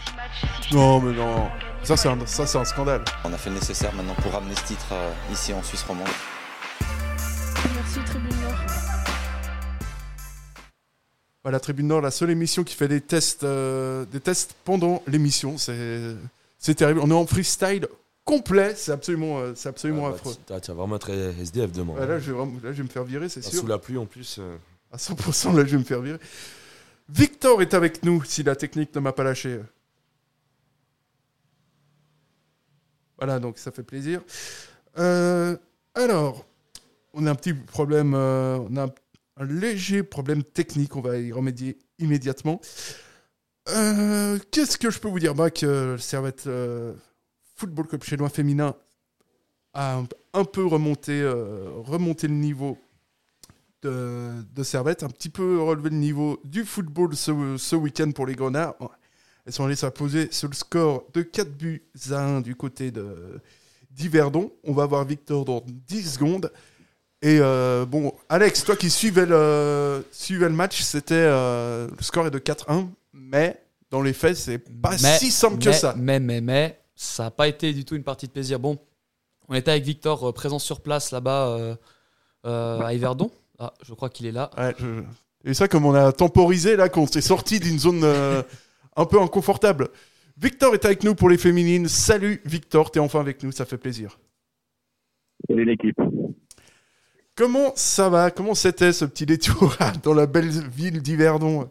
Non, 0.72 1.00
mais 1.00 1.12
non. 1.12 1.48
Ça, 1.82 1.96
c'est 1.96 2.08
un, 2.08 2.18
ça, 2.26 2.46
c'est 2.46 2.58
un 2.58 2.64
scandale. 2.64 3.04
On 3.24 3.32
a 3.32 3.36
fait 3.36 3.50
le 3.50 3.56
nécessaire 3.56 3.92
maintenant 3.94 4.14
pour 4.22 4.32
ramener 4.32 4.54
ce 4.54 4.64
titre 4.64 4.86
euh, 4.92 5.12
ici 5.32 5.52
en 5.52 5.62
Suisse 5.62 5.82
romande. 5.82 6.06
Merci 7.74 8.00
Tribune 8.06 8.39
Voilà, 11.42 11.58
Tribune 11.58 11.86
Nord, 11.86 12.02
la 12.02 12.10
seule 12.10 12.30
émission 12.30 12.64
qui 12.64 12.74
fait 12.74 12.88
des 12.88 13.00
tests, 13.00 13.44
euh, 13.44 14.04
des 14.06 14.20
tests 14.20 14.54
pendant 14.64 15.02
l'émission. 15.06 15.56
C'est, 15.56 16.74
terrible. 16.76 17.00
On 17.02 17.10
est 17.10 17.14
en 17.14 17.26
freestyle 17.26 17.86
complet. 18.26 18.74
C'est 18.76 18.92
absolument, 18.92 19.38
euh, 19.38 19.52
c'est 19.56 19.70
absolument 19.70 20.06
Ah, 20.06 20.10
bah, 20.10 20.16
affreux. 20.16 20.34
tu- 20.34 20.60
Tu 20.60 20.68
vas 20.70 20.74
vraiment 20.74 20.96
être 20.96 21.08
SDF 21.10 21.72
demain. 21.72 21.94
Ouais, 21.94 22.06
là, 22.06 22.18
je 22.18 22.30
vais 22.30 22.36
vraiment- 22.36 22.60
là, 22.62 22.72
je 22.72 22.78
vais 22.78 22.82
me 22.82 22.88
faire 22.88 23.04
virer, 23.04 23.28
c'est 23.30 23.40
Ah, 23.44 23.50
sûr. 23.50 23.60
Sous 23.60 23.66
la 23.66 23.78
pluie 23.78 23.96
en 23.96 24.04
plus. 24.06 24.36
euh, 24.38 24.56
À 24.92 24.98
100%, 24.98 25.52
là, 25.54 25.64
je 25.64 25.70
vais 25.72 25.78
me 25.78 25.84
faire 25.84 26.00
virer. 26.02 26.18
Victor 27.08 27.62
est 27.62 27.72
avec 27.74 28.02
nous, 28.04 28.22
si 28.24 28.42
la 28.42 28.54
technique 28.54 28.94
ne 28.94 29.00
m'a 29.00 29.12
pas 29.12 29.24
lâché. 29.24 29.60
Voilà, 33.18 33.38
donc 33.38 33.58
ça 33.58 33.70
fait 33.70 33.82
plaisir. 33.82 34.20
Euh, 34.98 35.56
alors, 35.94 36.44
on 37.14 37.26
a 37.26 37.30
un 37.30 37.34
petit 37.34 37.54
problème, 37.54 38.14
euh, 38.14 38.58
on 38.70 38.76
a 38.76 38.84
un, 38.84 38.90
un 39.40 39.46
léger 39.46 40.02
problème 40.02 40.44
technique, 40.44 40.94
on 40.96 41.00
va 41.00 41.18
y 41.18 41.32
remédier 41.32 41.78
immédiatement. 41.98 42.60
Euh, 43.70 44.38
Qu'est-ce 44.50 44.76
que 44.76 44.90
je 44.90 44.98
peux 44.98 45.08
vous 45.08 45.18
dire 45.18 45.34
bah, 45.34 45.50
Que 45.50 45.92
le 45.92 45.98
Servette 45.98 46.46
euh, 46.46 46.92
Football 47.56 47.86
Club 47.86 48.04
chinois 48.04 48.28
féminin 48.28 48.76
a 49.72 50.02
un, 50.34 50.44
peu 50.44 50.66
remonté, 50.66 51.20
euh, 51.20 51.70
remonté 51.78 52.28
le 52.28 52.34
niveau 52.34 52.76
de, 53.82 54.44
Servette, 54.62 55.04
un 55.04 55.08
petit 55.08 55.30
peu 55.30 55.62
relevé 55.62 55.88
le 55.88 55.96
niveau 55.96 56.38
du 56.44 56.64
football 56.64 57.16
ce, 57.16 57.74
week-end 57.74 58.10
pour 58.12 58.26
les 58.26 58.34
Grenats. 58.34 58.76
Elles 59.46 59.52
sont 59.54 59.64
allées 59.64 59.76
s'imposer 59.76 60.30
sur 60.32 60.48
le 60.48 60.54
score 60.54 61.06
de 61.14 61.22
4 61.22 61.56
buts 61.56 61.82
à 62.10 62.22
1 62.22 62.40
du 62.42 62.56
côté 62.56 62.92
d'Yverdon. 63.90 64.52
On 64.64 64.74
va 64.74 64.84
voir 64.84 65.04
Victor 65.06 65.46
dans 65.46 65.64
10 65.66 66.14
secondes. 66.14 66.52
Et 67.22 67.38
euh, 67.40 67.84
bon, 67.84 68.12
Alex, 68.28 68.64
toi 68.64 68.76
qui 68.76 68.88
suivais 68.88 69.26
le, 69.26 70.04
suivais 70.10 70.48
le 70.48 70.54
match, 70.54 70.80
c'était 70.80 71.14
euh, 71.14 71.86
le 71.96 72.02
score 72.02 72.26
est 72.26 72.30
de 72.30 72.38
4-1, 72.38 72.86
mais 73.12 73.60
dans 73.90 74.00
les 74.00 74.14
faits, 74.14 74.36
c'est 74.36 74.58
pas 74.58 74.92
Mais- 75.02 75.18
si 75.18 75.30
simple 75.30 75.62
que 75.62 75.72
ça. 75.72 75.94
Mais, 75.98 76.18
mais, 76.18 76.40
mais, 76.40 76.78
ça 76.96 77.24
n'a 77.24 77.30
pas 77.30 77.46
été 77.48 77.72
du 77.74 77.84
tout 77.84 77.94
une 77.94 78.04
partie 78.04 78.26
de 78.26 78.32
plaisir. 78.32 78.58
Bon, 78.58 78.78
on 79.48 79.54
était 79.54 79.70
avec 79.70 79.84
Victor 79.84 80.28
euh, 80.28 80.32
présent 80.32 80.58
sur 80.58 80.80
place 80.80 81.10
là-bas 81.10 81.48
euh, 81.48 81.74
euh, 82.46 82.80
à 82.80 82.94
Yverdon. 82.94 83.30
Ah, 83.58 83.74
je 83.84 83.92
crois 83.92 84.08
qu'il 84.08 84.24
est 84.26 84.32
là. 84.32 84.50
Ouais, 84.56 84.74
je- 84.78 85.02
Et 85.44 85.52
ça, 85.52 85.68
comme 85.68 85.84
on 85.84 85.94
a 85.94 86.12
temporisé 86.12 86.76
là, 86.76 86.88
qu'on 86.88 87.06
s'est 87.06 87.20
sorti 87.20 87.60
d'une 87.60 87.78
zone 87.78 88.00
euh, 88.02 88.42
un 88.96 89.04
peu 89.04 89.20
inconfortable. 89.20 89.88
Victor 90.38 90.72
est 90.72 90.86
avec 90.86 91.04
nous 91.04 91.14
pour 91.14 91.28
les 91.28 91.36
féminines. 91.36 91.86
Salut 91.88 92.40
Victor, 92.46 92.90
t'es 92.90 93.00
enfin 93.00 93.20
avec 93.20 93.42
nous, 93.42 93.52
ça 93.52 93.66
fait 93.66 93.76
plaisir. 93.76 94.18
Salut 95.48 95.66
l'équipe. 95.66 95.98
Comment 97.40 97.72
ça 97.74 98.10
va? 98.10 98.30
Comment 98.30 98.52
c'était 98.52 98.92
ce 98.92 99.06
petit 99.06 99.24
détour 99.24 99.72
dans 100.04 100.12
la 100.12 100.26
belle 100.26 100.50
ville 100.50 101.00
d'Yverdon? 101.00 101.70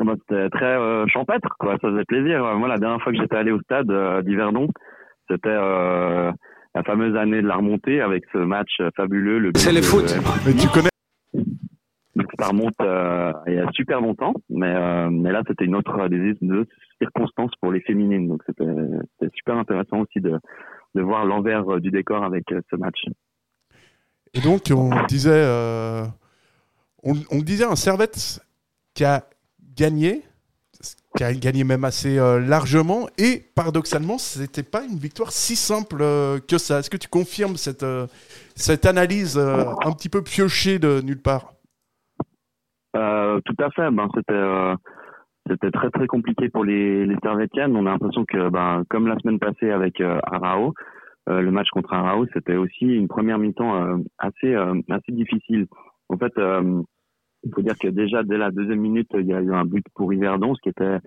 Ah 0.00 0.04
bah, 0.04 0.14
C'était 0.20 0.48
très 0.48 0.78
euh, 0.78 1.04
champêtre, 1.08 1.54
quoi. 1.58 1.76
Ça 1.82 1.90
faisait 1.90 2.06
plaisir. 2.06 2.42
Moi, 2.56 2.68
la 2.68 2.78
dernière 2.78 3.02
fois 3.02 3.12
que 3.12 3.18
j'étais 3.18 3.36
allé 3.36 3.52
au 3.52 3.60
stade 3.60 3.90
euh, 3.90 4.22
d'Yverdon, 4.22 4.68
c'était 5.30 5.50
euh, 5.50 6.32
la 6.74 6.82
fameuse 6.84 7.18
année 7.18 7.42
de 7.42 7.46
la 7.46 7.56
remontée 7.56 8.00
avec 8.00 8.24
ce 8.32 8.38
match 8.38 8.80
fabuleux. 8.96 9.40
Le 9.40 9.50
C'est 9.56 9.72
le 9.72 9.82
foot. 9.82 10.16
Mais 10.46 10.54
tu 10.54 10.68
connais 10.68 10.88
donc 12.16 12.26
ça 12.36 12.48
remonte 12.48 12.80
euh, 12.80 13.32
il 13.46 13.54
y 13.54 13.58
a 13.58 13.70
super 13.72 14.00
longtemps, 14.00 14.34
mais, 14.48 14.74
euh, 14.74 15.08
mais 15.08 15.30
là 15.30 15.42
c'était 15.46 15.66
une 15.66 15.76
autre 15.76 16.08
des, 16.08 16.32
des 16.40 16.64
circonstances 17.00 17.52
pour 17.60 17.70
les 17.70 17.80
féminines, 17.82 18.26
donc 18.26 18.42
c'était 18.44 18.64
super 19.34 19.56
intéressant 19.56 20.00
aussi 20.00 20.20
de, 20.20 20.36
de 20.96 21.00
voir 21.00 21.26
l'envers 21.26 21.78
du 21.80 21.92
décor 21.92 22.24
avec 22.24 22.46
ce 22.48 22.76
match. 22.76 23.04
Et 24.34 24.40
donc 24.40 24.70
on 24.70 24.90
disait, 25.06 25.30
euh, 25.32 26.04
on, 27.02 27.42
disait 27.42 27.64
un 27.64 27.76
Servette 27.76 28.40
qui 28.94 29.04
a 29.04 29.24
gagné, 29.76 30.22
qui 31.16 31.24
a 31.24 31.32
gagné 31.32 31.64
même 31.64 31.84
assez 31.84 32.18
euh, 32.18 32.40
largement, 32.40 33.08
et 33.18 33.42
paradoxalement 33.54 34.18
c'était 34.18 34.62
pas 34.62 34.84
une 34.84 34.98
victoire 34.98 35.32
si 35.32 35.56
simple 35.56 35.98
euh, 36.00 36.38
que 36.40 36.58
ça. 36.58 36.80
Est-ce 36.80 36.90
que 36.90 36.96
tu 36.96 37.08
confirmes 37.08 37.56
cette 37.56 37.86
cette 38.54 38.86
analyse 38.86 39.38
un 39.38 39.92
petit 39.92 40.08
peu 40.08 40.22
piochée 40.22 40.78
de 40.78 41.00
nulle 41.00 41.22
part? 41.22 41.52
Tout 42.92 43.56
à 43.62 43.70
fait. 43.70 43.90
Ben, 43.92 44.08
c'était 44.14 44.74
c'était 45.48 45.70
très 45.70 45.90
très 45.90 46.06
compliqué 46.06 46.48
pour 46.50 46.64
les, 46.64 47.06
les. 47.06 47.16
On 47.24 47.86
a 47.86 47.90
l'impression 47.90 48.24
que, 48.26 48.50
ben, 48.50 48.82
comme 48.90 49.06
la 49.06 49.18
semaine 49.20 49.38
passée 49.38 49.70
avec 49.70 50.00
Arao, 50.00 50.74
euh, 51.28 51.40
le 51.40 51.50
match 51.50 51.68
contre 51.70 51.92
Arao, 51.92 52.26
c'était 52.32 52.56
aussi 52.56 52.86
une 52.86 53.08
première 53.08 53.38
mi-temps 53.38 53.74
euh, 53.74 53.96
assez 54.18 54.54
euh, 54.54 54.80
assez 54.88 55.12
difficile. 55.12 55.66
En 56.08 56.16
fait, 56.16 56.32
il 56.38 57.52
faut 57.54 57.60
dire 57.60 57.78
que 57.78 57.88
déjà 57.88 58.22
dès 58.22 58.38
la 58.38 58.50
deuxième 58.50 58.80
minute, 58.80 59.08
il 59.12 59.26
y 59.26 59.34
a 59.34 59.40
eu 59.40 59.52
un 59.52 59.64
but 59.64 59.84
pour 59.94 60.12
Yverdon, 60.12 60.54
ce 60.54 60.62
qui 60.62 60.70
était 60.70 60.98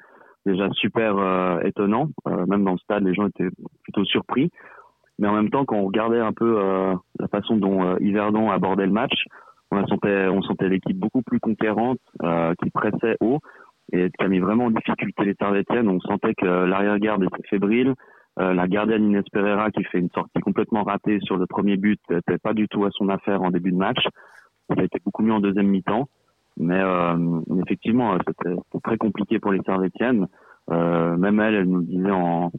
déjà 0.46 0.70
super 0.74 1.66
étonnant. 1.66 2.10
Même 2.28 2.64
dans 2.64 2.74
le 2.74 2.78
stade, 2.78 3.04
les 3.04 3.16
gens 3.16 3.26
étaient 3.26 3.50
plutôt 3.84 4.06
surpris. 4.06 4.52
Mais 5.18 5.28
en 5.28 5.34
même 5.34 5.50
temps, 5.50 5.66
quand 5.66 5.78
on 5.78 5.88
regardait 5.88 6.20
un 6.20 6.34
peu 6.34 6.54
la 7.18 7.28
façon 7.30 7.58
dont 7.58 7.98
Yverdon 7.98 8.52
abordait 8.52 8.86
le 8.86 8.92
match, 8.92 9.26
on 9.72 9.88
sentait, 9.88 10.70
l'équipe 10.70 11.00
beaucoup 11.00 11.24
plus 11.24 11.40
conquérante, 11.40 11.98
qui 12.62 12.70
pressait 12.70 13.18
haut 13.22 13.40
et 13.92 14.12
qui 14.12 14.24
a 14.24 14.28
mis 14.28 14.40
vraiment 14.40 14.66
en 14.66 14.72
difficulté 14.72 15.26
les 15.26 15.34
Servetiennes. 15.34 15.90
On 15.90 16.00
sentait 16.02 16.36
que 16.36 16.46
l'arrière-garde 16.46 17.24
était 17.24 17.48
fébrile. 17.50 17.96
Euh, 18.40 18.54
la 18.54 18.68
gardienne 18.68 19.06
Inès 19.06 19.26
Pereira, 19.32 19.72
qui 19.72 19.84
fait 19.84 20.00
une 20.00 20.10
sortie 20.12 20.40
complètement 20.40 20.84
ratée 20.84 21.20
sur 21.22 21.38
le 21.38 21.46
premier 21.48 21.78
but, 21.78 22.00
n'était 22.10 22.38
pas 22.38 22.54
du 22.54 22.68
tout 22.68 22.86
à 22.86 22.90
son 22.92 23.10
affaire 23.10 23.42
en 23.42 23.52
début 23.52 23.72
de 23.72 23.78
match. 23.78 24.04
Ça 24.70 24.76
a 24.80 24.84
été 24.84 25.00
beaucoup 25.04 25.22
mieux 25.24 25.34
en 25.34 25.42
deuxième 25.42 25.68
mi-temps. 25.68 26.08
Mais 26.58 26.80
euh, 26.80 27.42
effectivement, 27.62 28.18
c'était 28.28 28.56
très 28.84 28.98
compliqué 28.98 29.40
pour 29.40 29.52
les 29.52 29.62
Servetiennes. 29.66 30.28
Euh, 30.70 31.18
même 31.18 31.40
elle, 31.40 31.56
elle 31.56 31.70
nous 31.70 31.82
disait 31.82 32.12
en, 32.12 32.52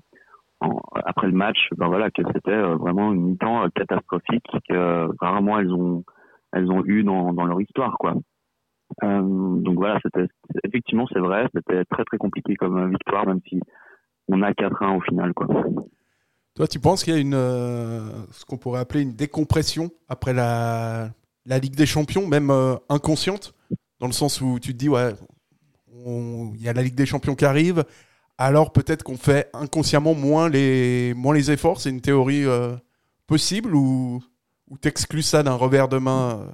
en, 0.60 0.80
après 1.04 1.26
le 1.26 1.32
match, 1.32 1.68
ben 1.76 1.88
voilà, 1.88 2.10
que 2.10 2.22
c'était 2.34 2.50
euh, 2.50 2.76
vraiment 2.76 3.12
une 3.12 3.22
mi-temps 3.22 3.64
euh, 3.64 3.68
catastrophique 3.74 4.46
que 4.68 4.74
euh, 4.74 5.08
rarement 5.20 5.58
elles 5.58 5.72
ont 5.72 6.04
elles 6.52 6.70
ont 6.70 6.84
eu 6.84 7.02
dans, 7.02 7.32
dans 7.32 7.44
leur 7.44 7.60
histoire, 7.60 7.96
quoi. 7.98 8.14
Euh, 9.04 9.20
donc 9.22 9.76
voilà, 9.76 9.98
effectivement 10.64 11.06
c'est 11.12 11.20
vrai, 11.20 11.46
c'était 11.54 11.84
très 11.86 12.04
très 12.04 12.18
compliqué 12.18 12.56
comme 12.56 12.76
euh, 12.76 12.88
victoire, 12.88 13.26
même 13.26 13.40
si 13.48 13.60
on 14.28 14.42
a 14.42 14.52
4-1 14.52 14.96
au 14.96 15.00
final, 15.00 15.34
quoi. 15.34 15.46
Toi, 16.54 16.66
tu 16.66 16.78
penses 16.78 17.02
qu'il 17.02 17.14
y 17.14 17.16
a 17.16 17.20
une 17.20 17.34
euh, 17.34 18.00
ce 18.30 18.44
qu'on 18.44 18.58
pourrait 18.58 18.80
appeler 18.80 19.02
une 19.02 19.14
décompression 19.14 19.90
après 20.08 20.34
la 20.34 21.08
la 21.46 21.58
Ligue 21.58 21.74
des 21.74 21.86
Champions, 21.86 22.26
même 22.26 22.50
euh, 22.50 22.76
inconsciente, 22.88 23.54
dans 24.00 24.06
le 24.06 24.12
sens 24.12 24.40
où 24.40 24.58
tu 24.60 24.72
te 24.72 24.78
dis 24.78 24.88
ouais, 24.88 25.14
il 26.04 26.60
y 26.60 26.68
a 26.68 26.74
la 26.74 26.82
Ligue 26.82 26.94
des 26.94 27.06
Champions 27.06 27.34
qui 27.34 27.46
arrive, 27.46 27.84
alors 28.36 28.72
peut-être 28.72 29.02
qu'on 29.02 29.16
fait 29.16 29.48
inconsciemment 29.54 30.14
moins 30.14 30.50
les 30.50 31.14
moins 31.14 31.34
les 31.34 31.50
efforts. 31.50 31.80
C'est 31.80 31.90
une 31.90 32.02
théorie 32.02 32.44
euh, 32.44 32.76
possible 33.26 33.74
ou 33.74 34.22
ou 34.68 34.76
t'exclus 34.76 35.22
ça 35.22 35.42
d'un 35.42 35.54
revers 35.54 35.88
de 35.88 35.98
main 35.98 36.46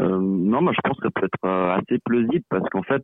non, 0.00 0.60
moi 0.60 0.72
je 0.72 0.80
pense 0.84 0.98
que 0.98 1.08
ça 1.08 1.10
peut 1.10 1.26
être 1.26 1.48
assez 1.48 1.98
plausible 2.04 2.44
parce 2.48 2.68
qu'en 2.68 2.82
fait, 2.82 3.02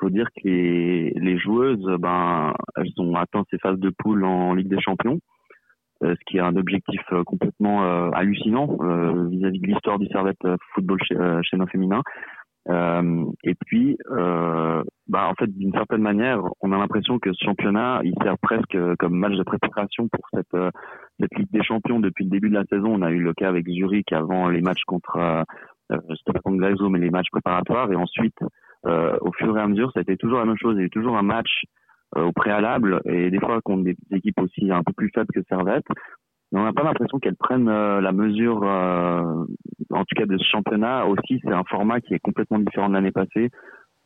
faut 0.00 0.10
dire 0.10 0.26
que 0.36 0.48
les, 0.48 1.10
les 1.10 1.38
joueuses, 1.38 1.86
ben, 1.98 2.54
elles 2.76 2.92
ont 2.98 3.14
atteint 3.14 3.44
ces 3.50 3.58
phases 3.58 3.78
de 3.78 3.90
poule 3.90 4.24
en 4.24 4.54
Ligue 4.54 4.68
des 4.68 4.80
Champions, 4.80 5.18
euh, 6.04 6.14
ce 6.14 6.24
qui 6.26 6.38
est 6.38 6.42
un 6.42 6.56
objectif 6.56 7.00
euh, 7.12 7.24
complètement 7.24 7.84
euh, 7.84 8.10
hallucinant 8.12 8.66
vis-à-vis 9.28 9.60
de 9.60 9.66
l'histoire 9.66 9.98
du 9.98 10.06
Servette 10.08 10.46
football 10.74 10.98
chez, 11.02 11.56
nos 11.56 11.66
féminins. 11.66 12.02
Et 13.44 13.54
puis, 13.66 13.96
bah, 14.08 15.26
en 15.26 15.34
fait, 15.38 15.46
d'une 15.46 15.72
certaine 15.72 16.02
manière, 16.02 16.42
on 16.60 16.72
a 16.72 16.76
l'impression 16.76 17.18
que 17.18 17.32
ce 17.32 17.44
championnat, 17.44 18.00
il 18.04 18.14
sert 18.22 18.36
presque 18.38 18.76
comme 18.98 19.14
match 19.14 19.34
de 19.36 19.42
préparation 19.42 20.06
pour 20.08 20.26
cette, 20.34 20.54
cette 21.18 21.34
Ligue 21.38 21.50
des 21.50 21.62
Champions 21.62 21.98
depuis 21.98 22.24
le 22.24 22.30
début 22.30 22.50
de 22.50 22.54
la 22.54 22.64
saison. 22.64 22.94
On 22.94 23.02
a 23.02 23.10
eu 23.10 23.20
le 23.20 23.32
cas 23.32 23.48
avec 23.48 23.66
Zurich 23.68 24.12
avant 24.12 24.48
les 24.48 24.60
matchs 24.60 24.84
contre, 24.86 25.44
euh, 25.92 25.98
c'était 26.10 26.32
pas 26.32 26.40
contre 26.40 26.58
Glasgow, 26.58 26.88
mais 26.88 26.98
les 26.98 27.10
matchs 27.10 27.30
préparatoires. 27.30 27.90
Et 27.92 27.96
ensuite, 27.96 28.38
au 28.84 29.32
fur 29.32 29.56
et 29.56 29.60
à 29.60 29.66
mesure, 29.66 29.90
ça 29.92 30.00
a 30.00 30.02
été 30.02 30.16
toujours 30.16 30.38
la 30.38 30.44
même 30.46 30.56
chose. 30.58 30.74
Il 30.76 30.80
y 30.80 30.82
a 30.82 30.86
eu 30.86 30.90
toujours 30.90 31.16
un 31.16 31.22
match 31.22 31.64
euh, 32.16 32.24
au 32.24 32.32
préalable 32.32 33.00
et 33.04 33.30
des 33.30 33.38
fois 33.38 33.60
contre 33.60 33.84
des 33.84 33.96
équipes 34.12 34.40
aussi 34.40 34.70
un 34.70 34.82
peu 34.82 34.92
plus 34.92 35.10
faibles 35.14 35.32
que 35.34 35.42
Servette. 35.48 35.84
Mais 36.50 36.60
on 36.60 36.64
n'a 36.64 36.72
pas 36.72 36.84
l'impression 36.84 37.18
qu'elles 37.18 37.36
prennent 37.36 37.68
euh, 37.68 38.00
la 38.00 38.12
mesure, 38.12 38.62
euh, 38.62 39.44
en 39.90 40.04
tout 40.04 40.14
cas 40.16 40.24
de 40.24 40.38
ce 40.38 40.44
championnat. 40.44 41.06
Aussi, 41.06 41.40
c'est 41.44 41.52
un 41.52 41.64
format 41.64 42.00
qui 42.00 42.14
est 42.14 42.18
complètement 42.20 42.58
différent 42.58 42.88
de 42.88 42.94
l'année 42.94 43.12
passée, 43.12 43.50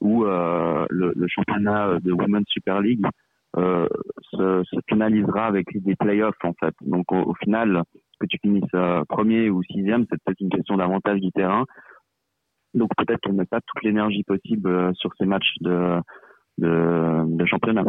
où 0.01 0.25
euh, 0.25 0.85
le, 0.91 1.13
le 1.15 1.27
championnat 1.29 2.01
de 2.01 2.11
Women's 2.11 2.49
Super 2.49 2.81
League 2.81 3.05
euh, 3.57 3.87
se, 4.33 4.65
se 4.65 4.77
finalisera 4.89 5.47
avec 5.47 5.67
des 5.73 5.95
playoffs 5.95 6.43
en 6.43 6.55
fait. 6.59 6.75
Donc 6.81 7.13
au, 7.13 7.19
au 7.19 7.35
final, 7.35 7.83
que 8.19 8.27
tu 8.27 8.39
finisses 8.43 8.65
euh, 8.75 9.05
premier 9.09 9.49
ou 9.49 9.63
sixième, 9.63 10.07
c'est 10.11 10.19
peut-être 10.25 10.41
une 10.41 10.51
question 10.51 10.77
d'avantage 10.77 11.21
du 11.21 11.31
terrain. 11.31 11.65
Donc 12.75 12.91
peut-être 12.97 13.21
qu'elle 13.21 13.35
met 13.35 13.45
pas 13.45 13.61
toute 13.61 13.83
l'énergie 13.83 14.25
possible 14.25 14.69
euh, 14.69 14.93
sur 14.95 15.11
ces 15.19 15.27
matchs 15.27 15.55
de, 15.61 16.01
de, 16.59 17.37
de 17.37 17.47
championnat. 17.47 17.85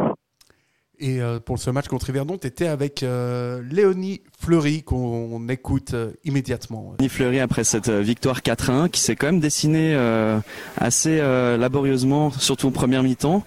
Et 0.99 1.21
euh, 1.21 1.39
pour 1.39 1.57
ce 1.57 1.71
match 1.71 1.87
contre 1.87 2.09
Yverdon, 2.09 2.37
tu 2.37 2.47
étais 2.47 2.67
avec 2.67 3.01
euh, 3.01 3.61
Léonie 3.69 4.21
Fleury 4.39 4.83
qu'on 4.83 5.49
écoute 5.49 5.95
euh, 5.95 6.11
immédiatement. 6.23 6.93
Denis 6.99 7.09
Fleury 7.09 7.39
après 7.39 7.63
cette 7.63 7.89
victoire 7.89 8.41
4-1 8.41 8.89
qui 8.89 9.01
s'est 9.01 9.15
quand 9.15 9.25
même 9.25 9.39
dessinée 9.39 9.95
euh, 9.95 10.39
assez 10.77 11.19
euh, 11.19 11.57
laborieusement, 11.57 12.29
surtout 12.29 12.67
en 12.67 12.71
première 12.71 13.01
mi-temps. 13.01 13.43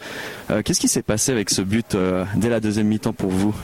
Euh, 0.51 0.63
Qu'est-ce 0.63 0.81
qui 0.81 0.89
s'est 0.89 1.03
passé 1.03 1.31
avec 1.31 1.51
ce 1.51 1.63
but 1.63 1.95
euh, 1.95 2.25
dès 2.35 2.49
la 2.49 2.59
deuxième 2.59 2.89
mi-temps 2.89 3.13
pour 3.13 3.31
vous? 3.31 3.55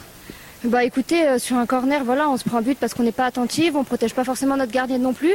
Bah 0.65 0.85
écoutez, 0.85 1.27
euh, 1.27 1.39
sur 1.41 1.57
un 1.57 1.67
corner, 1.67 2.05
voilà, 2.05 2.31
on 2.31 2.37
se 2.37 2.49
prend 2.49 2.59
un 2.59 2.63
but 2.63 2.79
parce 2.79 2.95
qu'on 2.95 3.03
n'est 3.03 3.11
pas 3.11 3.27
attentive, 3.27 3.77
on 3.77 3.83
protège 3.83 4.15
pas 4.15 4.23
forcément 4.23 4.57
notre 4.57 4.71
gardienne 4.73 5.03
non 5.03 5.13
plus. 5.13 5.35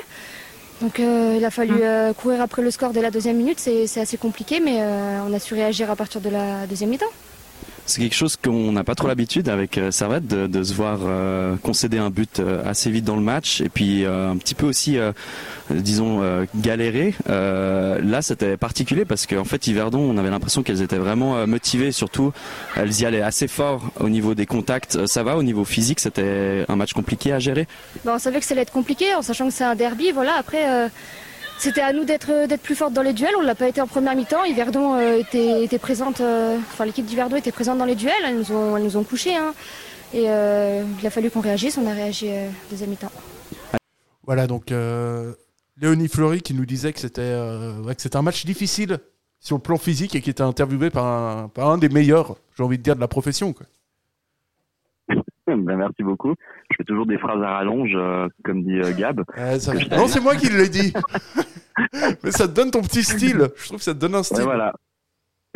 Donc 0.81 0.99
euh, 0.99 1.35
il 1.37 1.43
a 1.43 1.49
fallu 1.49 1.81
euh, 1.81 2.13
courir 2.13 2.41
après 2.41 2.61
le 2.61 2.69
score 2.69 2.91
dès 2.91 3.01
la 3.01 3.09
deuxième 3.09 3.37
minute, 3.37 3.59
c'est 3.59 3.87
c'est 3.87 3.99
assez 3.99 4.17
compliqué, 4.17 4.59
mais 4.59 4.81
euh, 4.81 5.19
on 5.27 5.33
a 5.33 5.39
su 5.39 5.53
réagir 5.55 5.89
à 5.89 5.95
partir 5.95 6.21
de 6.21 6.29
la 6.29 6.67
deuxième 6.67 6.91
mi-temps. 6.91 7.05
C'est 7.87 8.01
quelque 8.01 8.15
chose 8.15 8.35
qu'on 8.35 8.73
n'a 8.73 8.83
pas 8.83 8.95
trop 8.95 9.07
l'habitude 9.07 9.47
avec 9.47 9.77
euh, 9.77 9.91
Servette 9.91 10.27
de, 10.27 10.63
se 10.63 10.73
voir 10.73 10.99
euh, 11.03 11.55
concéder 11.55 11.97
un 11.97 12.09
but 12.09 12.41
euh, 12.41 12.61
assez 12.69 12.91
vite 12.91 13.05
dans 13.05 13.15
le 13.15 13.21
match 13.21 13.61
et 13.61 13.69
puis 13.69 14.05
un 14.05 14.35
petit 14.35 14.55
peu 14.55 14.65
aussi, 14.65 14.97
disons, 15.69 16.45
galérer. 16.55 17.13
Là, 17.27 18.21
c'était 18.21 18.57
particulier 18.57 19.05
parce 19.05 19.25
qu'en 19.25 19.45
fait, 19.45 19.67
Yverdon, 19.67 19.99
on 19.99 20.17
avait 20.17 20.29
l'impression 20.29 20.63
qu'elles 20.63 20.81
étaient 20.81 20.97
vraiment 20.97 21.47
motivées. 21.47 21.91
Surtout, 21.91 22.33
elles 22.75 22.99
y 22.99 23.05
allaient 23.05 23.21
assez 23.21 23.47
fort 23.47 23.89
au 23.99 24.09
niveau 24.09 24.35
des 24.35 24.45
contacts. 24.45 25.05
Ça 25.05 25.23
va 25.23 25.37
au 25.37 25.43
niveau 25.43 25.63
physique, 25.63 25.99
c'était 25.99 26.65
un 26.67 26.75
match 26.75 26.93
compliqué 26.93 27.31
à 27.31 27.39
gérer. 27.39 27.67
On 28.05 28.19
savait 28.19 28.39
que 28.39 28.45
ça 28.45 28.53
allait 28.53 28.63
être 28.63 28.73
compliqué, 28.73 29.13
en 29.15 29.21
sachant 29.21 29.47
que 29.47 29.53
c'est 29.53 29.63
un 29.63 29.75
derby, 29.75 30.11
voilà, 30.11 30.35
après... 30.37 30.89
euh, 31.57 31.59
c'était 31.59 31.81
à 31.81 31.93
nous 31.93 32.05
d'être 32.05 32.47
d'être 32.47 32.61
plus 32.61 32.75
forte 32.75 32.93
dans 32.93 33.01
les 33.01 33.13
duels. 33.13 33.35
On 33.37 33.41
l'a 33.41 33.55
pas 33.55 33.67
été 33.67 33.81
en 33.81 33.87
première 33.87 34.15
mi-temps. 34.15 34.43
Euh, 34.45 35.21
euh, 35.33 36.57
enfin 36.57 36.85
l'équipe 36.85 37.05
d'Yverdon 37.05 37.35
était 37.35 37.51
présente 37.51 37.77
dans 37.77 37.85
les 37.85 37.95
duels. 37.95 38.13
Elles 38.25 38.37
nous 38.37 38.51
ont, 38.51 38.77
elles 38.77 38.83
nous 38.83 38.97
ont 38.97 39.03
couchés. 39.03 39.35
Hein. 39.35 39.53
Et 40.13 40.25
euh, 40.29 40.83
il 40.99 41.07
a 41.07 41.09
fallu 41.09 41.29
qu'on 41.29 41.41
réagisse. 41.41 41.77
On 41.77 41.87
a 41.87 41.93
réagi 41.93 42.27
euh, 42.29 42.49
deuxième 42.69 42.89
mi-temps. 42.91 43.11
Voilà, 44.25 44.47
donc 44.47 44.71
euh, 44.71 45.33
Léonie 45.79 46.07
Fleury 46.07 46.41
qui 46.41 46.53
nous 46.53 46.65
disait 46.65 46.93
que 46.93 46.99
c'était 46.99 47.21
euh, 47.21 47.93
un 48.13 48.21
match 48.21 48.45
difficile 48.45 48.99
sur 49.39 49.55
le 49.55 49.61
plan 49.61 49.77
physique 49.77 50.15
et 50.15 50.21
qui 50.21 50.29
était 50.29 50.43
interviewé 50.43 50.89
par 50.89 51.05
un, 51.05 51.47
par 51.47 51.69
un 51.69 51.77
des 51.77 51.89
meilleurs, 51.89 52.35
j'ai 52.57 52.63
envie 52.63 52.77
de 52.77 52.83
dire, 52.83 52.95
de 52.95 52.99
la 52.99 53.07
profession. 53.07 53.53
Ben, 55.67 55.75
merci 55.77 56.01
beaucoup. 56.01 56.33
Je 56.71 56.75
fais 56.77 56.83
toujours 56.85 57.05
des 57.05 57.17
phrases 57.17 57.41
à 57.43 57.49
rallonge, 57.57 57.91
euh, 57.93 58.27
comme 58.45 58.63
dit 58.63 58.79
euh, 58.79 58.93
Gab. 58.97 59.21
Ça- 59.59 59.77
je 59.77 59.87
Non, 59.95 60.07
c'est 60.07 60.21
moi 60.21 60.35
qui 60.37 60.47
l'ai 60.49 60.69
dit. 60.69 60.93
Mais 62.23 62.31
ça 62.31 62.47
te 62.47 62.53
donne 62.53 62.71
ton 62.71 62.81
petit 62.81 63.03
style. 63.03 63.49
Je 63.57 63.65
trouve 63.65 63.77
que 63.79 63.83
ça 63.83 63.93
te 63.93 63.99
donne 63.99 64.15
un 64.15 64.23
style. 64.23 64.37
Ouais, 64.37 64.43
voilà. 64.45 64.73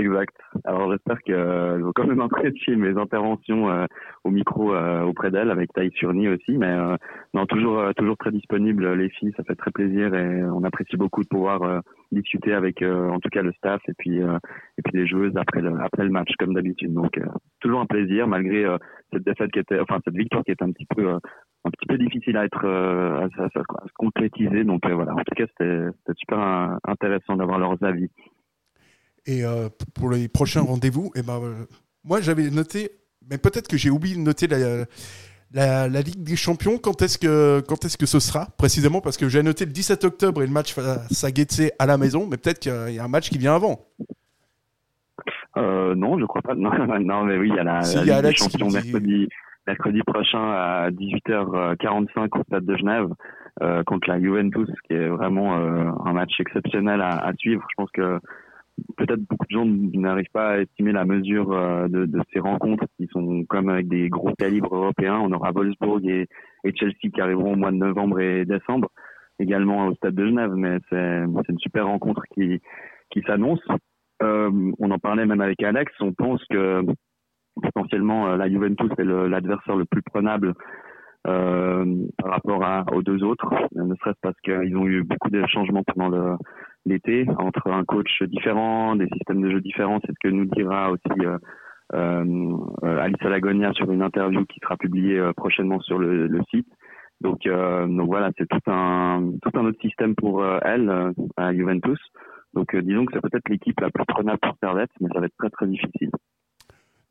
Exact. 0.02 0.36
Alors 0.66 0.92
j'espère 0.92 1.22
que 1.22 1.32
euh, 1.32 1.78
vais 1.78 1.92
quand 1.94 2.08
même 2.08 2.22
apprécier 2.22 2.76
mes 2.76 2.98
interventions 2.98 3.70
euh, 3.70 3.86
au 4.24 4.32
micro 4.32 4.74
euh, 4.74 5.04
auprès 5.04 5.30
d'elle 5.30 5.52
avec 5.52 5.72
Taï 5.74 5.92
Surni 5.92 6.28
aussi, 6.28 6.58
mais 6.58 6.72
euh, 6.72 6.96
non 7.36 7.46
toujours 7.46 7.94
toujours 7.96 8.18
très 8.18 8.32
disponible 8.32 8.94
les 8.94 9.10
filles, 9.10 9.32
ça 9.38 9.44
fait 9.44 9.56
très 9.56 9.70
plaisir 9.70 10.16
et 10.16 10.44
on 10.46 10.64
apprécie 10.64 10.98
beaucoup 10.98 11.22
de 11.22 11.28
pouvoir 11.28 11.84
discuter 12.12 12.54
avec 12.54 12.82
en 12.82 13.20
tout 13.20 13.30
cas 13.30 13.44
le 13.44 13.52
staff 13.54 13.82
et 13.88 13.94
puis 13.98 14.18
et 14.18 14.82
puis 14.84 14.98
les 14.98 15.08
joueuses 15.08 15.38
après 15.38 15.62
le 15.62 15.80
après 15.82 16.04
le 16.04 16.10
match 16.10 16.32
comme 16.40 16.54
d'habitude. 16.54 16.94
Donc 16.94 17.20
toujours 17.60 17.82
un 17.82 17.86
plaisir 17.86 18.28
malgré 18.28 18.66
cette 19.14 19.24
défaite 19.24 19.52
qui 19.52 19.60
était 19.60 19.80
enfin 19.80 20.00
cette 20.04 20.16
victoire 20.16 20.44
qui 20.44 20.52
était 20.52 20.64
un 20.64 20.72
petit 20.72 20.88
peu 20.96 21.08
un 21.10 21.70
petit 21.70 21.86
peu 21.88 21.98
difficile 21.98 22.38
à 22.38 22.46
être 22.46 22.66
à, 22.66 23.26
à, 23.26 23.50
se 23.50 23.94
concrétiser. 23.96 24.64
Donc 24.64 24.82
voilà, 24.90 25.14
en 25.14 25.24
tout 25.24 25.36
cas 25.36 25.46
c'était 25.48 26.14
super 26.18 26.80
intéressant 26.88 27.36
d'avoir 27.36 27.60
leurs 27.60 27.82
avis. 27.84 28.10
Et 29.26 29.44
euh, 29.46 29.70
pour 29.94 30.10
les 30.10 30.28
prochains 30.28 30.62
rendez-vous, 30.62 31.12
eh 31.16 31.22
ben, 31.22 31.40
euh, 31.44 31.66
moi 32.04 32.22
j'avais 32.22 32.50
noté, 32.50 32.92
mais 33.30 33.38
peut-être 33.38 33.68
que 33.68 33.78
j'ai 33.78 33.90
oublié 33.90 34.16
de 34.16 34.22
noter 34.22 34.48
la, 34.48 34.86
la, 35.54 35.88
la, 35.88 36.02
Ligue 36.02 36.24
des 36.24 36.36
Champions. 36.36 36.78
Quand 36.80 37.02
est-ce 37.02 37.18
que, 37.20 37.62
quand 37.68 37.86
est-ce 37.86 37.98
que 37.98 38.06
ce 38.08 38.20
sera 38.20 38.48
précisément? 38.58 39.00
Parce 39.02 39.18
que 39.18 39.30
j'ai 39.30 39.44
noté 39.44 39.66
le 39.66 39.72
17 39.72 40.04
octobre 40.06 40.42
et 40.42 40.48
le 40.48 40.52
match 40.52 40.74
face 40.74 41.24
à 41.24 41.30
Getse 41.34 41.72
à 41.78 41.86
la 41.86 41.98
maison, 41.98 42.26
mais 42.30 42.38
peut-être 42.38 42.60
qu'il 42.60 42.94
y 42.96 43.00
a 43.00 43.04
un 43.04 43.08
match 43.08 43.30
qui 43.30 43.38
vient 43.38 43.56
avant. 43.56 43.86
Euh, 45.58 45.96
non, 45.96 46.18
je 46.20 46.26
crois 46.26 46.42
pas. 46.42 46.56
Non, 46.56 46.72
non, 47.00 47.24
mais 47.26 47.38
oui, 47.38 47.50
il 47.50 47.56
y 47.56 47.60
a 47.60 47.64
la, 47.64 47.82
si, 47.84 48.04
la 48.06 48.18
a 48.18 48.22
Ligue 48.22 48.32
des 48.32 48.38
Champions 48.38 48.68
dit- 48.68 48.74
mercredi, 48.74 49.30
mercredi 49.68 50.02
prochain 50.04 50.42
à 50.52 50.90
18h45 50.92 52.40
au 52.40 52.44
stade 52.44 52.66
de 52.66 52.78
Genève 52.78 53.08
euh, 53.62 53.84
contre 53.84 54.10
la 54.10 54.20
Juventus, 54.20 54.70
qui 54.88 54.94
est 54.94 55.10
vraiment 55.10 55.58
euh, 55.60 55.92
un 56.06 56.14
match 56.14 56.32
exceptionnel 56.40 57.02
à, 57.02 57.18
à 57.28 57.34
suivre. 57.36 57.64
Je 57.70 57.76
pense 57.76 57.92
que 57.92 58.20
peut-être 58.98 59.22
beaucoup 59.28 59.46
de 59.46 59.52
gens 59.52 59.66
n'arrivent 59.66 60.32
pas 60.34 60.52
à 60.52 60.58
estimer 60.60 60.92
la 60.92 61.06
mesure 61.06 61.52
euh, 61.52 61.88
de, 61.88 62.08
ces 62.34 62.40
rencontres 62.40 62.86
qui 62.98 63.08
sont 63.12 63.44
comme 63.46 63.70
avec 63.70 63.88
des 63.88 64.10
gros 64.10 64.34
calibres 64.38 64.76
européens. 64.76 65.20
On 65.20 65.32
aura 65.32 65.52
Wolfsburg 65.52 66.06
et, 66.06 66.28
Chelsea 66.76 67.10
qui 67.14 67.22
arriveront 67.22 67.54
au 67.54 67.56
mois 67.56 67.72
de 67.72 67.78
novembre 67.78 68.20
et 68.20 68.46
décembre, 68.46 68.90
également 69.40 69.88
au 69.88 69.96
stade 69.96 70.16
de 70.16 70.26
Genève. 70.26 70.54
Mais 70.56 70.78
c'est 70.90 71.24
une 71.50 71.60
super 71.60 71.88
rencontre 71.88 72.24
qui, 72.34 72.62
qui 73.10 73.22
s'annonce. 73.24 73.66
Euh, 74.24 74.72
on 74.80 74.92
en 74.92 75.00
parlait 75.00 75.26
même 75.26 75.42
avec 75.42 75.62
Alex. 75.64 75.92
On 76.00 76.14
pense 76.14 76.44
que 76.50 76.84
potentiellement 77.62 78.28
euh, 78.28 78.38
la 78.38 78.50
Juventus 78.50 78.92
est 78.98 79.04
l'adversaire 79.04 79.76
le, 79.76 79.86
plus 79.86 80.02
prenable 80.04 80.54
par 81.24 82.32
rapport 82.32 82.64
aux 82.94 83.04
deux 83.04 83.24
autres, 83.24 83.48
ne 83.76 83.94
serait-ce 83.96 84.18
parce 84.24 84.40
qu'ils 84.42 84.76
ont 84.76 84.88
eu 84.88 85.04
beaucoup 85.04 85.30
de 85.30 85.46
changements 85.46 85.84
pendant 85.84 86.10
le- 86.10 86.36
l'été 86.86 87.26
entre 87.38 87.72
un 87.72 87.84
coach 87.84 88.24
différent, 88.24 88.96
des 88.96 89.08
systèmes 89.14 89.42
de 89.42 89.52
jeu 89.52 89.62
différents. 89.62 90.00
C'est 90.06 90.12
ce 90.12 90.20
que 90.28 90.34
nous 90.34 90.46
dira 90.46 90.92
aussi 90.92 91.26
euh, 91.26 91.38
euh, 91.94 92.58
euh, 92.84 93.00
Alice 93.00 93.22
Alagonia 93.22 93.74
sur 93.74 93.92
une 93.92 94.02
interview 94.02 94.46
qui 94.46 94.60
sera 94.62 94.78
publiée 94.78 95.18
euh, 95.18 95.34
prochainement 95.34 95.80
sur 95.82 96.00
le, 96.00 96.30
site. 96.50 96.68
Donc, 97.20 97.46
euh, 97.46 97.86
donc 97.86 98.08
voilà, 98.08 98.32
c'est 98.38 98.48
tout 98.48 98.72
un 98.72 99.32
tout 99.42 99.52
un 99.60 99.66
autre 99.66 99.80
système 99.82 100.16
pour 100.16 100.44
elle 100.64 101.14
à 101.38 101.54
Juventus. 101.54 102.00
Donc 102.54 102.76
disons 102.76 103.06
que 103.06 103.14
c'est 103.14 103.22
peut-être 103.22 103.50
l'équipe 103.50 103.80
la 103.80 103.90
plus 103.90 104.06
prenable 104.06 104.40
pour 104.42 104.56
Servette, 104.62 104.90
mais 105.00 105.10
ça 105.14 105.20
va 105.20 105.26
être 105.26 105.38
très 105.38 105.50
très 105.50 105.68
difficile. 105.68 106.10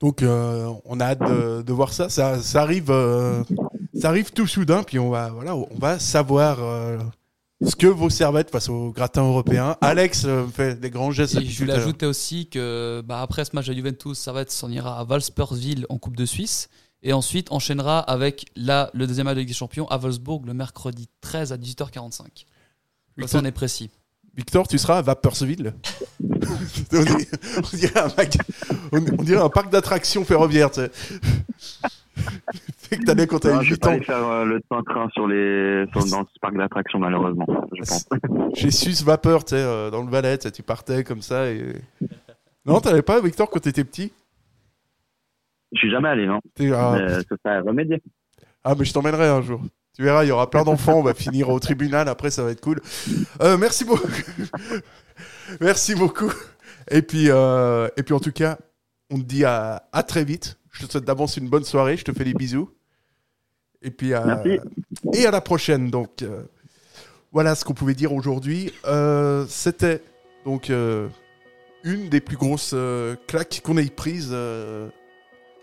Donc 0.00 0.22
on 0.22 1.00
a 1.00 1.04
hâte 1.04 1.20
de, 1.20 1.72
voir 1.72 1.92
ça. 1.92 2.08
Ça, 2.08 2.62
arrive, 2.62 2.90
ça 3.94 4.08
arrive 4.08 4.32
tout 4.32 4.46
soudain, 4.46 4.82
puis 4.82 4.98
on 4.98 5.10
va, 5.10 5.28
voilà, 5.30 5.54
on 5.54 5.78
va 5.78 5.98
savoir 5.98 6.58
ce 7.64 7.76
que 7.76 7.86
vaut 7.86 8.10
Servette 8.10 8.50
face 8.50 8.68
au 8.68 8.90
gratin 8.90 9.22
européen. 9.22 9.76
Alex 9.80 10.24
euh, 10.24 10.46
fait 10.46 10.80
des 10.80 10.90
grands 10.90 11.10
gestes. 11.10 11.36
Et 11.36 11.44
je 11.44 11.58
voulais 11.58 11.74
à 11.74 11.76
ajouter 11.76 12.06
aussi 12.06 12.48
que 12.48 13.02
bah, 13.04 13.20
après 13.20 13.44
ce 13.44 13.50
match 13.54 13.66
de 13.66 13.74
Juventus, 13.74 14.18
Servette 14.18 14.50
s'en 14.50 14.70
ira 14.70 14.98
à 14.98 15.04
Valspersville 15.04 15.86
en 15.88 15.98
Coupe 15.98 16.16
de 16.16 16.24
Suisse 16.24 16.68
et 17.02 17.12
ensuite 17.12 17.52
enchaînera 17.52 18.00
avec 18.00 18.46
la, 18.56 18.90
le 18.94 19.06
deuxième 19.06 19.26
match 19.26 19.34
de 19.34 19.40
Ligue 19.40 19.48
des 19.48 19.54
Champions 19.54 19.86
à 19.88 19.98
Wolfsburg 19.98 20.46
le 20.46 20.54
mercredi 20.54 21.08
13 21.20 21.52
à 21.52 21.56
18h45. 21.56 22.46
Comme 23.18 23.28
ça, 23.28 23.38
on 23.38 23.44
est 23.44 23.52
précis. 23.52 23.90
Victor, 24.36 24.68
tu 24.68 24.78
seras 24.78 24.98
à 24.98 25.02
Vapersville 25.02 25.74
on, 26.92 27.02
dirait, 27.02 27.28
on 27.58 27.76
dirait 27.76 28.00
un, 28.00 28.10
on 28.92 29.22
dirait 29.22 29.42
un 29.42 29.48
parc 29.48 29.70
d'attractions 29.70 30.24
ferroviaires. 30.24 30.70
Que 32.98 33.04
t'allais 33.04 33.26
quand 33.26 33.38
t'avais 33.38 33.54
Non, 33.54 33.60
je 33.62 33.70
vais 33.70 33.74
8 33.76 33.80
pas 33.80 33.88
ans. 33.88 33.92
aller 33.92 34.04
faire 34.04 34.26
euh, 34.26 34.44
le 34.44 34.60
train 34.84 35.08
sur 35.10 35.26
les 35.26 35.84
sur, 35.92 36.00
dans 36.06 36.24
ce 36.26 36.38
parc 36.40 36.56
d'attractions 36.56 36.98
malheureusement, 36.98 37.46
je 37.72 37.78
pense. 37.78 38.08
Chez 38.54 38.70
Sus 38.70 39.04
Vapeur, 39.04 39.44
tu 39.44 39.50
sais, 39.50 39.62
euh, 39.62 39.90
dans 39.90 40.02
le 40.02 40.10
Valais, 40.10 40.38
tu 40.38 40.62
partais 40.62 41.04
comme 41.04 41.22
ça. 41.22 41.50
Et... 41.50 41.74
Non, 42.66 42.78
t'allais 42.80 43.00
pas, 43.02 43.20
Victor, 43.22 43.48
quand 43.48 43.58
t'étais 43.60 43.84
petit? 43.84 44.12
Je 45.72 45.78
suis 45.78 45.90
jamais 45.90 46.08
allé, 46.10 46.26
non. 46.26 46.40
T'es- 46.54 46.70
ah. 46.72 46.94
Mais 46.98 47.08
ça 47.08 47.36
serait 47.42 47.60
remédié. 47.60 48.02
Ah, 48.64 48.74
mais 48.78 48.84
je 48.84 48.92
t'emmènerai 48.92 49.28
un 49.28 49.40
jour. 49.40 49.62
Tu 49.96 50.02
verras, 50.02 50.24
il 50.24 50.28
y 50.28 50.30
aura 50.30 50.50
plein 50.50 50.62
d'enfants, 50.64 50.98
on 50.98 51.02
va 51.02 51.14
finir 51.14 51.48
au 51.48 51.58
tribunal, 51.58 52.06
après 52.08 52.30
ça 52.30 52.42
va 52.44 52.50
être 52.50 52.60
cool. 52.60 52.80
Euh, 53.40 53.56
merci 53.56 53.84
beaucoup. 53.84 54.08
merci 55.60 55.94
beaucoup. 55.94 56.32
Et 56.90 57.02
puis, 57.02 57.26
euh, 57.30 57.88
et 57.96 58.02
puis 58.02 58.14
en 58.14 58.20
tout 58.20 58.32
cas, 58.32 58.58
on 59.10 59.16
te 59.16 59.22
dit 59.24 59.44
à, 59.44 59.84
à 59.92 60.02
très 60.02 60.24
vite. 60.24 60.58
Je 60.72 60.86
te 60.86 60.92
souhaite 60.92 61.04
d'avance 61.04 61.36
une 61.36 61.48
bonne 61.48 61.64
soirée, 61.64 61.96
je 61.96 62.04
te 62.04 62.12
fais 62.12 62.24
des 62.24 62.34
bisous. 62.34 62.70
Et 63.82 63.90
puis 63.90 64.14
à, 64.14 64.24
Merci. 64.24 64.58
et 65.14 65.26
à 65.26 65.30
la 65.30 65.40
prochaine. 65.40 65.90
Donc 65.90 66.22
euh, 66.22 66.42
voilà 67.32 67.54
ce 67.54 67.64
qu'on 67.64 67.74
pouvait 67.74 67.94
dire 67.94 68.12
aujourd'hui. 68.12 68.72
Euh, 68.86 69.44
C'était 69.48 70.02
donc 70.44 70.70
euh, 70.70 71.08
une 71.84 72.08
des 72.08 72.20
plus 72.20 72.36
grosses 72.36 72.72
euh, 72.74 73.16
claques 73.26 73.60
qu'on 73.64 73.76
ait 73.76 73.86
prises 73.86 74.30
euh, 74.32 74.88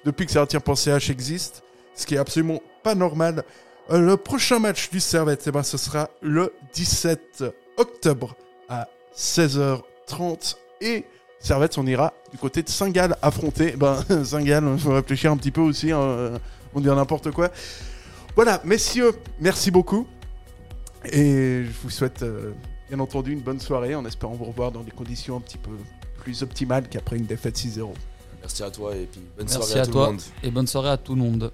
depuis 0.05 0.25
que 0.25 0.31
Servetien.ch 0.31 1.09
existe, 1.09 1.63
ce 1.95 2.05
qui 2.05 2.15
est 2.15 2.19
absolument 2.19 2.61
pas 2.83 2.95
normal. 2.95 3.43
Euh, 3.91 3.99
le 3.99 4.17
prochain 4.17 4.59
match 4.59 4.89
du 4.89 4.99
Servette, 4.99 5.43
eh 5.47 5.51
ben, 5.51 5.63
ce 5.63 5.77
sera 5.77 6.09
le 6.21 6.53
17 6.73 7.43
octobre 7.77 8.35
à 8.69 8.87
16h30 9.15 10.55
et 10.81 11.05
Servette, 11.39 11.77
on 11.77 11.85
ira 11.85 12.13
du 12.31 12.37
côté 12.37 12.63
de 12.63 12.69
Saint-Gall 12.69 13.15
affronter. 13.21 13.71
Ben, 13.77 14.03
Saint-Gall, 14.23 14.63
il 14.73 14.79
faut 14.79 14.93
réfléchir 14.93 15.31
un 15.31 15.37
petit 15.37 15.51
peu 15.51 15.61
aussi, 15.61 15.91
hein, 15.91 15.99
euh, 15.99 16.37
on 16.73 16.79
dit 16.79 16.87
n'importe 16.87 17.31
quoi. 17.31 17.49
Voilà, 18.37 18.61
messieurs, 18.63 19.13
merci 19.39 19.71
beaucoup. 19.71 20.05
Et 21.11 21.63
je 21.65 21.71
vous 21.81 21.89
souhaite 21.89 22.21
euh, 22.21 22.51
bien 22.87 22.99
entendu 22.99 23.33
une 23.33 23.39
bonne 23.41 23.59
soirée 23.59 23.95
en 23.95 24.05
espérant 24.05 24.33
vous 24.35 24.45
revoir 24.45 24.71
dans 24.71 24.81
des 24.83 24.91
conditions 24.91 25.37
un 25.37 25.41
petit 25.41 25.57
peu 25.57 25.71
plus 26.19 26.43
optimales 26.43 26.87
qu'après 26.87 27.17
une 27.17 27.25
défaite 27.25 27.57
6-0. 27.57 27.89
Merci 28.41 28.61
à 28.61 28.69
toi 28.69 28.95
et 28.95 29.05
puis 29.11 29.21
bonne 29.35 29.47
Merci 29.47 29.55
soirée 29.55 29.79
à, 29.79 29.81
à 29.81 29.85
tout 29.87 29.91
toi 29.91 30.05
le 30.05 30.11
monde. 30.13 30.21
et 30.43 30.51
bonne 30.51 30.67
soirée 30.67 30.89
à 30.91 30.97
tout 30.97 31.15
le 31.15 31.21
monde. 31.21 31.51